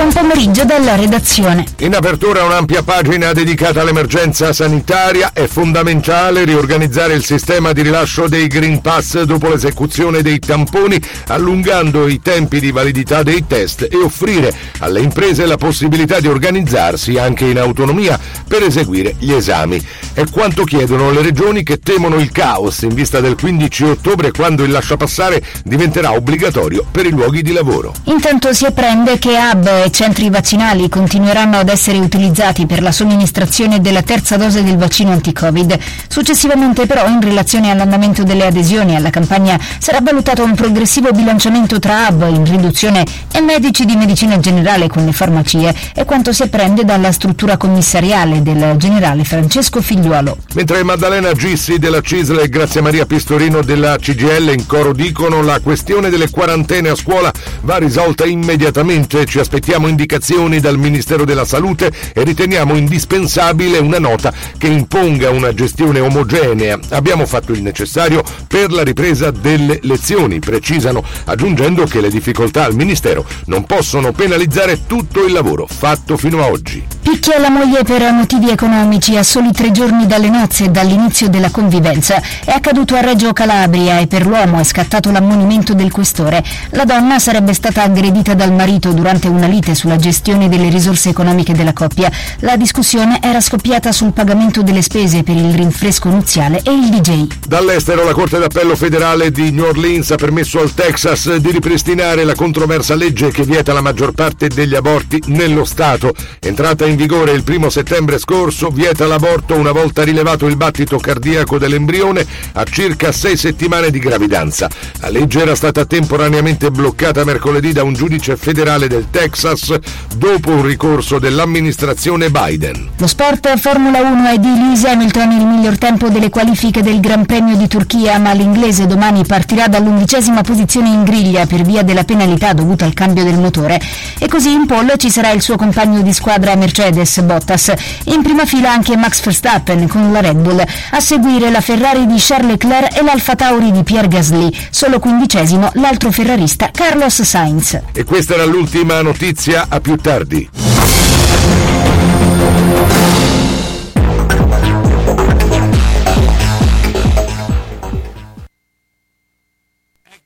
[0.00, 1.66] Buon pomeriggio dalla redazione.
[1.80, 5.32] In apertura un'ampia pagina dedicata all'emergenza sanitaria.
[5.34, 12.08] È fondamentale riorganizzare il sistema di rilascio dei Green Pass dopo l'esecuzione dei tamponi, allungando
[12.08, 17.44] i tempi di validità dei test e offrire alle imprese la possibilità di organizzarsi anche
[17.44, 18.18] in autonomia
[18.48, 19.86] per eseguire gli esami.
[20.14, 24.64] È quanto chiedono le regioni che temono il caos in vista del 15 ottobre quando
[24.64, 27.92] il lasciapassare diventerà obbligatorio per i luoghi di lavoro.
[28.04, 33.80] Intanto si apprende che hub e centri vaccinali continueranno ad essere utilizzati per la somministrazione
[33.80, 35.78] della terza dose del vaccino anti-Covid.
[36.08, 42.06] Successivamente però, in relazione all'andamento delle adesioni alla campagna, sarà valutato un progressivo bilanciamento tra
[42.08, 46.84] hub in riduzione e medici di medicina generale con le farmacie, è quanto si apprende
[46.84, 50.36] dalla struttura commissariale del generale Francesco Figliuolo.
[50.54, 55.60] Mentre Maddalena Gissi della CISL e Grazia Maria Pistorino della CGL in coro dicono la
[55.60, 59.24] questione delle quarantene a scuola va risolta immediatamente.
[59.24, 65.52] Ci aspettiamo indicazioni dal Ministero della Salute e riteniamo indispensabile una nota che imponga una
[65.54, 66.78] gestione omogenea.
[66.90, 72.74] Abbiamo fatto il necessario per la ripresa delle lezioni, precisano, aggiungendo che le difficoltà al
[72.74, 76.99] Ministero non possono penalizzare tutto il lavoro fatto fino a oggi.
[77.10, 81.50] Picchia la moglie per motivi economici a soli tre giorni dalle nozze e dall'inizio della
[81.50, 82.22] convivenza.
[82.44, 86.40] È accaduto a Reggio Calabria e per l'uomo è scattato l'ammonimento del questore.
[86.70, 91.52] La donna sarebbe stata aggredita dal marito durante una lite sulla gestione delle risorse economiche
[91.52, 92.12] della coppia.
[92.40, 97.26] La discussione era scoppiata sul pagamento delle spese per il rinfresco nuziale e il DJ.
[97.44, 102.36] Dall'estero la Corte d'Appello federale di New Orleans ha permesso al Texas di ripristinare la
[102.36, 106.14] controversa legge che vieta la maggior parte degli aborti nello Stato.
[106.38, 111.56] Entrata in vigore il primo settembre scorso, vieta l'aborto una volta rilevato il battito cardiaco
[111.56, 114.68] dell'embrione a circa sei settimane di gravidanza.
[114.98, 119.74] La legge era stata temporaneamente bloccata mercoledì da un giudice federale del Texas
[120.14, 122.90] dopo un ricorso dell'amministrazione Biden.
[122.98, 127.24] Lo sport Formula 1 è di Lewis Hamilton il miglior tempo delle qualifiche del Gran
[127.24, 132.52] Premio di Turchia, ma l'inglese domani partirà dall'undicesima posizione in griglia per via della penalità
[132.52, 133.80] dovuta al cambio del motore.
[134.18, 136.88] E così in pole ci sarà il suo compagno di squadra Mercedes
[137.22, 137.72] Bottas.
[138.04, 140.62] In prima fila anche Max Verstappen con la Red Bull.
[140.90, 144.50] A seguire la Ferrari di Charles Leclerc e l'Alfa Tauri di Pierre Gasly.
[144.70, 147.80] Solo quindicesimo l'altro ferrarista Carlos Sainz.
[147.92, 150.48] E questa era l'ultima notizia, a più tardi.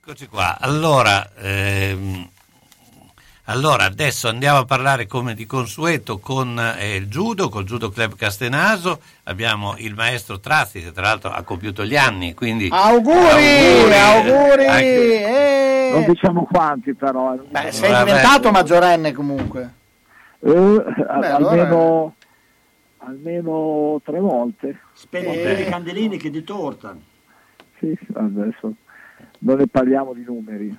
[0.07, 0.59] Eccoci qua.
[0.61, 2.29] Allora, ehm,
[3.47, 8.17] allora, adesso andiamo a parlare come di consueto con eh, il judo, col Judo Club
[8.17, 9.01] Castenaso.
[9.25, 14.67] Abbiamo il maestro Trazzi che tra l'altro ha compiuto gli anni, quindi Auguri, auguri.
[14.67, 15.91] Anche- eh.
[15.93, 17.37] Non diciamo quanti però.
[17.37, 18.05] Beh, sei Vabbè.
[18.07, 19.63] diventato maggiorenne comunque.
[20.41, 22.15] Eh, Beh, allora- almeno,
[22.99, 24.79] almeno tre volte.
[24.95, 26.97] Spendi più di candelini che di torta.
[27.79, 28.73] Sì, adesso.
[29.41, 30.75] non ne parliamo di numeri.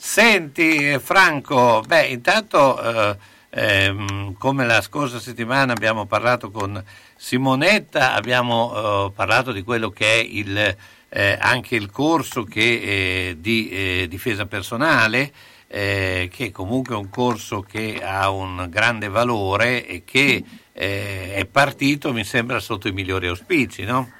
[0.00, 3.16] Senti eh, Franco, beh intanto eh,
[3.50, 6.80] ehm, come la scorsa settimana abbiamo parlato con
[7.16, 10.76] Simonetta, abbiamo eh, parlato di quello che è il,
[11.08, 15.32] eh, anche il corso che, eh, di eh, difesa personale,
[15.66, 20.42] che è comunque un corso che ha un grande valore e che
[20.72, 24.10] è partito, mi sembra, sotto i migliori auspici, no?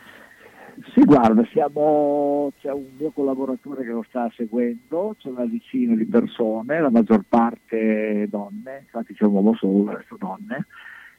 [0.92, 6.04] Sì, guarda, siamo, c'è un mio collaboratore che lo sta seguendo, c'è una decina di
[6.04, 10.66] persone, la maggior parte donne, infatti c'è un uomo solo, resto donne,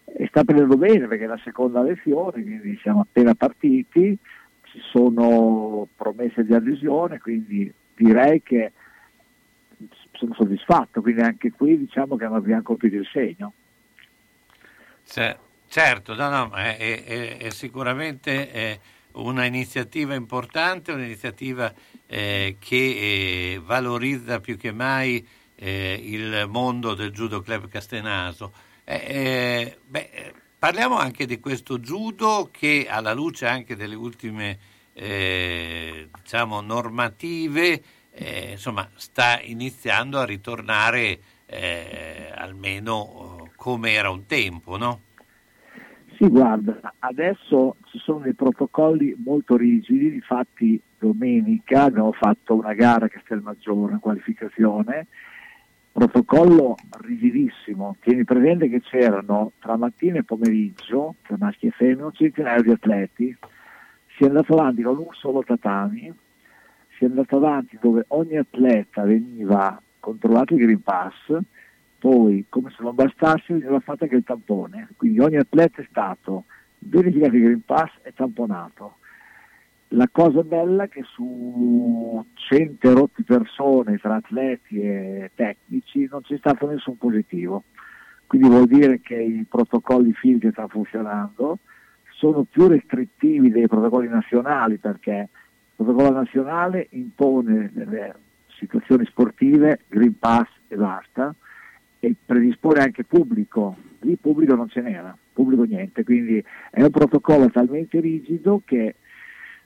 [0.06, 4.18] e sta prendendo bene perché è la seconda lezione, quindi siamo appena partiti,
[4.64, 8.72] ci sono promesse di adesione, quindi direi che
[10.14, 13.54] sono soddisfatto, quindi anche qui diciamo che abbiamo colpito il segno.
[15.04, 18.52] Certo, no, no, è, è, è sicuramente...
[18.52, 18.80] È
[19.14, 21.74] una iniziativa importante, un'iniziativa
[22.06, 25.26] eh, che eh, valorizza più che mai
[25.56, 28.54] eh, il mondo del judo club castenaso.
[28.84, 34.58] Eh, eh, beh, parliamo anche di questo judo che alla luce anche delle ultime
[34.94, 37.84] eh, diciamo, normative
[38.50, 41.22] insomma, sta iniziando a ritornare
[42.36, 45.04] almeno come era un tempo, no?
[46.20, 53.06] Sì, guarda, adesso ci sono dei protocolli molto rigidi, infatti domenica abbiamo fatto una gara
[53.06, 55.08] a Castelmaggiore, una qualificazione,
[55.94, 62.12] protocollo rigidissimo, tieni presente che c'erano tra mattina e pomeriggio, tra maschi e femmine, un
[62.12, 63.38] centinaio di atleti,
[64.18, 66.14] si è andato avanti con un solo tatami,
[66.98, 71.38] si è andato avanti dove ogni atleta veniva controllato il Green Pass,
[72.00, 76.46] poi come se non bastasse veniva fatto anche il tampone, quindi ogni atleta è stato
[76.80, 78.96] verificato il Green Pass e tamponato.
[79.94, 86.38] La cosa bella è che su 100 rotti persone tra atleti e tecnici non c'è
[86.38, 87.64] stato nessun positivo,
[88.28, 91.58] quindi vuol dire che i protocolli FILG stanno funzionando,
[92.12, 95.30] sono più restrittivi dei protocolli nazionali perché il
[95.76, 98.16] protocollo nazionale impone nelle
[98.60, 101.34] situazioni sportive Green Pass e basta,
[102.00, 107.50] e predisporre anche pubblico, lì pubblico non ce n'era, pubblico niente, quindi è un protocollo
[107.50, 108.96] talmente rigido che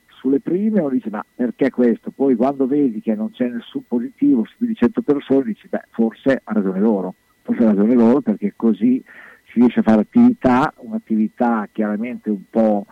[0.08, 2.12] sulle prime uno dice ma perché questo?
[2.12, 5.84] Poi quando vedi che non c'è nessun positivo su più di 100 persone dici beh
[5.90, 9.04] forse ha ragione loro, forse ha ragione loro perché così
[9.52, 12.86] si riesce a fare attività, un'attività chiaramente un po'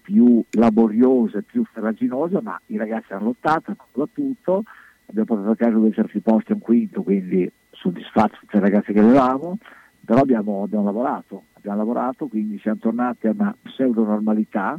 [0.00, 4.62] più laboriosa e più ferraginosa, ma i ragazzi hanno lottato, hanno combattuto,
[5.06, 7.50] abbiamo portato a casa due terzi posti un quinto, quindi
[7.80, 9.58] soddisfatti tutte le ragazze che avevamo,
[10.04, 14.78] però abbiamo, abbiamo, lavorato, abbiamo lavorato, quindi siamo tornati a una pseudo normalità,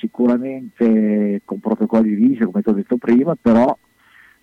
[0.00, 3.76] sicuramente con protocolli rigidi, come ti ho detto prima, però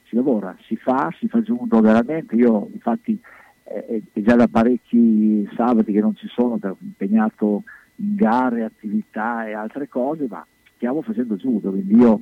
[0.08, 3.20] si lavora, si fa, si fa giunto veramente, io infatti
[3.64, 7.64] eh, è già da parecchi sabati che non ci sono, impegnato
[7.96, 10.46] in gare, attività e altre cose, ma
[10.76, 12.20] stiamo facendo giudo, quindi io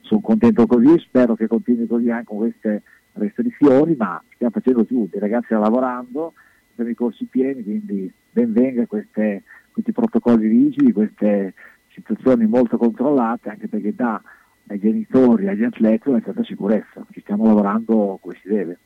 [0.00, 2.82] sono contento così, spero che continui così anche con queste
[3.18, 6.34] restrizioni, ma stiamo facendo giusto, i ragazzi stanno lavorando,
[6.72, 11.54] abbiamo i corsi pieni, quindi benvenga queste, questi protocolli rigidi, queste
[11.88, 14.20] situazioni molto controllate, anche perché dà
[14.68, 18.78] ai genitori, agli atleti una certa sicurezza, ci stiamo lavorando come si deve.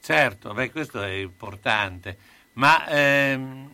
[0.00, 2.16] Certo, beh, questo è importante,
[2.54, 3.70] ma ehm,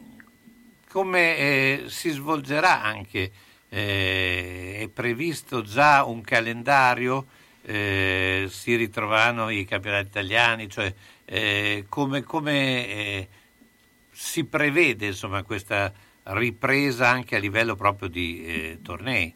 [0.91, 3.31] come eh, si svolgerà anche?
[3.71, 7.27] Eh, è previsto già un calendario
[7.69, 10.91] eh, si ritrovano i campionati italiani, cioè
[11.27, 13.29] eh, come, come eh,
[14.11, 15.93] si prevede insomma, questa
[16.23, 19.35] ripresa anche a livello proprio di eh, tornei?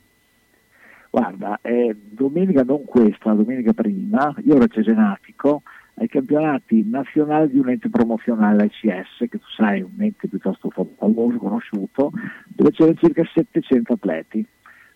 [1.11, 5.63] Guarda, eh, domenica non questa, domenica prima, io ero cesenatico
[5.97, 10.71] ai campionati nazionali di un ente promozionale, l'ICS, che tu sai è un ente piuttosto
[10.71, 12.13] famoso, conosciuto,
[12.47, 14.47] dove c'erano circa 700 atleti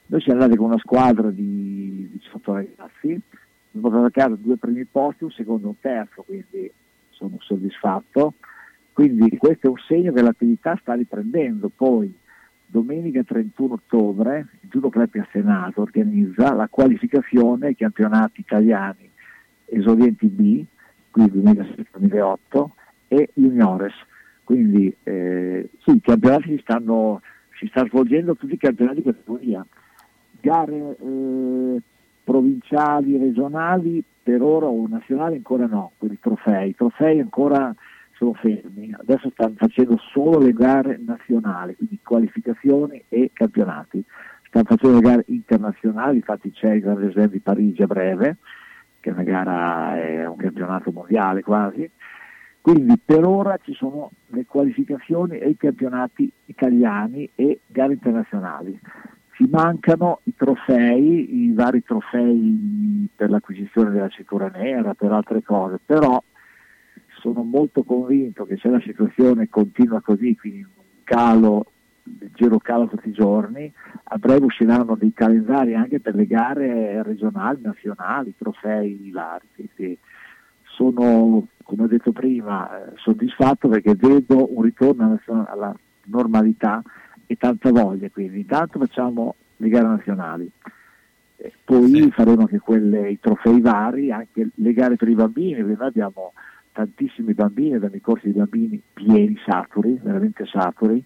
[0.08, 3.20] noi siamo andati con una squadra di 18 ragazzi,
[3.72, 6.70] abbiamo portato a casa due primi posti, un secondo e un terzo, quindi
[7.10, 8.34] sono soddisfatto.
[8.92, 11.70] Quindi questo è un segno che l'attività sta riprendendo.
[11.74, 12.14] Poi
[12.64, 19.10] domenica 31 ottobre il Judo Club a Senato organizza la qualificazione ai campionati italiani
[19.66, 20.64] esorienti B,
[21.10, 22.66] quindi 2007-2008,
[23.08, 23.92] e juniores.
[24.44, 27.20] Quindi eh, sì, i campionati si stanno,
[27.58, 29.66] si stanno svolgendo tutti i campionati di categoria
[30.40, 31.82] gare eh,
[32.24, 36.70] provinciali, regionali per ora o nazionali ancora no, per i trofei.
[36.70, 37.74] I trofei ancora
[38.16, 44.02] sono fermi, adesso stanno facendo solo le gare nazionali, quindi qualificazioni e campionati.
[44.48, 48.38] Stanno facendo le gare internazionali, infatti c'è il Grande Slam di Parigi a breve,
[49.00, 51.88] che è una gara, è un campionato mondiale quasi.
[52.60, 58.80] Quindi per ora ci sono le qualificazioni e i campionati italiani e gare internazionali.
[59.36, 65.78] Ci mancano i trofei, i vari trofei per l'acquisizione della cintura nera, per altre cose,
[65.84, 66.22] però
[67.20, 71.66] sono molto convinto che se la situazione continua così, quindi un calo,
[72.18, 73.70] leggero calo tutti i giorni,
[74.04, 79.48] a breve usciranno dei calendari anche per le gare regionali, nazionali, trofei vari.
[79.54, 79.98] Quindi
[80.62, 86.82] sono, come ho detto prima, soddisfatto perché vedo un ritorno alla normalità
[87.26, 90.50] e tanta voglia, quindi intanto facciamo le gare nazionali.
[91.38, 95.76] Eh, poi faremo anche quelle, i trofei vari, anche le gare per i bambini, perché
[95.76, 96.32] noi abbiamo
[96.72, 101.02] tantissimi bambini, abbiamo i corsi di bambini pieni, saturi, veramente saturi,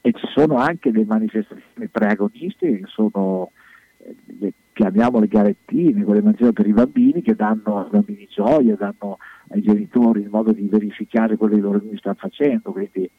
[0.00, 3.50] e ci sono anche le manifestazioni preagonistiche che sono,
[3.98, 8.76] eh, le, chiamiamo le garettine, quelle mangiate per i bambini che danno ai bambini gioia,
[8.76, 13.10] danno ai genitori il modo di verificare quello che loro stanno facendo, quindi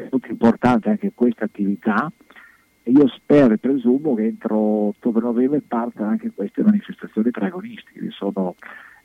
[0.00, 2.10] è molto importante anche questa attività
[2.82, 8.54] e io spero e presumo che entro ottobre-novembre partano anche queste manifestazioni preagonistiche, che sono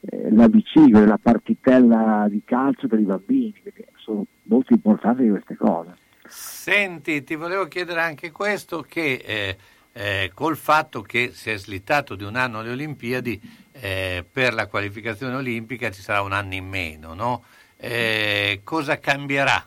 [0.01, 5.55] eh, la bicicletta, la partitella di calcio per i bambini, quindi sono molto importanti queste
[5.55, 5.95] cose.
[6.27, 9.57] Senti, ti volevo chiedere anche questo, che eh,
[9.93, 13.41] eh, col fatto che si è slittato di un anno le Olimpiadi,
[13.71, 17.43] eh, per la qualificazione olimpica ci sarà un anno in meno, no?
[17.77, 19.65] Eh, cosa cambierà?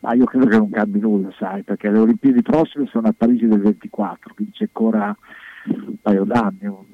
[0.00, 3.46] Ma io credo che non cambi nulla, sai, perché le Olimpiadi prossime sono a Parigi
[3.46, 5.14] del 24, quindi c'è ancora
[5.66, 6.84] un paio d'anni, un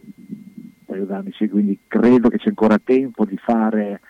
[0.85, 4.01] paio d'anni sì, quindi credo che c'è ancora tempo di fare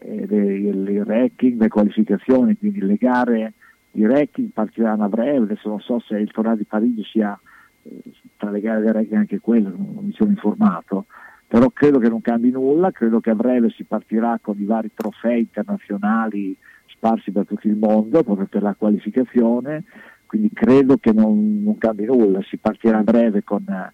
[0.00, 3.54] eh, il ranking, le qualificazioni, quindi le gare
[3.92, 7.38] di ranking partiranno a breve, adesso non so se il torneo di Parigi sia
[7.82, 8.02] eh,
[8.36, 11.06] tra le gare del ranking anche quello, non mi sono informato,
[11.46, 14.90] però credo che non cambi nulla, credo che a breve si partirà con i vari
[14.94, 16.56] trofei internazionali
[17.00, 19.84] sparsi per tutto il mondo proprio per la qualificazione,
[20.26, 23.92] quindi credo che non, non cambi nulla, si partirà a breve con eh,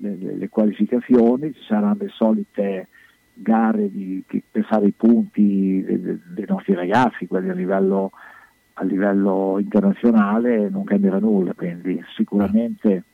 [0.00, 2.88] le, le, le, qualificazioni, ci saranno le solite
[3.34, 8.12] gare di, che, per fare i punti dei, dei nostri ragazzi, quelli a livello,
[8.74, 13.04] a livello, internazionale, non cambierà nulla, quindi sicuramente,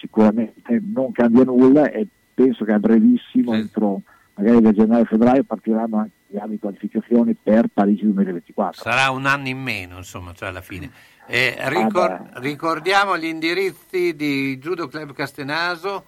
[0.00, 4.00] sicuramente non cambia nulla e penso che a brevissimo, entro
[4.34, 8.82] magari da gennaio-febbraio, partiranno anche di qualificazioni per Parigi 2024.
[8.82, 10.90] Sarà un anno in meno, insomma, cioè alla fine.
[11.26, 16.06] Eh, ricor- ricordiamo gli indirizzi di Judo Club Castenaso.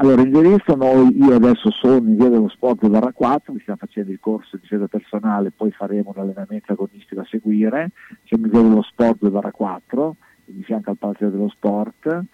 [0.00, 4.12] Allora, l'indirizzo noi, io adesso sono in via dello sport barra 4, mi stiamo facendo
[4.12, 7.90] il corso di difesa personale, poi faremo un allenamento agonistico a seguire,
[8.24, 12.24] siamo in via dello sport barra 4, di fianco al Palazzo dello Sport,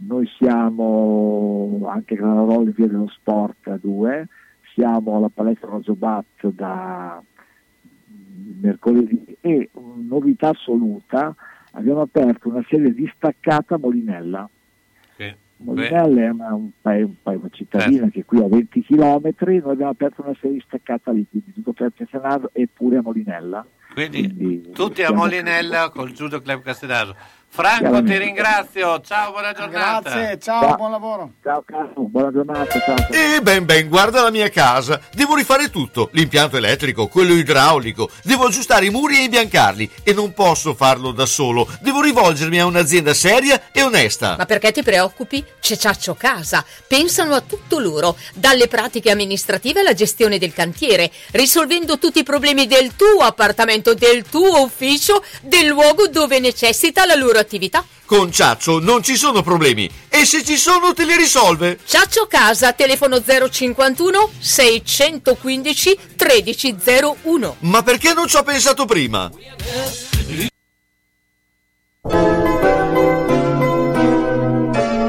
[0.00, 4.28] noi siamo anche a Granarolo in via dello sport 2,
[4.78, 7.20] siamo alla palestra Rosobat da
[8.60, 11.34] mercoledì e novità assoluta
[11.72, 14.48] abbiamo aperto una serie distaccata a Molinella.
[15.16, 15.34] Sì.
[15.56, 18.10] Molinella è una, un paese, un paese, una cittadina Certo.
[18.10, 21.72] che è qui a 20 km, noi abbiamo aperto una serie distaccata lì, quindi tutto
[21.72, 23.66] per Castenaso e pure a Molinella.
[23.92, 27.16] Quindi, tutti a Molinella col Judo Club Castenaso.
[27.50, 29.00] Franco, ti ringrazio.
[29.00, 30.10] Ciao, buona giornata.
[30.10, 31.32] Grazie, ciao, buon lavoro.
[31.42, 33.08] Ciao Carlo, buona giornata, ciao.
[33.10, 35.00] E ben ben, guarda la mia casa.
[35.12, 38.10] Devo rifare tutto, l'impianto elettrico, quello idraulico.
[38.22, 41.66] Devo aggiustare i muri e imbiancarli e non posso farlo da solo.
[41.80, 44.36] Devo rivolgermi a un'azienda seria e onesta.
[44.36, 45.44] Ma perché ti preoccupi?
[45.60, 46.64] C'è Ciaccio Casa.
[46.86, 52.66] Pensano a tutto loro, dalle pratiche amministrative alla gestione del cantiere, risolvendo tutti i problemi
[52.66, 57.84] del tuo appartamento, del tuo ufficio, del luogo dove necessita la loro attività.
[58.04, 61.78] Con Ciaccio non ci sono problemi e se ci sono te li risolve.
[61.84, 67.56] Ciaccio Casa, telefono 051 615 1301.
[67.60, 69.30] Ma perché non ci ho pensato prima?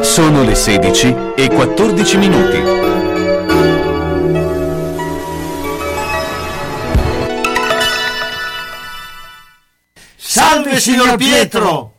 [0.02, 2.58] Sono le 16 e 14 minuti.
[10.18, 11.99] Salve signor Pietro!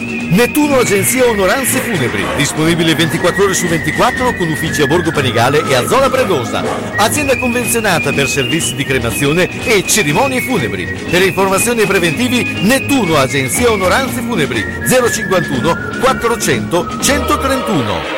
[0.00, 5.74] Nettuno Agenzia Onoranze Funebri, disponibile 24 ore su 24 con uffici a Borgo Panigale e
[5.74, 6.62] a Zola Predosa.
[6.96, 10.86] Azienda convenzionata per servizi di cremazione e cerimonie funebri.
[11.10, 18.16] Per informazioni preventivi Nettuno Agenzia Onoranze Funebri 051 400 131.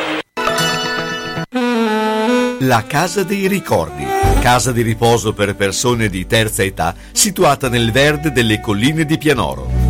[2.61, 4.07] La Casa dei Ricordi.
[4.41, 9.90] Casa di riposo per persone di terza età situata nel verde delle colline di Pianoro.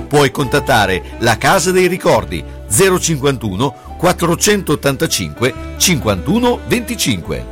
[0.11, 7.45] Puoi contattare la Casa dei Ricordi 051 485 51 25.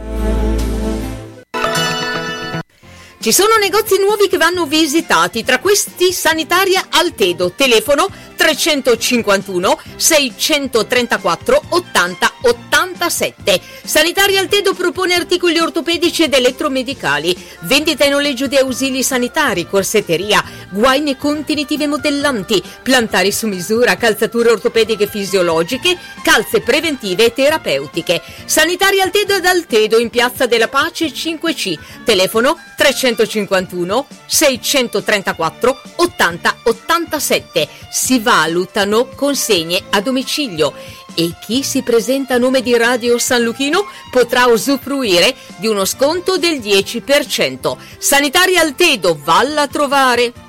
[3.22, 8.10] Ci sono negozi nuovi che vanno visitati, tra questi Sanitaria Altedo, telefono
[8.40, 13.60] 351 634 80 87.
[13.84, 20.42] Sanitaria Altedo propone articoli ortopedici ed elettromedicali, vendita e noleggio di ausili sanitari, corsetteria,
[20.72, 28.22] guaine contenitive modellanti, plantari su misura, calzature ortopediche fisiologiche, calze preventive e terapeutiche.
[28.46, 37.68] Sanitaria Altedo ed Altedo in Piazza della Pace 5C, telefono 351 634 80 87.
[37.92, 40.72] Si valutano consegne a domicilio
[41.16, 46.38] e chi si presenta a nome di Radio San Luchino potrà usufruire di uno sconto
[46.38, 47.76] del 10%.
[47.98, 50.49] Sanitaria Altedo, valla a trovare!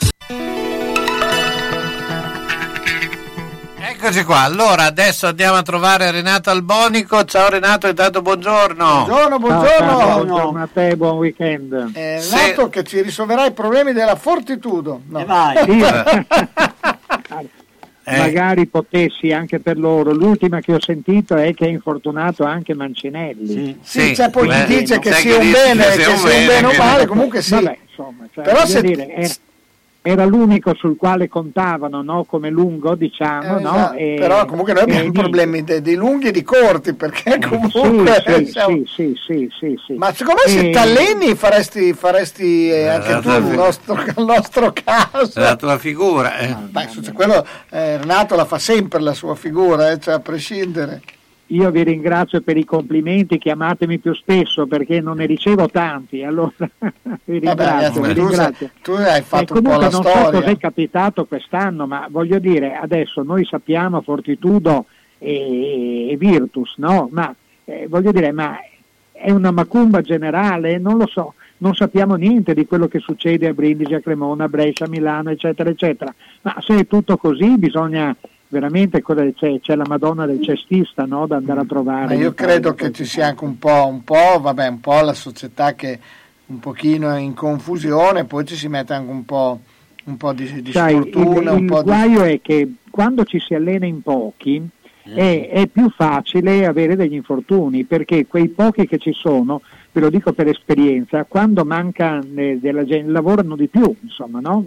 [4.03, 7.23] Eccoci qua, allora adesso andiamo a trovare Renato Albonico.
[7.23, 9.05] Ciao Renato, intanto buongiorno.
[9.05, 9.69] Buongiorno, buongiorno.
[9.69, 11.91] Ciao, ciao, buongiorno a te, buon weekend.
[11.93, 15.01] Eh, Renato che ci risolverà i problemi della fortitudo.
[15.07, 15.23] No.
[15.63, 15.83] Sì.
[18.17, 20.13] Magari potessi anche per loro.
[20.13, 23.81] L'ultima che ho sentito è che è infortunato anche Mancinelli.
[23.83, 27.05] Sì, c'è poi chi dice che sia un bene, che sia un bene o male,
[27.05, 27.53] comunque sì.
[27.53, 29.33] Vabbè, insomma, cioè, Però se- dire, era,
[30.03, 32.23] era l'unico sul quale contavano no?
[32.23, 33.57] come lungo, diciamo.
[33.57, 33.69] Eh, no?
[33.75, 38.23] esatto, E- però comunque noi abbiamo e- problemi di lunghi e di corti perché comunque
[38.25, 39.93] Sì, sì, siamo- sì, sì, sì, sì.
[39.93, 45.39] ma secondo me se t'alleni faresti, faresti eh, anche tu il nostro, il nostro caso
[45.39, 46.37] La tua figura.
[46.39, 46.55] eh.
[46.55, 51.01] Beh, cioè, quello eh, Renato la fa sempre la sua figura eh, cioè, a prescindere
[51.51, 56.53] Io vi ringrazio per i complimenti, chiamatemi più spesso perché non ne ricevo tanti, allora
[57.25, 57.65] vi Vabbè, ringrazio.
[57.65, 58.69] ragazzi, vi tu, sei- ringrazio.
[58.81, 61.87] tu hai E fatto un po' comunque la non so storia cosa è capitato quest'anno,
[61.87, 64.85] ma voglio dire, adesso noi sappiamo Fortitudo
[65.17, 67.09] e, e Virtus, no?
[67.11, 68.57] Ma eh, voglio dire, ma
[69.11, 70.77] è una macumba generale?
[70.77, 74.47] Non lo so, non sappiamo niente di quello che succede a Brindisi, a Cremona, a
[74.47, 76.13] Brescia, a Milano, eccetera, eccetera.
[76.43, 78.15] Ma se è tutto così bisogna
[78.51, 81.25] veramente, c'è, c'è la Madonna del cestista, no?
[81.25, 82.05] Da andare a trovare.
[82.07, 85.13] ma io credo che ci sia anche un po', un po', vabbè, un po' la
[85.13, 85.99] società che
[86.47, 89.59] un pochino è in confusione poi ci si mette anche un po',
[90.03, 91.89] un po' di, di Sai, il, sfortuna un il po' di...
[91.89, 94.61] guaio è che quando ci si allena in pochi
[95.03, 99.61] è, è più facile avere degli infortuni perché quei pochi che ci sono,
[99.93, 104.63] ve lo dico per esperienza, quando manca eh, della gente lavorano di più, insomma, no?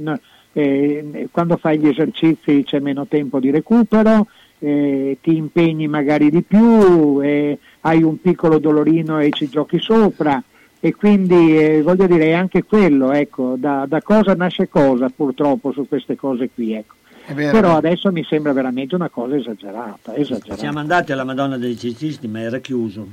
[0.57, 4.29] Eh, quando fai gli esercizi c'è meno tempo di recupero,
[4.61, 10.43] eh, ti impegni magari di più, eh, hai un piccolo dolorino e ci giochi sopra
[10.81, 15.73] e quindi eh, voglio dire è anche quello, ecco, da, da cosa nasce cosa purtroppo
[15.73, 16.75] su queste cose qui.
[16.75, 16.95] Ecco.
[17.25, 20.57] però adesso mi sembra veramente una cosa esagerata, esagerata.
[20.57, 23.07] Siamo andati alla Madonna dei Cicisti, ma era chiuso.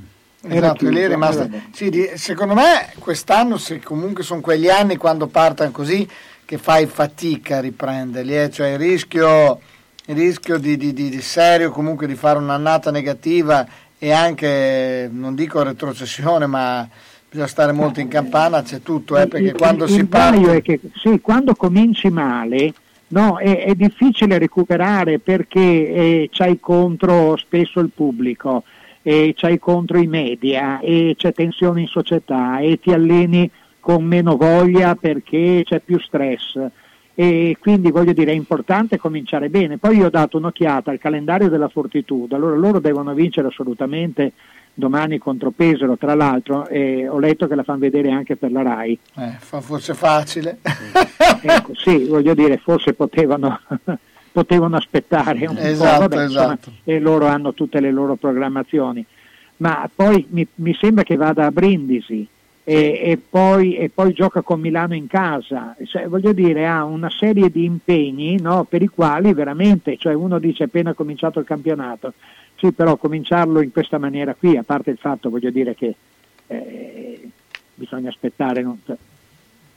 [0.44, 1.48] Esatto, lì è rimasta.
[1.70, 6.06] Sì, di- secondo me quest'anno se comunque sono quegli anni quando partono così
[6.52, 9.58] che fai fatica a riprenderli, eh, cioè il rischio,
[10.04, 13.66] il rischio di, di- di- di serio comunque di fare un'annata negativa
[13.98, 16.86] e anche, non dico retrocessione, ma
[17.26, 20.56] bisogna stare molto in campana, c'è tutto, eh, perché il, quando il si parte...
[20.56, 22.74] è che sì, quando cominci male
[23.08, 28.64] no, è, è difficile recuperare perché eh, c'hai contro spesso il pubblico,
[29.00, 33.50] e c'hai contro i media e c'è tensione in società e ti alleni
[33.82, 36.56] con meno voglia perché c'è più stress
[37.16, 39.76] e quindi voglio dire è importante cominciare bene.
[39.76, 44.32] Poi io ho dato un'occhiata al calendario della Fortitudo, allora loro devono vincere assolutamente
[44.72, 48.62] domani contro Pesaro, tra l'altro e ho letto che la fanno vedere anche per la
[48.62, 48.98] RAI.
[49.16, 50.58] Eh, fa forse facile.
[51.42, 53.60] Ecco, sì, voglio dire, forse potevano,
[54.30, 56.72] potevano aspettare un Esatto, po', vabbè, insomma, esatto.
[56.84, 59.04] e loro hanno tutte le loro programmazioni.
[59.56, 62.26] Ma poi mi, mi sembra che vada a Brindisi
[62.64, 65.76] e, e poi, e poi gioca con Milano in casa.
[65.84, 70.38] Cioè, voglio dire, ha una serie di impegni no, per i quali veramente, cioè uno
[70.38, 72.14] dice appena cominciato il campionato,
[72.56, 75.94] sì, però cominciarlo in questa maniera qui, a parte il fatto, voglio dire, che
[76.46, 77.28] eh,
[77.74, 78.62] bisogna aspettare.
[78.62, 78.80] non-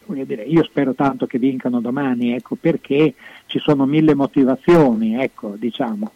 [0.05, 3.15] voglio dire, io spero tanto che vincano domani, ecco, perché
[3.47, 6.11] ci sono mille motivazioni, ecco, diciamo.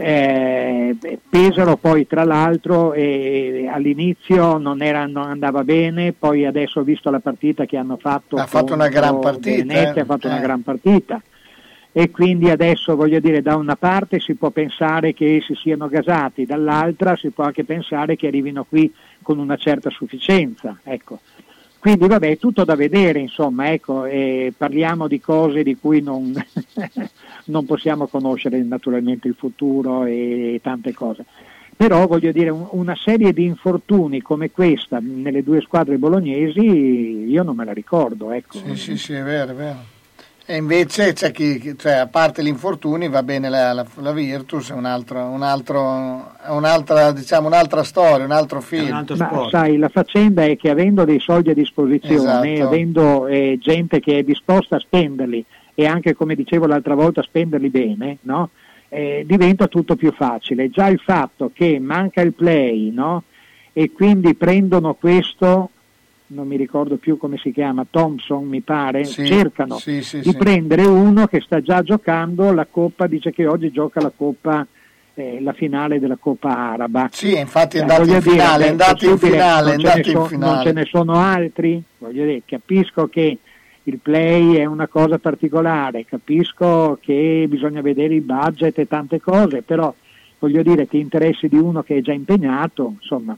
[0.00, 6.78] Eh, beh, Pesaro poi tra l'altro eh, all'inizio non, era, non andava bene, poi adesso
[6.80, 8.36] ho visto la partita che hanno fatto.
[8.36, 10.00] Ha fatto una gran partita, Venezia, eh.
[10.00, 10.42] ha fatto una Eh.
[10.42, 11.20] gran partita
[11.90, 16.46] e quindi adesso voglio dire da una parte si può pensare che si siano gasati,
[16.46, 20.78] dall'altra si può anche pensare che arrivino qui con una certa sufficienza.
[20.84, 21.18] Ecco.
[21.80, 26.32] Quindi vabbè, è tutto da vedere, insomma, ecco, e parliamo di cose di cui non,
[27.46, 31.24] non possiamo conoscere naturalmente il futuro e tante cose.
[31.76, 37.44] Però voglio dire, un- una serie di infortuni come questa nelle due squadre bolognesi io
[37.44, 38.32] non me la ricordo.
[38.32, 38.58] Ecco.
[38.58, 39.78] Sì, sì, sì, è vero, è vero.
[40.50, 44.70] E invece c'è chi, cioè, a parte gli infortuni, va bene la, la- la Virtus,
[44.70, 49.04] è un altro, un altro, un'altra, diciamo, un'altra storia, un altro film.
[49.18, 52.66] Ma sai, la faccenda è che avendo dei soldi a disposizione, Esatto.
[52.66, 55.44] avendo eh, gente che è disposta a spenderli
[55.74, 58.48] e anche, come dicevo l'altra volta, a spenderli bene, no?
[58.88, 60.70] Eh, diventa tutto più facile.
[60.70, 63.24] Già il fatto che manca il play no?
[63.74, 65.68] e quindi prendono questo,
[66.28, 70.34] non mi ricordo più come si chiama, Thompson mi pare, Sì, cercano sì, sì, di
[70.34, 74.66] prendere uno che sta già giocando la Coppa, dice che oggi gioca la Coppa,
[75.14, 77.08] eh, la finale della Coppa Araba.
[77.10, 79.98] Sì, infatti è Eh, andato voglio in finale, è è andato in finale, non ce
[79.98, 80.62] in so- Non finale.
[80.64, 81.82] ce ne sono altri?
[81.98, 83.38] Voglio dire, capisco che
[83.84, 89.62] il play è una cosa particolare, capisco che bisogna vedere il budget e tante cose,
[89.62, 89.92] però
[90.40, 93.36] voglio dire che interessi di uno che è già impegnato, insomma,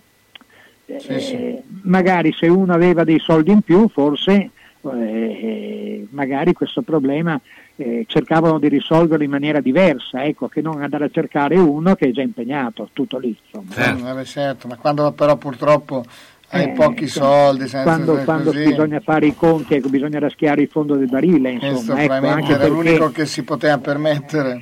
[0.97, 4.51] eh, magari se uno aveva dei soldi in più, forse
[4.83, 7.39] eh, magari questo problema
[7.77, 12.09] eh, cercavano di risolverlo in maniera diversa, ecco, che non andare a cercare uno che
[12.09, 13.37] è già impegnato, tutto lì.
[13.53, 13.93] Insomma.
[13.93, 16.05] Mm, vabbè, certo, ma quando però purtroppo
[16.53, 20.19] hai Eh, pochi insomma, soldi, senza quando, così, quando bisogna fare i conti, ecco, bisogna
[20.19, 23.43] raschiare il fondo del barile, questo insomma, ecco, probabilmente anche era perché, l'unico che si
[23.45, 24.61] poteva permettere.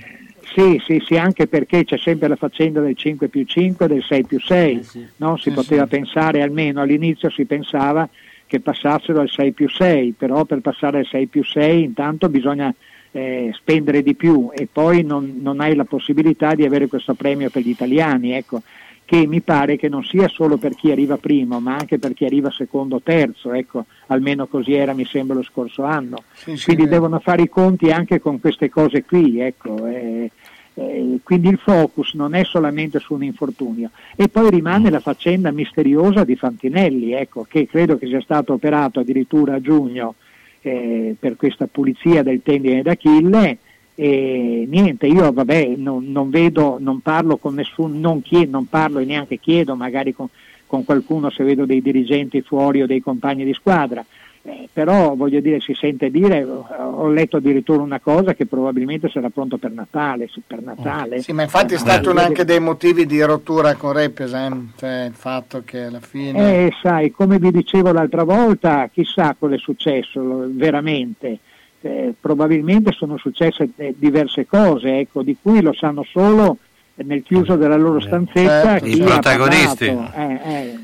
[0.59, 4.25] Sì, sì, sì, anche perché c'è sempre la faccenda del 5 più 5, del 6
[4.25, 5.37] più 6, no?
[5.37, 5.89] si Sì, poteva sì.
[5.89, 8.09] pensare, almeno all'inizio si pensava
[8.47, 12.75] che passassero al 6 più 6, però per passare al 6 più 6 intanto bisogna
[13.13, 17.51] eh, spendere di più e poi non, non hai la possibilità di avere questo premio
[17.51, 18.63] per gli italiani, ecco,
[19.05, 22.27] che mi pare che non sia solo per chi arriva primo, ma anche per chi
[22.27, 26.25] arriva secondo o terzo, ecco, almeno così era mi sembra lo scorso anno.
[26.35, 26.95] Sì, sì, Quindi vero.
[26.97, 29.87] devono fare i conti anche con queste cose qui, ecco.
[29.87, 30.31] eh,
[30.79, 33.91] eh, quindi il focus non è solamente su un infortunio.
[34.15, 39.01] E poi rimane la faccenda misteriosa di Fantinelli, ecco, che credo che sia stato operato
[39.01, 40.15] addirittura a giugno
[40.61, 43.59] eh, per questa pulizia del tendine d'Achille.
[43.97, 49.01] E niente, io vabbè, non, non vedo, non parlo con nessuno, non, chiedo, non parlo
[49.01, 50.29] e neanche chiedo magari con,
[50.69, 54.05] con qualcuno se vedo dei dirigenti fuori o dei compagni di squadra,
[54.43, 59.29] eh, però voglio dire, si sente dire, ho letto addirittura una cosa che probabilmente sarà
[59.31, 61.21] pronto per Natale, sì, per Natale.
[61.21, 65.05] Sì, ma infatti è Eh, stato voglio anche dei motivi di rottura con Represent, cioè
[65.09, 66.67] il fatto che alla fine...
[66.67, 71.39] Eh, sai, come vi dicevo l'altra volta, chissà cosa è successo veramente.
[71.81, 76.59] Eh, probabilmente sono successe eh, diverse cose, ecco, di cui lo sanno solo
[76.97, 78.87] nel chiuso della loro stanzetta certo.
[78.89, 79.87] I protagonisti.
[79.87, 80.19] parlato.
[80.19, 80.79] Eh, eh.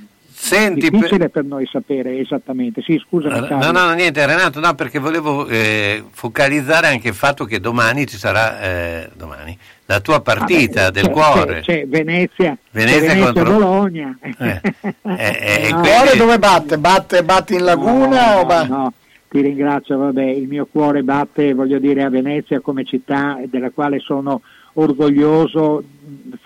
[0.45, 2.83] Senti, difficile per noi sapere esattamente.
[2.83, 3.29] Sì, scusa.
[3.29, 8.07] No, no, no, niente, Renato, no, perché volevo eh, focalizzare anche il fatto che domani
[8.07, 9.57] ci sarà eh, domani,
[9.87, 11.61] la tua partita Vabbè, del c'è- cuore.
[11.61, 14.19] C'è, c'è Venezia, Venezia c'è Venezia contro- Bologna.
[14.21, 14.61] Eh, eh,
[15.03, 15.15] No.
[15.15, 16.79] Il cuore dove batte?
[16.79, 18.93] Batte, batte in laguna No, o ba- no,
[19.31, 23.99] ti ringrazio, vabbè, il mio cuore batte, voglio dire, a Venezia come città della quale
[23.99, 24.43] sono
[24.75, 25.83] orgoglioso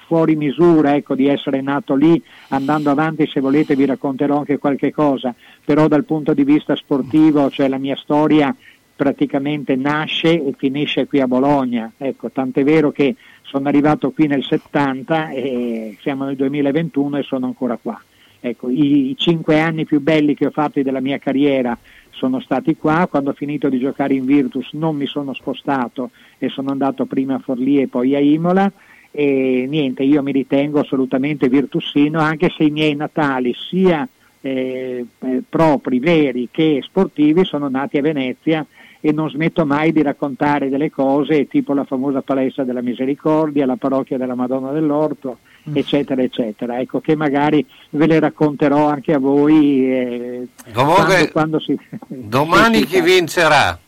[0.07, 4.93] fuori misura ecco, di essere nato lì, andando avanti se volete vi racconterò anche qualche
[4.93, 5.35] cosa,
[5.65, 8.55] però dal punto di vista sportivo, cioè la mia storia
[8.97, 14.43] praticamente nasce e finisce qui a Bologna, ecco, tant'è vero che sono arrivato qui nel
[14.43, 18.01] 70 e siamo nel 2021 e sono ancora qua.
[18.41, 21.77] Ecco, i, i cinque anni più belli che ho fatto della mia carriera
[22.19, 26.49] sono stati qua, quando ho finito di giocare in Virtus non mi sono spostato e
[26.49, 28.71] sono andato prima a Forlì e poi a Imola
[29.13, 34.07] e niente, io mi ritengo assolutamente virtussino anche se i miei natali sia
[34.41, 38.67] eh, eh, propri, veri che sportivi sono nati a Venezia
[39.01, 43.77] e non smetto mai di raccontare delle cose tipo la famosa palestra della misericordia, la
[43.77, 45.39] parrocchia della Madonna dell'Orto,
[45.73, 46.79] eccetera, eccetera.
[46.81, 51.79] Ecco che magari ve le racconterò anche a voi eh, Comunque, quando, quando si...
[52.09, 53.79] Domani sì, chi vincerà?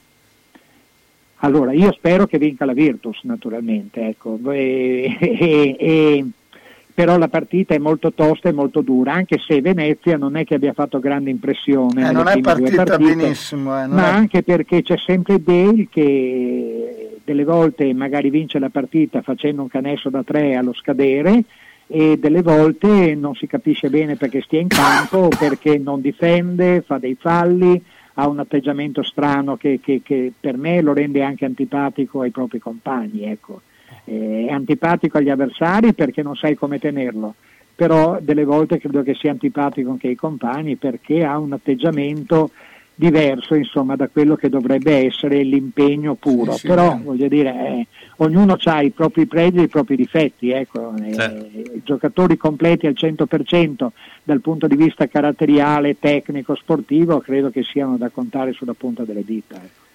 [1.43, 4.39] allora, io spero che vinca la Virtus, naturalmente, ecco.
[4.51, 6.27] E- e- e-
[7.01, 10.57] però la partita è molto tosta e molto dura, anche se Venezia non è che
[10.57, 12.07] abbia fatto grande impressione.
[12.09, 13.83] Eh, non è partita partite, benissimo.
[13.83, 19.23] eh, ma è- anche perché c'è sempre Dale che delle volte magari vince la partita
[19.23, 21.45] facendo un canestro da tre allo scadere
[21.87, 26.83] e delle volte non si capisce bene perché stia in campo o perché non difende,
[26.83, 27.83] fa dei falli,
[28.15, 32.59] ha un atteggiamento strano che, che- che per me lo rende anche antipatico ai propri
[32.59, 33.23] compagni.
[33.25, 33.63] Ecco.
[34.11, 37.35] Eh, È antipatico agli avversari perché non sai come tenerlo,
[37.77, 42.51] però delle volte credo che sia antipatico anche ai compagni perché ha un atteggiamento
[42.93, 48.59] diverso insomma da quello che dovrebbe essere l'impegno puro, Sì, però voglio dire eh, ognuno
[48.63, 53.89] ha i propri pregi e i propri difetti, ecco, eh, i giocatori completi al 100%
[54.25, 59.25] dal punto di vista caratteriale, tecnico, sportivo credo che siano da contare sulla punta delle
[59.25, 59.55] dita.
[59.55, 59.89] ecco.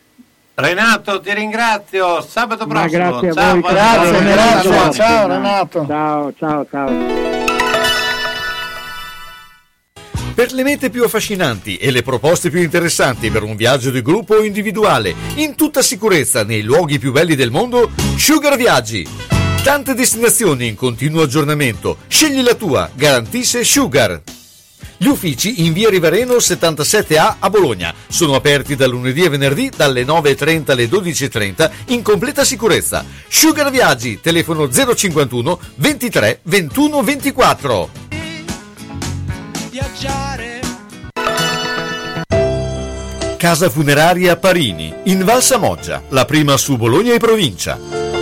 [0.56, 2.22] Renato, ti ringrazio.
[2.22, 3.20] Sabato Ma prossimo.
[3.20, 4.94] grazie a Ciao, voi, grazie, grazie, Ciao.
[4.94, 5.86] ciao Renato.
[5.86, 7.34] Ciao, ciao, ciao.
[10.34, 14.36] Per le mete più affascinanti e le proposte più interessanti per un viaggio di gruppo
[14.36, 19.08] o individuale, in tutta sicurezza nei luoghi più belli del mondo, Sugar Viaggi.
[19.64, 21.98] Tante destinazioni in continuo aggiornamento.
[22.08, 24.22] Scegli la tua, garantisce Sugar.
[24.98, 30.04] Gli uffici in via Rivareno 77A a Bologna sono aperti da lunedì e venerdì dalle
[30.04, 33.06] 9.30 alle 12.30 in completa sicurezza.
[33.28, 37.90] Sugar Viaggi, telefono 051 23 21 24.
[39.70, 40.60] viaggiare.
[43.38, 48.05] Casa funeraria Parini, in Val Samoggia, la prima su Bologna e provincia.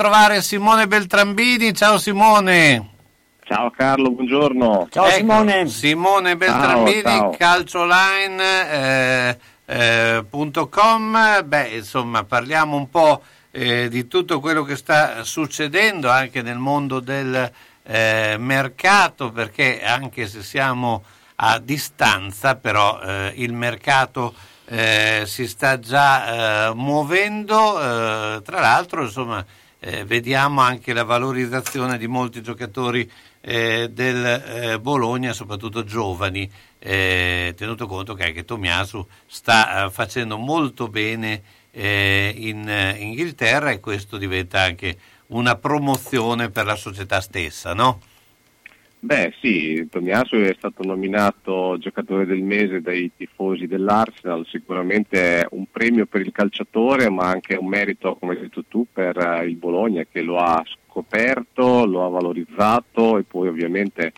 [0.00, 1.74] Trovare Simone Beltrambini.
[1.74, 2.88] Ciao Simone.
[3.44, 4.88] Ciao Carlo, buongiorno.
[4.90, 7.36] Ecco, Simone Beltrambini, Ciao, ciao.
[9.66, 11.42] calcioline.com.
[11.44, 13.20] Beh, insomma, parliamo un po'
[13.50, 20.28] eh, di tutto quello che sta succedendo anche nel mondo del eh, mercato, perché anche
[20.28, 21.04] se siamo
[21.34, 24.32] a distanza, però eh, il mercato
[24.64, 27.78] eh, si sta già eh, muovendo.
[27.78, 29.44] eh, tra l'altro, insomma,
[29.80, 33.10] eh, vediamo anche la valorizzazione di molti giocatori
[33.40, 40.36] eh, del eh, Bologna, soprattutto giovani, eh, tenuto conto che anche Tomiasu sta eh, facendo
[40.36, 44.96] molto bene eh, in Inghilterra e questo diventa anche
[45.28, 48.00] una promozione per la società stessa, no?
[49.02, 55.64] Beh sì, Tomiasu è stato nominato giocatore del mese dai tifosi dell'Arsenal, sicuramente è un
[55.70, 59.56] premio per il calciatore ma anche un merito, come hai detto tu, per eh, il
[59.56, 64.12] Bologna che lo ha scoperto, lo ha valorizzato e poi ovviamente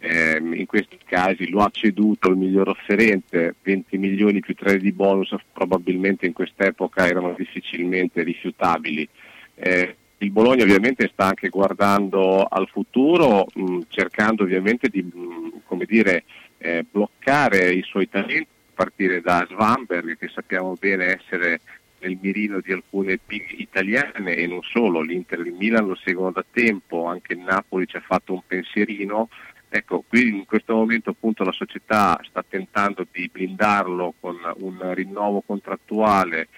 [0.00, 4.90] ehm, in questi casi lo ha ceduto il miglior offerente, 20 milioni più 3 di
[4.90, 9.08] bonus probabilmente in quest'epoca erano difficilmente rifiutabili.
[9.54, 15.84] Eh, il Bologna ovviamente sta anche guardando al futuro, mh, cercando ovviamente di mh, come
[15.84, 16.24] dire,
[16.58, 21.60] eh, bloccare i suoi talenti, a partire da Svanberg che sappiamo bene essere
[22.00, 26.32] nel mirino di alcune big italiane e non solo, l'Inter e il Milan lo seguono
[26.32, 29.28] da tempo, anche il Napoli ci ha fatto un pensierino.
[29.70, 35.42] Ecco, qui in questo momento appunto la società sta tentando di blindarlo con un rinnovo
[35.44, 36.48] contrattuale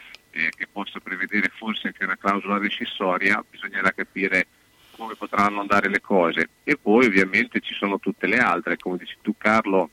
[0.46, 4.46] eh, che possa prevedere forse anche una clausola rescissoria, bisognerà capire
[4.96, 6.48] come potranno andare le cose.
[6.64, 9.90] E poi ovviamente ci sono tutte le altre, come dici tu Carlo,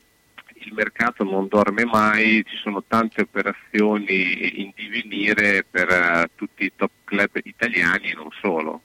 [0.60, 6.72] il mercato non dorme mai, ci sono tante operazioni in divenire per eh, tutti i
[6.74, 8.82] top club italiani e non solo.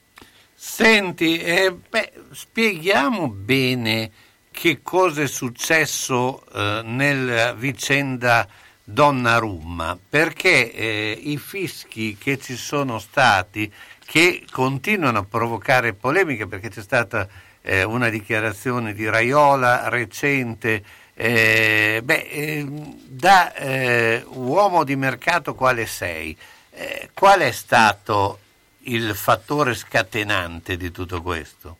[0.54, 4.12] Senti, eh, beh, spieghiamo bene
[4.52, 8.48] che cosa è successo eh, nella vicenda
[8.94, 13.72] Donnarumma, perché eh, i fischi che ci sono stati,
[14.06, 17.28] che continuano a provocare polemiche, perché c'è stata
[17.62, 20.84] eh, una dichiarazione di Raiola recente,
[21.16, 22.66] eh, beh, eh,
[23.08, 26.38] da eh, uomo di mercato quale sei,
[26.72, 28.40] eh, qual è stato
[28.82, 31.78] il fattore scatenante di tutto questo?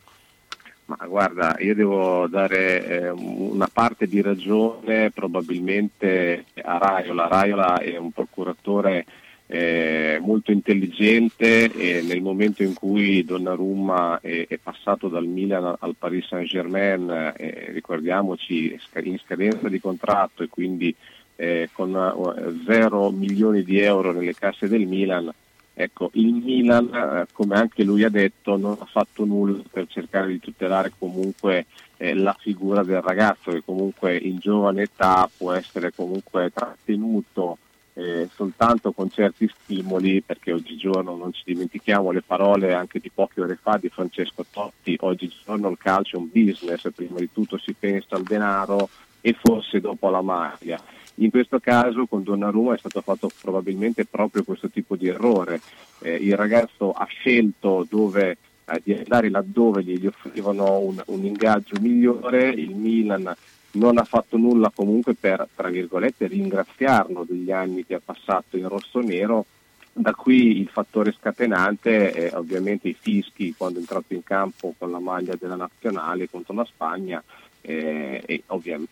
[0.86, 7.26] Ma guarda, io devo dare eh, una parte di ragione probabilmente a Raiola.
[7.26, 9.06] Raiola è un procuratore
[9.46, 15.96] eh, molto intelligente e nel momento in cui Donnarumma è, è passato dal Milan al
[15.98, 20.94] Paris Saint Germain, eh, ricordiamoci in scadenza di contratto e quindi
[21.36, 25.32] eh, con uh, 0 milioni di euro nelle casse del Milan,
[25.74, 30.28] ecco, il Milan, eh, come anche lui ha detto, non ha fatto nulla per cercare
[30.28, 35.92] di tutelare comunque eh, la figura del ragazzo che comunque in giovane età può essere
[35.92, 37.58] comunque trattenuto
[37.94, 43.40] eh, soltanto con certi stimoli, perché oggigiorno non ci dimentichiamo le parole anche di poche
[43.40, 47.72] ore fa di Francesco Totti, oggigiorno il calcio è un business, prima di tutto si
[47.72, 48.88] pensa al denaro
[49.20, 50.82] e forse dopo alla maglia.
[51.18, 55.60] In questo caso con Donnarumma è stato fatto probabilmente proprio questo tipo di errore.
[56.00, 61.76] Eh, il ragazzo ha scelto dove, eh, di andare laddove gli offrivano un, un ingaggio
[61.80, 63.32] migliore, il Milan
[63.72, 68.68] non ha fatto nulla comunque per, tra virgolette, ringraziarlo degli anni che ha passato in
[68.68, 69.46] rosso-nero.
[69.92, 74.90] Da qui il fattore scatenante è ovviamente i fischi quando è entrato in campo con
[74.90, 77.22] la maglia della nazionale contro la Spagna
[77.66, 78.42] eh,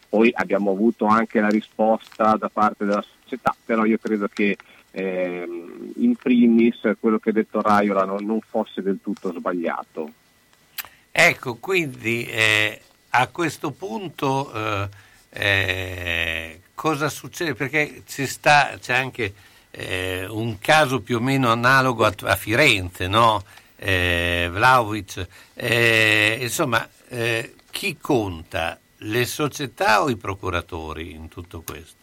[0.09, 4.57] poi abbiamo avuto anche la risposta da parte della società, però io credo che
[4.92, 10.10] ehm, in primis quello che ha detto Raiola non, non fosse del tutto sbagliato.
[11.10, 14.89] Ecco, quindi eh, a questo punto eh,
[15.28, 17.55] eh, cosa succede?
[17.55, 19.34] Perché sta, c'è anche
[19.70, 23.44] eh, un caso più o meno analogo a, a Firenze, no?
[23.76, 25.26] Eh, Vlaovic.
[25.55, 28.78] Eh, insomma, eh, chi conta?
[28.99, 32.01] Le società o i procuratori in tutto questo?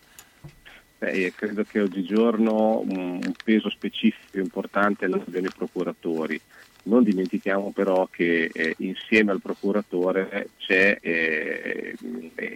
[0.97, 6.41] Beh, credo che oggigiorno un, peso specifico importante lo abbiano i procuratori.
[6.83, 11.95] Non dimentichiamo però che eh, insieme al procuratore c'è eh,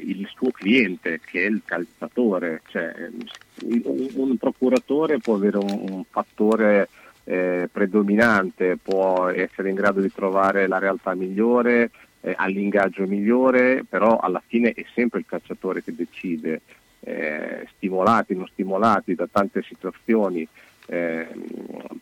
[0.01, 3.09] il suo cliente che è il calciatore, cioè,
[3.63, 6.89] un, un, procuratore può avere un, un fattore
[7.25, 11.91] eh, predominante, può essere in grado di trovare la realtà migliore,
[12.23, 16.61] eh, all'ingaggio migliore, però alla fine è sempre il calciatore che decide,
[17.01, 20.47] eh, stimolati, non stimolati da tante situazioni.
[20.85, 21.27] Eh,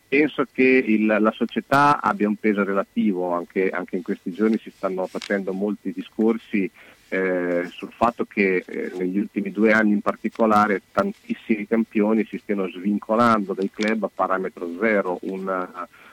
[0.07, 4.71] penso che il, la società abbia un peso relativo, anche, anche, in questi giorni si
[4.71, 6.69] stanno facendo molti discorsi
[7.09, 12.69] eh, sul fatto che eh, negli ultimi due anni in particolare tantissimi campioni si stiano
[12.69, 15.67] svincolando dai club a parametro zero, un,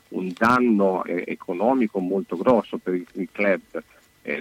[0.09, 3.61] un danno eh, economico molto grosso per i, i club.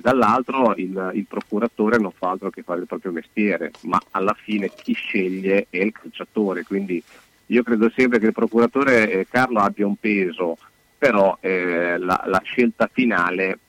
[0.02, 4.70] Dall'altro il, il, procuratore non fa altro che fare il proprio mestiere, ma alla fine
[4.70, 7.02] chi sceglie è il calciatore, quindi
[7.48, 10.58] io credo sempre che il procuratore eh, Carlo abbia un peso,
[10.98, 13.60] però eh, la, la, scelta finale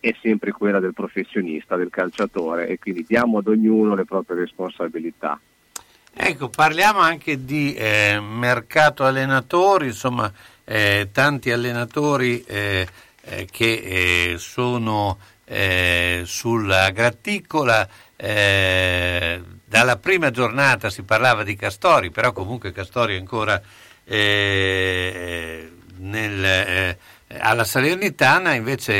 [0.00, 5.38] è sempre quella del professionista, del calciatore e quindi diamo ad ognuno le proprie responsabilità.
[6.18, 10.32] Ecco, parliamo anche di eh, mercato allenatori, insomma,
[10.64, 12.86] eh, tanti allenatori eh,
[13.20, 15.18] eh, che sono
[16.24, 23.60] sulla graticola dalla prima giornata si parlava di Castori, però comunque Castori è ancora
[24.04, 26.98] eh, nel, eh,
[27.38, 28.92] alla Salernitana, invece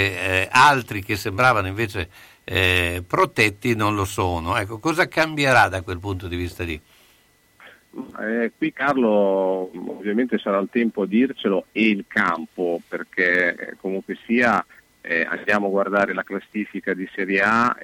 [0.42, 2.08] eh, altri che sembravano invece
[2.44, 4.56] eh, protetti non lo sono.
[4.56, 6.80] Ecco, cosa cambierà da quel punto di vista lì?
[8.20, 14.18] Eh, qui Carlo ovviamente sarà il tempo a dircelo e il campo perché eh, comunque
[14.26, 14.62] sia
[15.28, 17.76] andiamo a guardare la classifica di Serie A,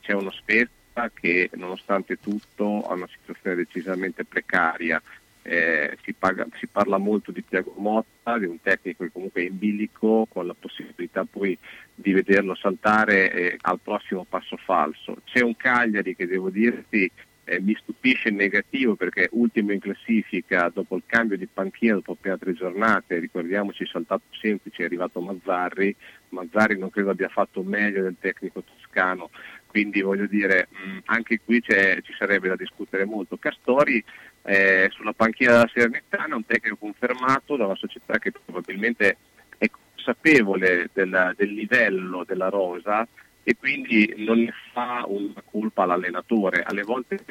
[0.00, 5.00] c'è uno spezzo che nonostante tutto ha una situazione decisamente precaria.
[5.42, 9.44] Eh, si, paga, si, parla molto di Tiago Motta, di un tecnico che comunque è
[9.44, 11.56] in bilico, con la possibilità poi
[11.94, 15.18] di vederlo saltare eh, al prossimo passo falso.
[15.24, 17.08] C'è un Cagliari che devo dirti
[17.46, 22.12] eh, mi stupisce in negativo perché ultimo in classifica dopo il cambio di panchina dopo
[22.12, 25.94] appena tre giornate, ricordiamoci saltato semplice, è arrivato Mazzarri,
[26.30, 29.30] Mazzarri non credo abbia fatto meglio del tecnico toscano
[29.76, 33.36] quindi voglio dire mh, anche qui ci sarebbe da discutere molto.
[33.36, 34.02] Castori
[34.44, 39.18] eh, sulla panchina della Serenitana è un tecnico confermato da una società che probabilmente
[39.58, 43.06] è consapevole del, del livello della rosa
[43.48, 46.64] e quindi non ne fa una colpa all'allenatore.
[46.64, 47.22] Alle volte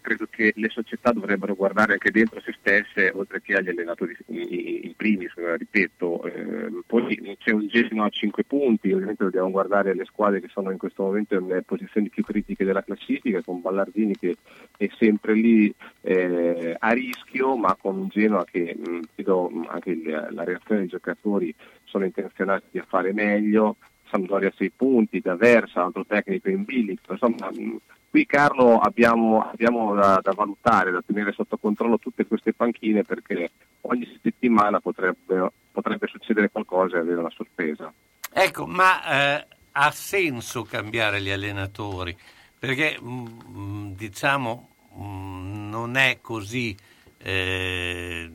[0.00, 4.94] credo che le società dovrebbero guardare anche dentro se stesse, oltre che agli allenatori in
[4.96, 10.40] primis, ripeto, eh, poi c'è un Genoa a 5 punti, ovviamente dobbiamo guardare le squadre
[10.40, 14.36] che sono in questo momento nelle posizioni più critiche della classifica, con Ballardini che
[14.78, 20.28] è sempre lì eh, a rischio, ma con un Genoa che mh, vedo anche il,
[20.30, 23.76] la reazione dei giocatori sono intenzionati a fare meglio,
[24.12, 27.78] Sampdoria 6 punti, D'Aversa, altro tecnico in bilico, insomma mh,
[28.10, 33.52] qui Carlo abbiamo, abbiamo da, da valutare, da tenere sotto controllo tutte queste panchine perché
[33.82, 37.90] ogni settimana potrebbe, potrebbe succedere qualcosa e avere una sorpresa.
[38.30, 42.14] Ecco, ma eh, ha senso cambiare gli allenatori?
[42.58, 46.76] Perché mm, diciamo mm, non è così
[47.16, 48.30] eh,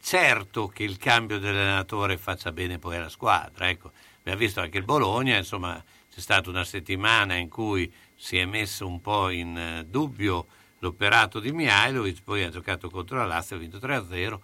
[0.00, 3.68] certo che il cambio dell'allenatore faccia bene poi alla squadra.
[3.68, 3.90] Ecco,
[4.26, 5.80] abbiamo visto anche il Bologna, insomma,
[6.10, 10.46] c'è stata una settimana in cui si è messo un po' in eh, dubbio
[10.80, 14.38] l'operato di Mihailovic, poi ha giocato contro la Lazio, ha vinto 3-0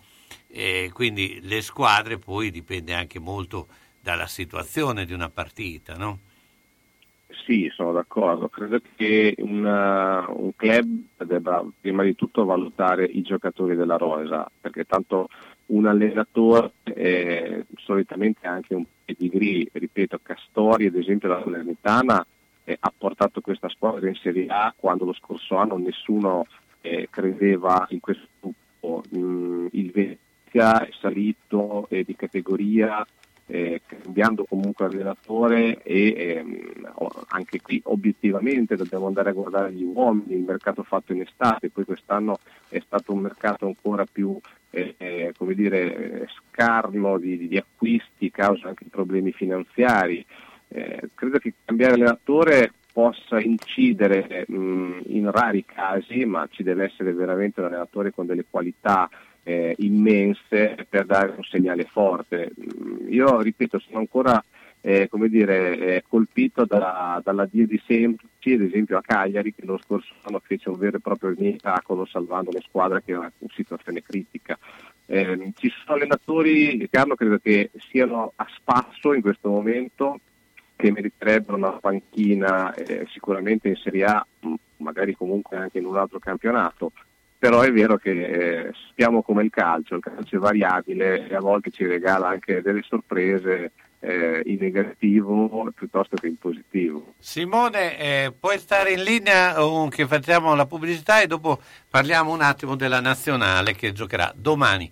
[0.46, 3.66] e quindi le squadre poi dipende anche molto
[4.00, 6.18] dalla situazione di una partita, no?
[7.44, 8.48] Sì, sono d'accordo.
[8.48, 10.86] Credo che una, un club
[11.24, 15.28] debba prima di tutto valutare i giocatori della rosa, perché tanto
[15.66, 22.26] un allenatore eh, solitamente anche un pedigree, ripeto, Castori ad esempio la Salernitana
[22.64, 26.46] eh, ha portato questa squadra in Serie A quando lo scorso anno nessuno
[26.80, 29.02] eh, credeva in questo gruppo.
[29.16, 33.04] Mm, il Venezia è salito eh, di categoria
[33.46, 36.92] eh, cambiando comunque allenatore e ehm,
[37.28, 41.84] anche qui obiettivamente dobbiamo andare a guardare gli uomini, il mercato fatto in estate, poi
[41.84, 44.38] quest'anno è stato un mercato ancora più
[44.72, 50.24] eh, eh come dire, scarno di, di, acquisti causa anche problemi finanziari.
[50.68, 57.12] Eh, credo che cambiare allenatore possa incidere mh, in rari casi, ma ci deve essere
[57.12, 59.08] veramente un allenatore con delle qualità
[59.42, 62.52] eh, immense per dare un segnale forte.
[63.08, 64.42] Io ripeto, sono ancora
[64.84, 69.64] eh, come dire, eh, colpito da, dalla dia di semplici, ad esempio a Cagliari, che
[69.64, 73.48] lo scorso anno fece un vero e proprio miracolo salvando una squadra che era in
[73.54, 74.58] situazione critica.
[75.06, 80.18] Eh, ci sono allenatori, Carlo, credo che siano a spasso in questo momento
[80.74, 84.26] che meriterebbero una panchina eh, sicuramente in Serie A,
[84.78, 86.90] magari comunque anche in un altro campionato
[87.42, 88.10] però è vero che
[88.66, 92.62] eh, sappiamo come il calcio, il calcio è variabile e a volte ci regala anche
[92.62, 97.14] delle sorprese eh, in negativo piuttosto che in positivo.
[97.18, 102.40] Simone, eh, puoi stare in linea um, che facciamo la pubblicità e dopo parliamo un
[102.40, 104.90] attimo della nazionale che giocherà domani.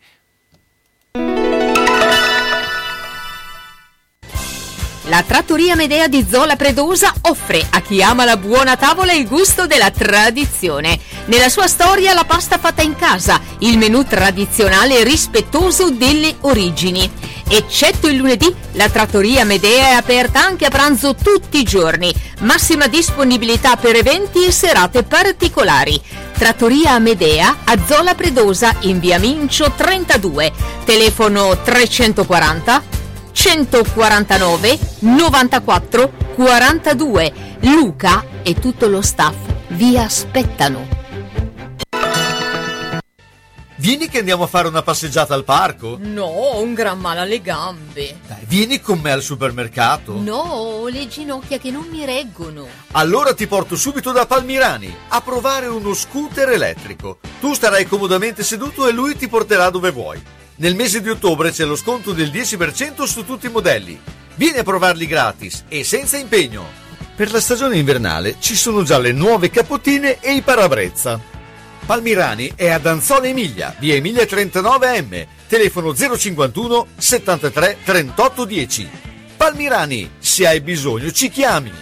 [5.04, 9.66] La trattoria Medea di Zola Predosa offre a chi ama la buona tavola il gusto
[9.66, 10.96] della tradizione.
[11.24, 17.10] Nella sua storia la pasta fatta in casa, il menù tradizionale rispettoso delle origini.
[17.52, 22.14] Eccetto il lunedì, la trattoria Medea è aperta anche a pranzo tutti i giorni.
[22.42, 26.00] Massima disponibilità per eventi e serate particolari.
[26.32, 30.52] Trattoria Medea a Zola Predosa in via Mincio 32.
[30.84, 32.82] Telefono 340
[33.32, 37.32] 149 94 42.
[37.62, 39.34] Luca e tutto lo staff
[39.70, 40.99] vi aspettano.
[43.80, 45.96] Vieni che andiamo a fare una passeggiata al parco?
[45.98, 48.18] No, ho un gran male alle gambe.
[48.26, 50.20] Dai, vieni con me al supermercato.
[50.20, 52.66] No, ho le ginocchia che non mi reggono.
[52.90, 57.20] Allora ti porto subito da Palmirani a provare uno scooter elettrico.
[57.40, 60.22] Tu starai comodamente seduto e lui ti porterà dove vuoi.
[60.56, 63.98] Nel mese di ottobre c'è lo sconto del 10% su tutti i modelli.
[64.34, 66.66] Vieni a provarli gratis e senza impegno.
[67.16, 71.29] Per la stagione invernale ci sono già le nuove capottine e i parabrezza.
[71.86, 78.90] Palmirani è ad Anzola Emilia, via Emilia 39M, telefono 051 73 38 10.
[79.36, 81.72] Palmirani, se hai bisogno ci chiami.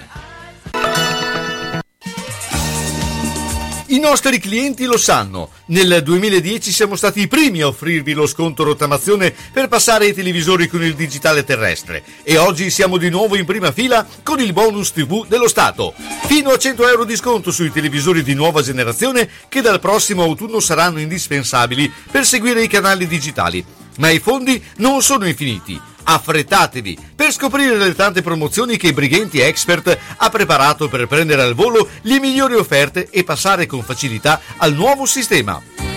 [3.91, 5.49] I nostri clienti lo sanno.
[5.67, 10.69] Nel 2010 siamo stati i primi a offrirvi lo sconto rottamazione per passare ai televisori
[10.69, 14.93] con il digitale terrestre e oggi siamo di nuovo in prima fila con il bonus
[14.93, 15.95] TV dello Stato.
[16.27, 20.61] Fino a 100 euro di sconto sui televisori di nuova generazione che dal prossimo autunno
[20.61, 23.65] saranno indispensabili per seguire i canali digitali.
[23.99, 29.99] Ma i fondi non sono infiniti affrettatevi per scoprire le tante promozioni che Brighenti Expert
[30.17, 35.05] ha preparato per prendere al volo le migliori offerte e passare con facilità al nuovo
[35.05, 35.88] sistema.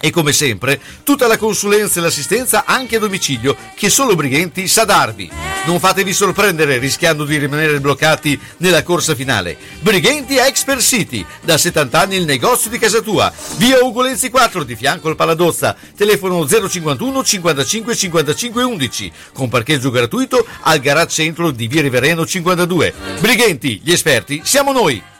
[0.00, 4.84] E come sempre, tutta la consulenza e l'assistenza anche a domicilio che solo Brighenti sa
[4.84, 5.30] darvi.
[5.66, 9.56] Non fatevi sorprendere rischiando di rimanere bloccati nella corsa finale.
[9.80, 13.30] Brighenti Expert City, da 70 anni il negozio di casa tua.
[13.56, 15.76] Via Ugolenzi 4 di fianco al Paladozza.
[15.94, 22.94] Telefono 051 55 55 11 con parcheggio gratuito al garage centro di Via Rivereno 52.
[23.20, 25.19] Brighenti, gli esperti, siamo noi!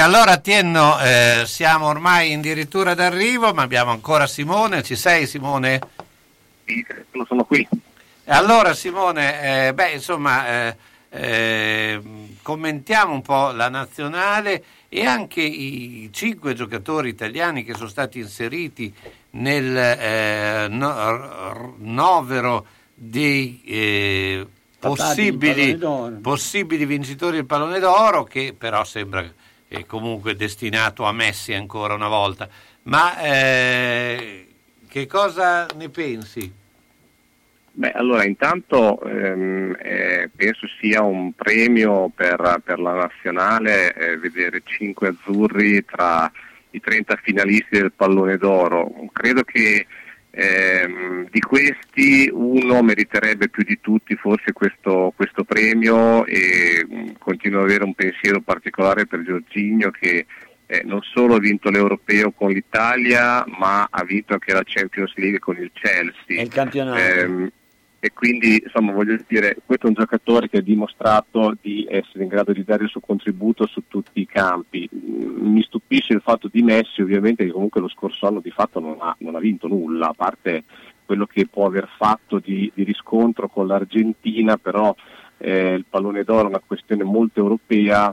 [0.00, 4.82] Allora Tienno, eh, siamo ormai addirittura d'arrivo, ma abbiamo ancora Simone.
[4.82, 5.80] Ci sei Simone?
[6.64, 6.84] Sì,
[7.26, 7.66] sono qui.
[8.26, 10.76] Allora Simone, eh, beh insomma, eh,
[11.10, 12.00] eh,
[12.42, 18.92] commentiamo un po' la nazionale e anche i cinque giocatori italiani che sono stati inseriti
[19.30, 24.46] nel eh, no- r- novero dei eh,
[24.78, 25.78] possibili,
[26.20, 29.24] possibili vincitori del pallone d'oro, che però sembra
[29.72, 32.48] eh, comunque destinato a Messi ancora una volta.
[32.82, 34.48] Ma eh,
[34.88, 36.52] che cosa ne pensi?
[37.72, 44.62] Beh, allora intanto ehm, eh, penso sia un premio per, per la nazionale eh, vedere
[44.64, 46.30] cinque azzurri tra
[46.70, 48.90] i 30 finalisti del pallone d'oro.
[49.12, 49.86] Credo che
[50.30, 57.60] ehm, di questi uno meriterebbe più di tutti forse questo, questo premio e mh, continuo
[57.60, 60.26] ad avere un pensiero particolare per Giorginio che
[60.66, 65.40] eh, non solo ha vinto l'Europeo con l'Italia ma ha vinto anche la Champions League
[65.40, 66.38] con il Chelsea.
[66.38, 66.98] E il campionato.
[66.98, 67.50] Ehm,
[68.02, 72.30] e quindi insomma voglio dire, questo è un giocatore che ha dimostrato di essere in
[72.30, 74.88] grado di dare il suo contributo su tutti i campi.
[74.94, 78.80] Mm, Mi stupisce il fatto di Messi ovviamente che comunque lo scorso anno di fatto
[78.80, 80.64] non ha, non ha vinto nulla, a parte
[81.04, 84.94] quello che può aver fatto di, di riscontro con l'Argentina, però
[85.36, 88.10] eh, il pallone d'oro è una questione molto europea.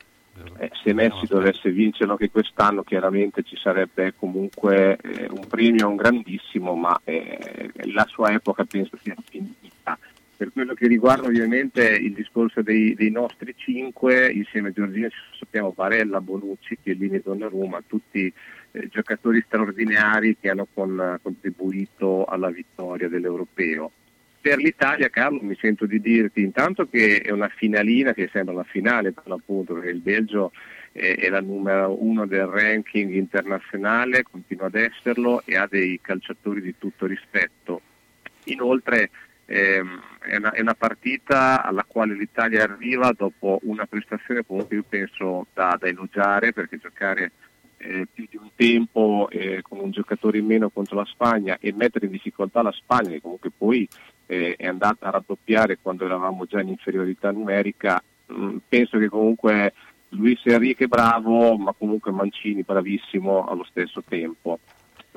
[0.57, 5.95] Eh, se Messi dovesse vincerlo anche quest'anno chiaramente ci sarebbe comunque eh, un premio un
[5.95, 9.75] grandissimo ma eh, la sua epoca penso sia finita
[10.38, 15.17] per quello che riguarda ovviamente il discorso dei, dei nostri cinque insieme a Giorgino ci
[15.40, 18.32] sappiamo Barella, Bonucci, Chiellini e Donnarumma tutti
[18.72, 23.91] eh, giocatori straordinari che hanno con- contribuito alla vittoria dell'Europeo
[24.48, 28.64] per l'Italia, Carlo, mi sento di dirti intanto che è una finalina che sembra una
[28.64, 30.53] finale per l'appunto, perché il Belgio
[30.93, 36.75] è, la numero uno del ranking internazionale, continua ad esserlo e ha dei calciatori di
[36.77, 37.82] tutto rispetto.
[38.45, 39.09] Inoltre
[39.48, 45.48] è, una, è una partita alla quale l'Italia arriva dopo una prestazione comunque io penso
[45.53, 47.32] da, da elogiare perché giocare
[47.77, 51.74] eh, più di un tempo eh, con un giocatore in meno contro la Spagna e
[51.74, 53.88] mettere in difficoltà la Spagna che comunque poi
[54.26, 58.01] eh, è andata a raddoppiare quando eravamo già in inferiorità numerica,
[58.34, 59.74] mm, penso che comunque
[60.09, 64.59] Luis Enrique bravo, ma comunque Mancini bravissimo allo stesso tempo.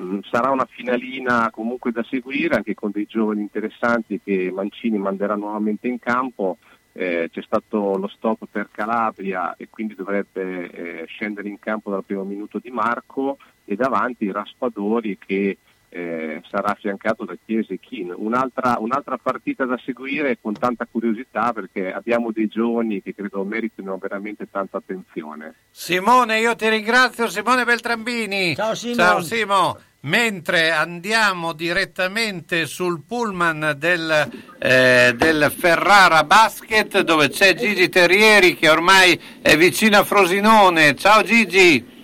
[0.01, 5.35] Mm, Sarà una finalina comunque da seguire, anche con dei giovani interessanti che Mancini manderà
[5.35, 6.57] nuovamente in campo.
[6.93, 12.03] Eh, c'è stato lo stop per Calabria e quindi dovrebbe eh, scendere in campo dal
[12.03, 15.57] primo minuto di Marco e davanti Raspadori che
[15.93, 18.13] eh, sarà affiancato da Chiesa e Chin.
[18.15, 23.97] Un'altra, un'altra partita da seguire con tanta curiosità perché abbiamo dei giovani che credo meritino
[23.97, 25.55] veramente tanta attenzione.
[25.69, 28.55] Simone, io ti ringrazio, Simone Beltrambini.
[28.55, 28.95] Ciao Simo.
[28.95, 29.77] Ciao Simo.
[30.03, 38.69] Mentre andiamo direttamente sul pullman del, eh, del Ferrara Basket dove c'è Gigi Terrieri che
[38.69, 40.95] ormai è vicino a Frosinone.
[40.95, 42.00] Ciao Gigi.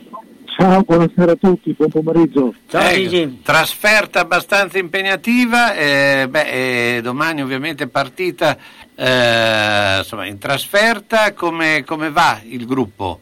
[0.58, 2.52] Ciao, buonasera a tutti, buon pomeriggio.
[2.72, 8.58] Ecco, Trasferta abbastanza impegnativa, eh, beh, eh, domani ovviamente partita
[8.96, 13.20] eh, insomma, in trasferta, come, come va il gruppo?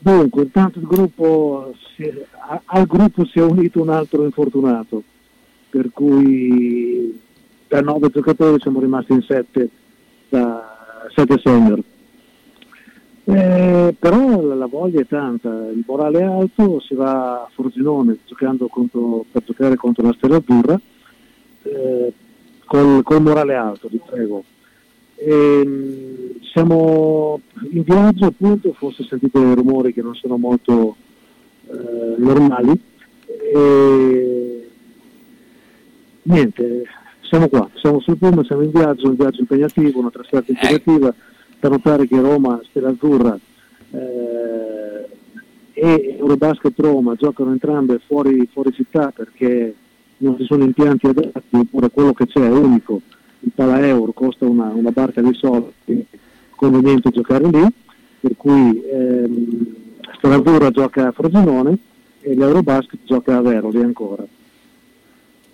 [0.00, 2.12] Dunque, intanto il gruppo si-
[2.48, 5.04] a- al gruppo si è unito un altro infortunato,
[5.70, 7.16] per cui
[7.68, 9.68] da nove giocatori siamo rimasti in sette,
[10.30, 11.80] da sette senior.
[13.28, 17.50] Eh, però la, voglia è tanta, il morale è alto, si va a
[18.24, 20.80] giocando contro- per giocare contro la Stella Azzurra,
[21.62, 22.12] eh,
[22.66, 24.44] col, col morale alto, vi prego.
[25.16, 27.40] Ehm, siamo
[27.70, 30.94] in viaggio appunto, forse sentite rumori che non sono molto
[31.68, 32.80] eh, normali.
[33.26, 34.68] E...
[36.22, 36.84] Niente,
[37.22, 41.12] siamo qua, siamo sul pullman, siamo in viaggio, un viaggio impegnativo, una trasferta impegnativa,
[41.58, 43.38] da notare che Roma, Stella Azzurra
[43.90, 45.08] eh,
[45.72, 49.74] e Eurobasket Roma giocano entrambe fuori, fuori città perché
[50.18, 53.00] non ci sono impianti adatti, oppure quello che c'è è unico,
[53.40, 56.06] il Pala Euro costa una, una barca di soldi,
[56.54, 57.66] conveniente giocare lì,
[58.20, 59.74] per cui ehm,
[60.16, 61.76] Stella Azzurra gioca a Frosinone
[62.20, 64.24] e l'Eurobasket gioca a Veroli ancora.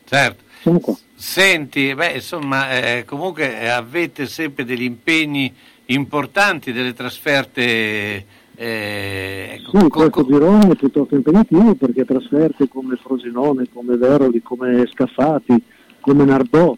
[0.04, 0.42] Certo.
[0.60, 0.96] Siamo qua.
[1.14, 5.52] Senti, beh, insomma, eh, comunque avete sempre degli impegni
[5.86, 8.24] importanti, delle trasferte.
[8.54, 14.86] eh, ecco, Sì, questo girone è piuttosto impegnativo perché trasferte come Frosinone, come Veroli, come
[14.90, 15.62] Scaffati,
[16.00, 16.76] come Nardò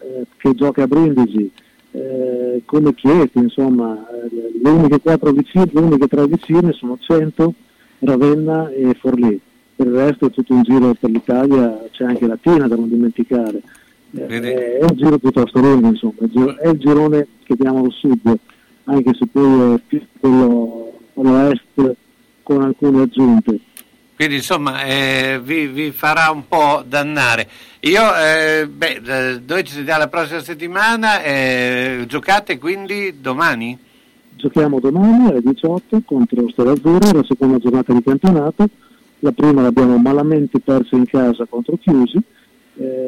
[0.00, 1.50] eh, che gioca a Brindisi,
[1.92, 7.54] eh, come Chieti, insomma, eh, le uniche quattro vicine, le uniche tre vicine sono Cento,
[8.00, 9.40] Ravenna e Forlì.
[9.76, 13.60] Per il resto è tutto un giro per l'Italia, c'è anche Latina da non dimenticare.
[14.16, 16.14] Eh, è un giro piuttosto lungo, insomma,
[16.60, 18.38] è il girone che diamo al sud,
[18.84, 21.96] anche se poi è più quello all'est
[22.42, 23.58] con alcune aggiunte.
[24.14, 27.48] Quindi insomma eh, vi, vi farà un po' dannare.
[27.80, 33.76] Io, eh, beh, eh, noi ci sentiamo la prossima settimana, eh, giocate quindi domani?
[34.36, 38.68] Giochiamo domani alle 18 contro Stella Azzurra, la seconda giornata di campionato.
[39.18, 42.18] La prima l'abbiamo malamente persa in casa contro Chiusi,
[42.76, 43.03] eh,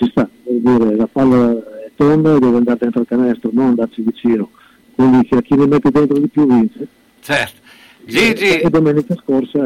[0.00, 4.00] ci sta, dire, la palla è tonda e deve andare dentro il canestro, non andarci
[4.02, 4.50] vicino.
[4.94, 6.86] Quindi chi, chi ne mette dentro di più vince.
[7.20, 7.60] Certo.
[8.06, 9.58] E, e domenica scorsa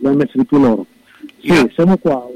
[0.00, 0.86] l'hanno messo di più loro.
[1.40, 2.26] Sì, siamo qua,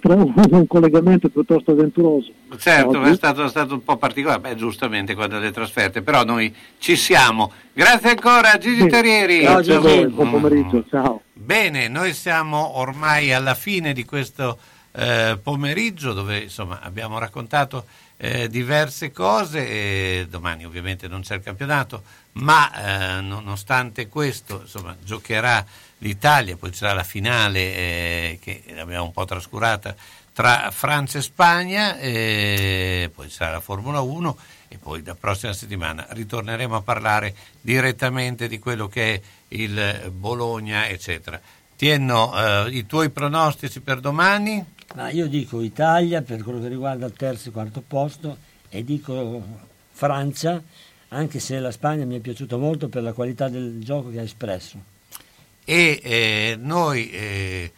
[0.00, 0.14] tra-
[0.50, 2.32] un collegamento piuttosto avventuroso.
[2.56, 3.10] Certo, Oggi.
[3.10, 6.96] è stato, è stato un po' particolare, beh giustamente quando le trasferte, però noi ci
[6.96, 7.52] siamo.
[7.74, 8.88] Grazie ancora Gigi Sì.
[8.88, 9.44] Terrieri.
[9.44, 10.14] A voi, Mm.
[10.14, 11.22] buon pomeriggio, ciao.
[11.34, 14.58] Bene, noi siamo ormai alla fine di questo
[14.98, 17.86] eh, pomeriggio dove insomma abbiamo raccontato
[18.16, 22.02] eh, diverse cose domani ovviamente non c'è il campionato,
[22.32, 25.64] ma eh, nonostante questo insomma giocherà
[25.98, 29.94] l'Italia, poi c'era la finale eh, che l'abbiamo un po' trascurata
[30.32, 34.36] tra Francia e Spagna, poi sarà la Formula 1
[34.68, 40.88] e poi la prossima settimana ritorneremo a parlare direttamente di quello che è il Bologna,
[40.88, 41.40] eccetera.
[41.74, 44.76] Tienno, eh, i tuoi pronostici per domani?
[44.94, 48.36] Ma io dico Italia per quello che riguarda il terzo e quarto posto
[48.68, 49.42] e dico
[49.90, 50.62] Francia,
[51.08, 54.22] anche se la Spagna mi è piaciuta molto per la qualità del gioco che ha
[54.22, 54.96] espresso.
[55.64, 57.72] e eh, noi eh,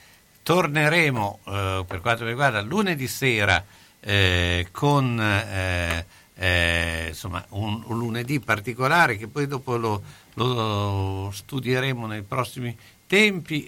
[0.44, 3.64] torneremo eh, per quanto riguarda lunedì sera
[3.98, 6.06] eh, con eh,
[6.36, 10.02] eh, insomma, un, un lunedì particolare che poi dopo lo,
[10.34, 13.66] lo studieremo nei prossimi tempi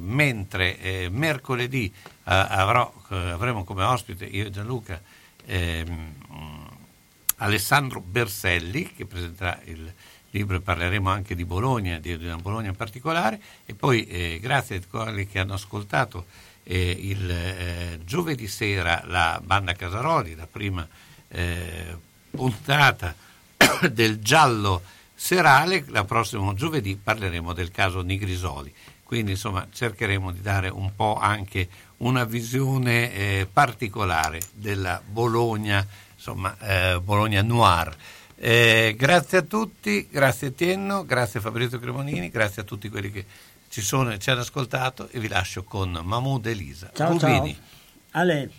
[0.00, 1.92] mentre mercoledì
[2.30, 5.00] avrò, eh, avremo come ospite io e Gianluca
[5.46, 6.14] ehm,
[7.36, 9.92] Alessandro Berselli che presenterà il
[10.30, 14.76] libro e parleremo anche di Bologna, di, una Bologna in particolare e poi eh, grazie
[14.76, 16.26] a quelli che hanno ascoltato
[16.64, 20.86] eh, il eh, giovedì sera la banda Casaroli, la prima
[21.28, 21.96] eh,
[22.30, 23.14] puntata
[23.90, 24.82] del giallo
[25.14, 28.72] serale, la prossimo giovedì parleremo del caso Nigrisoli.
[29.02, 31.66] Quindi insomma cercheremo di dare un po' anche
[31.98, 37.96] una visione eh, particolare della Bologna, insomma eh, Bologna Noir.
[38.36, 43.10] Eh, grazie a tutti, grazie a Tienno, grazie a Fabrizio Cremonini, grazie a tutti quelli
[43.10, 43.24] che
[43.68, 46.90] ci sono e ci hanno ascoltato e vi lascio con Mahmoud Elisa.
[46.94, 47.54] Ciao, Rubini.
[47.54, 48.20] ciao.
[48.22, 48.50] Ale.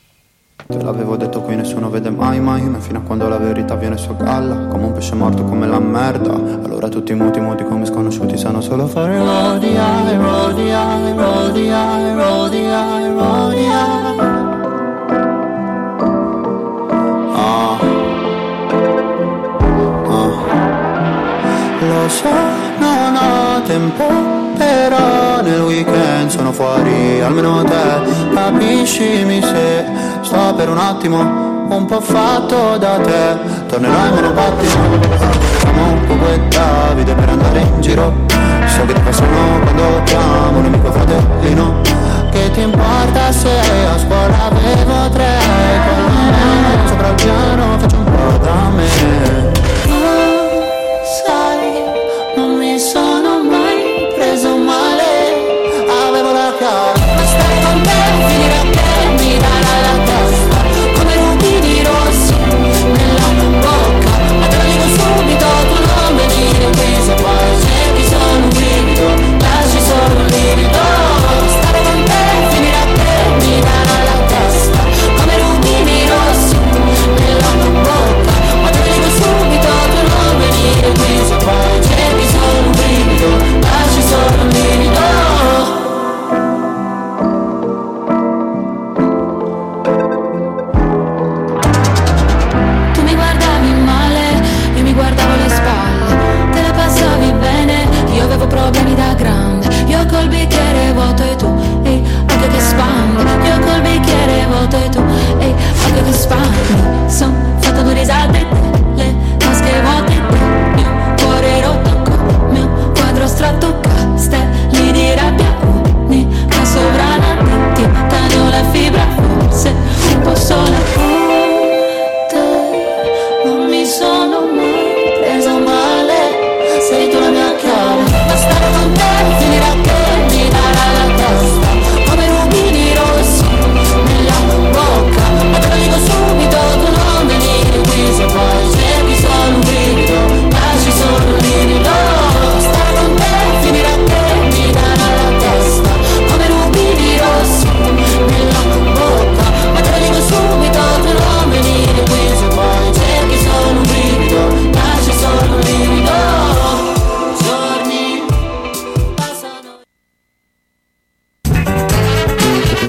[0.67, 3.97] Te l'avevo detto qui nessuno vede mai mai Ma fino a quando la verità viene
[3.97, 7.85] su a galla Come un pesce morto come la merda Allora tutti muti muti come
[7.85, 14.27] sconosciuti Sanno solo fare rodia, rodia, rodia, rodia, rodia
[17.33, 17.77] Ah.
[20.07, 20.37] Ah.
[21.81, 22.29] Lo so,
[22.79, 29.85] non ho tempo però nel weekend sono fuori, almeno te capiscimi se
[30.29, 31.17] sto per un attimo
[31.69, 33.65] un po' fatto da te.
[33.67, 34.71] Tornerai in monopattino,
[35.57, 38.13] siamo un po' e Davide per andare in giro.
[38.67, 41.81] So che ti passano quando chiamo un amico fratellino.
[42.29, 45.37] Che ti importa se a scuola avevo tre
[45.87, 49.78] con la mano sopra il piano faccio un po' da me.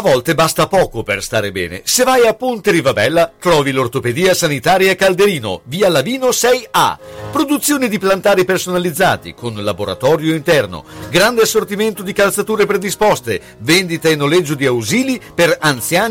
[0.00, 1.82] A volte basta poco per stare bene.
[1.84, 6.96] Se vai a Ponte Rivabella trovi l'ortopedia sanitaria Calderino, via Lavino 6A.
[7.30, 14.54] Produzione di plantari personalizzati con laboratorio interno, grande assortimento di calzature predisposte, vendita e noleggio
[14.54, 16.08] di ausili per anziani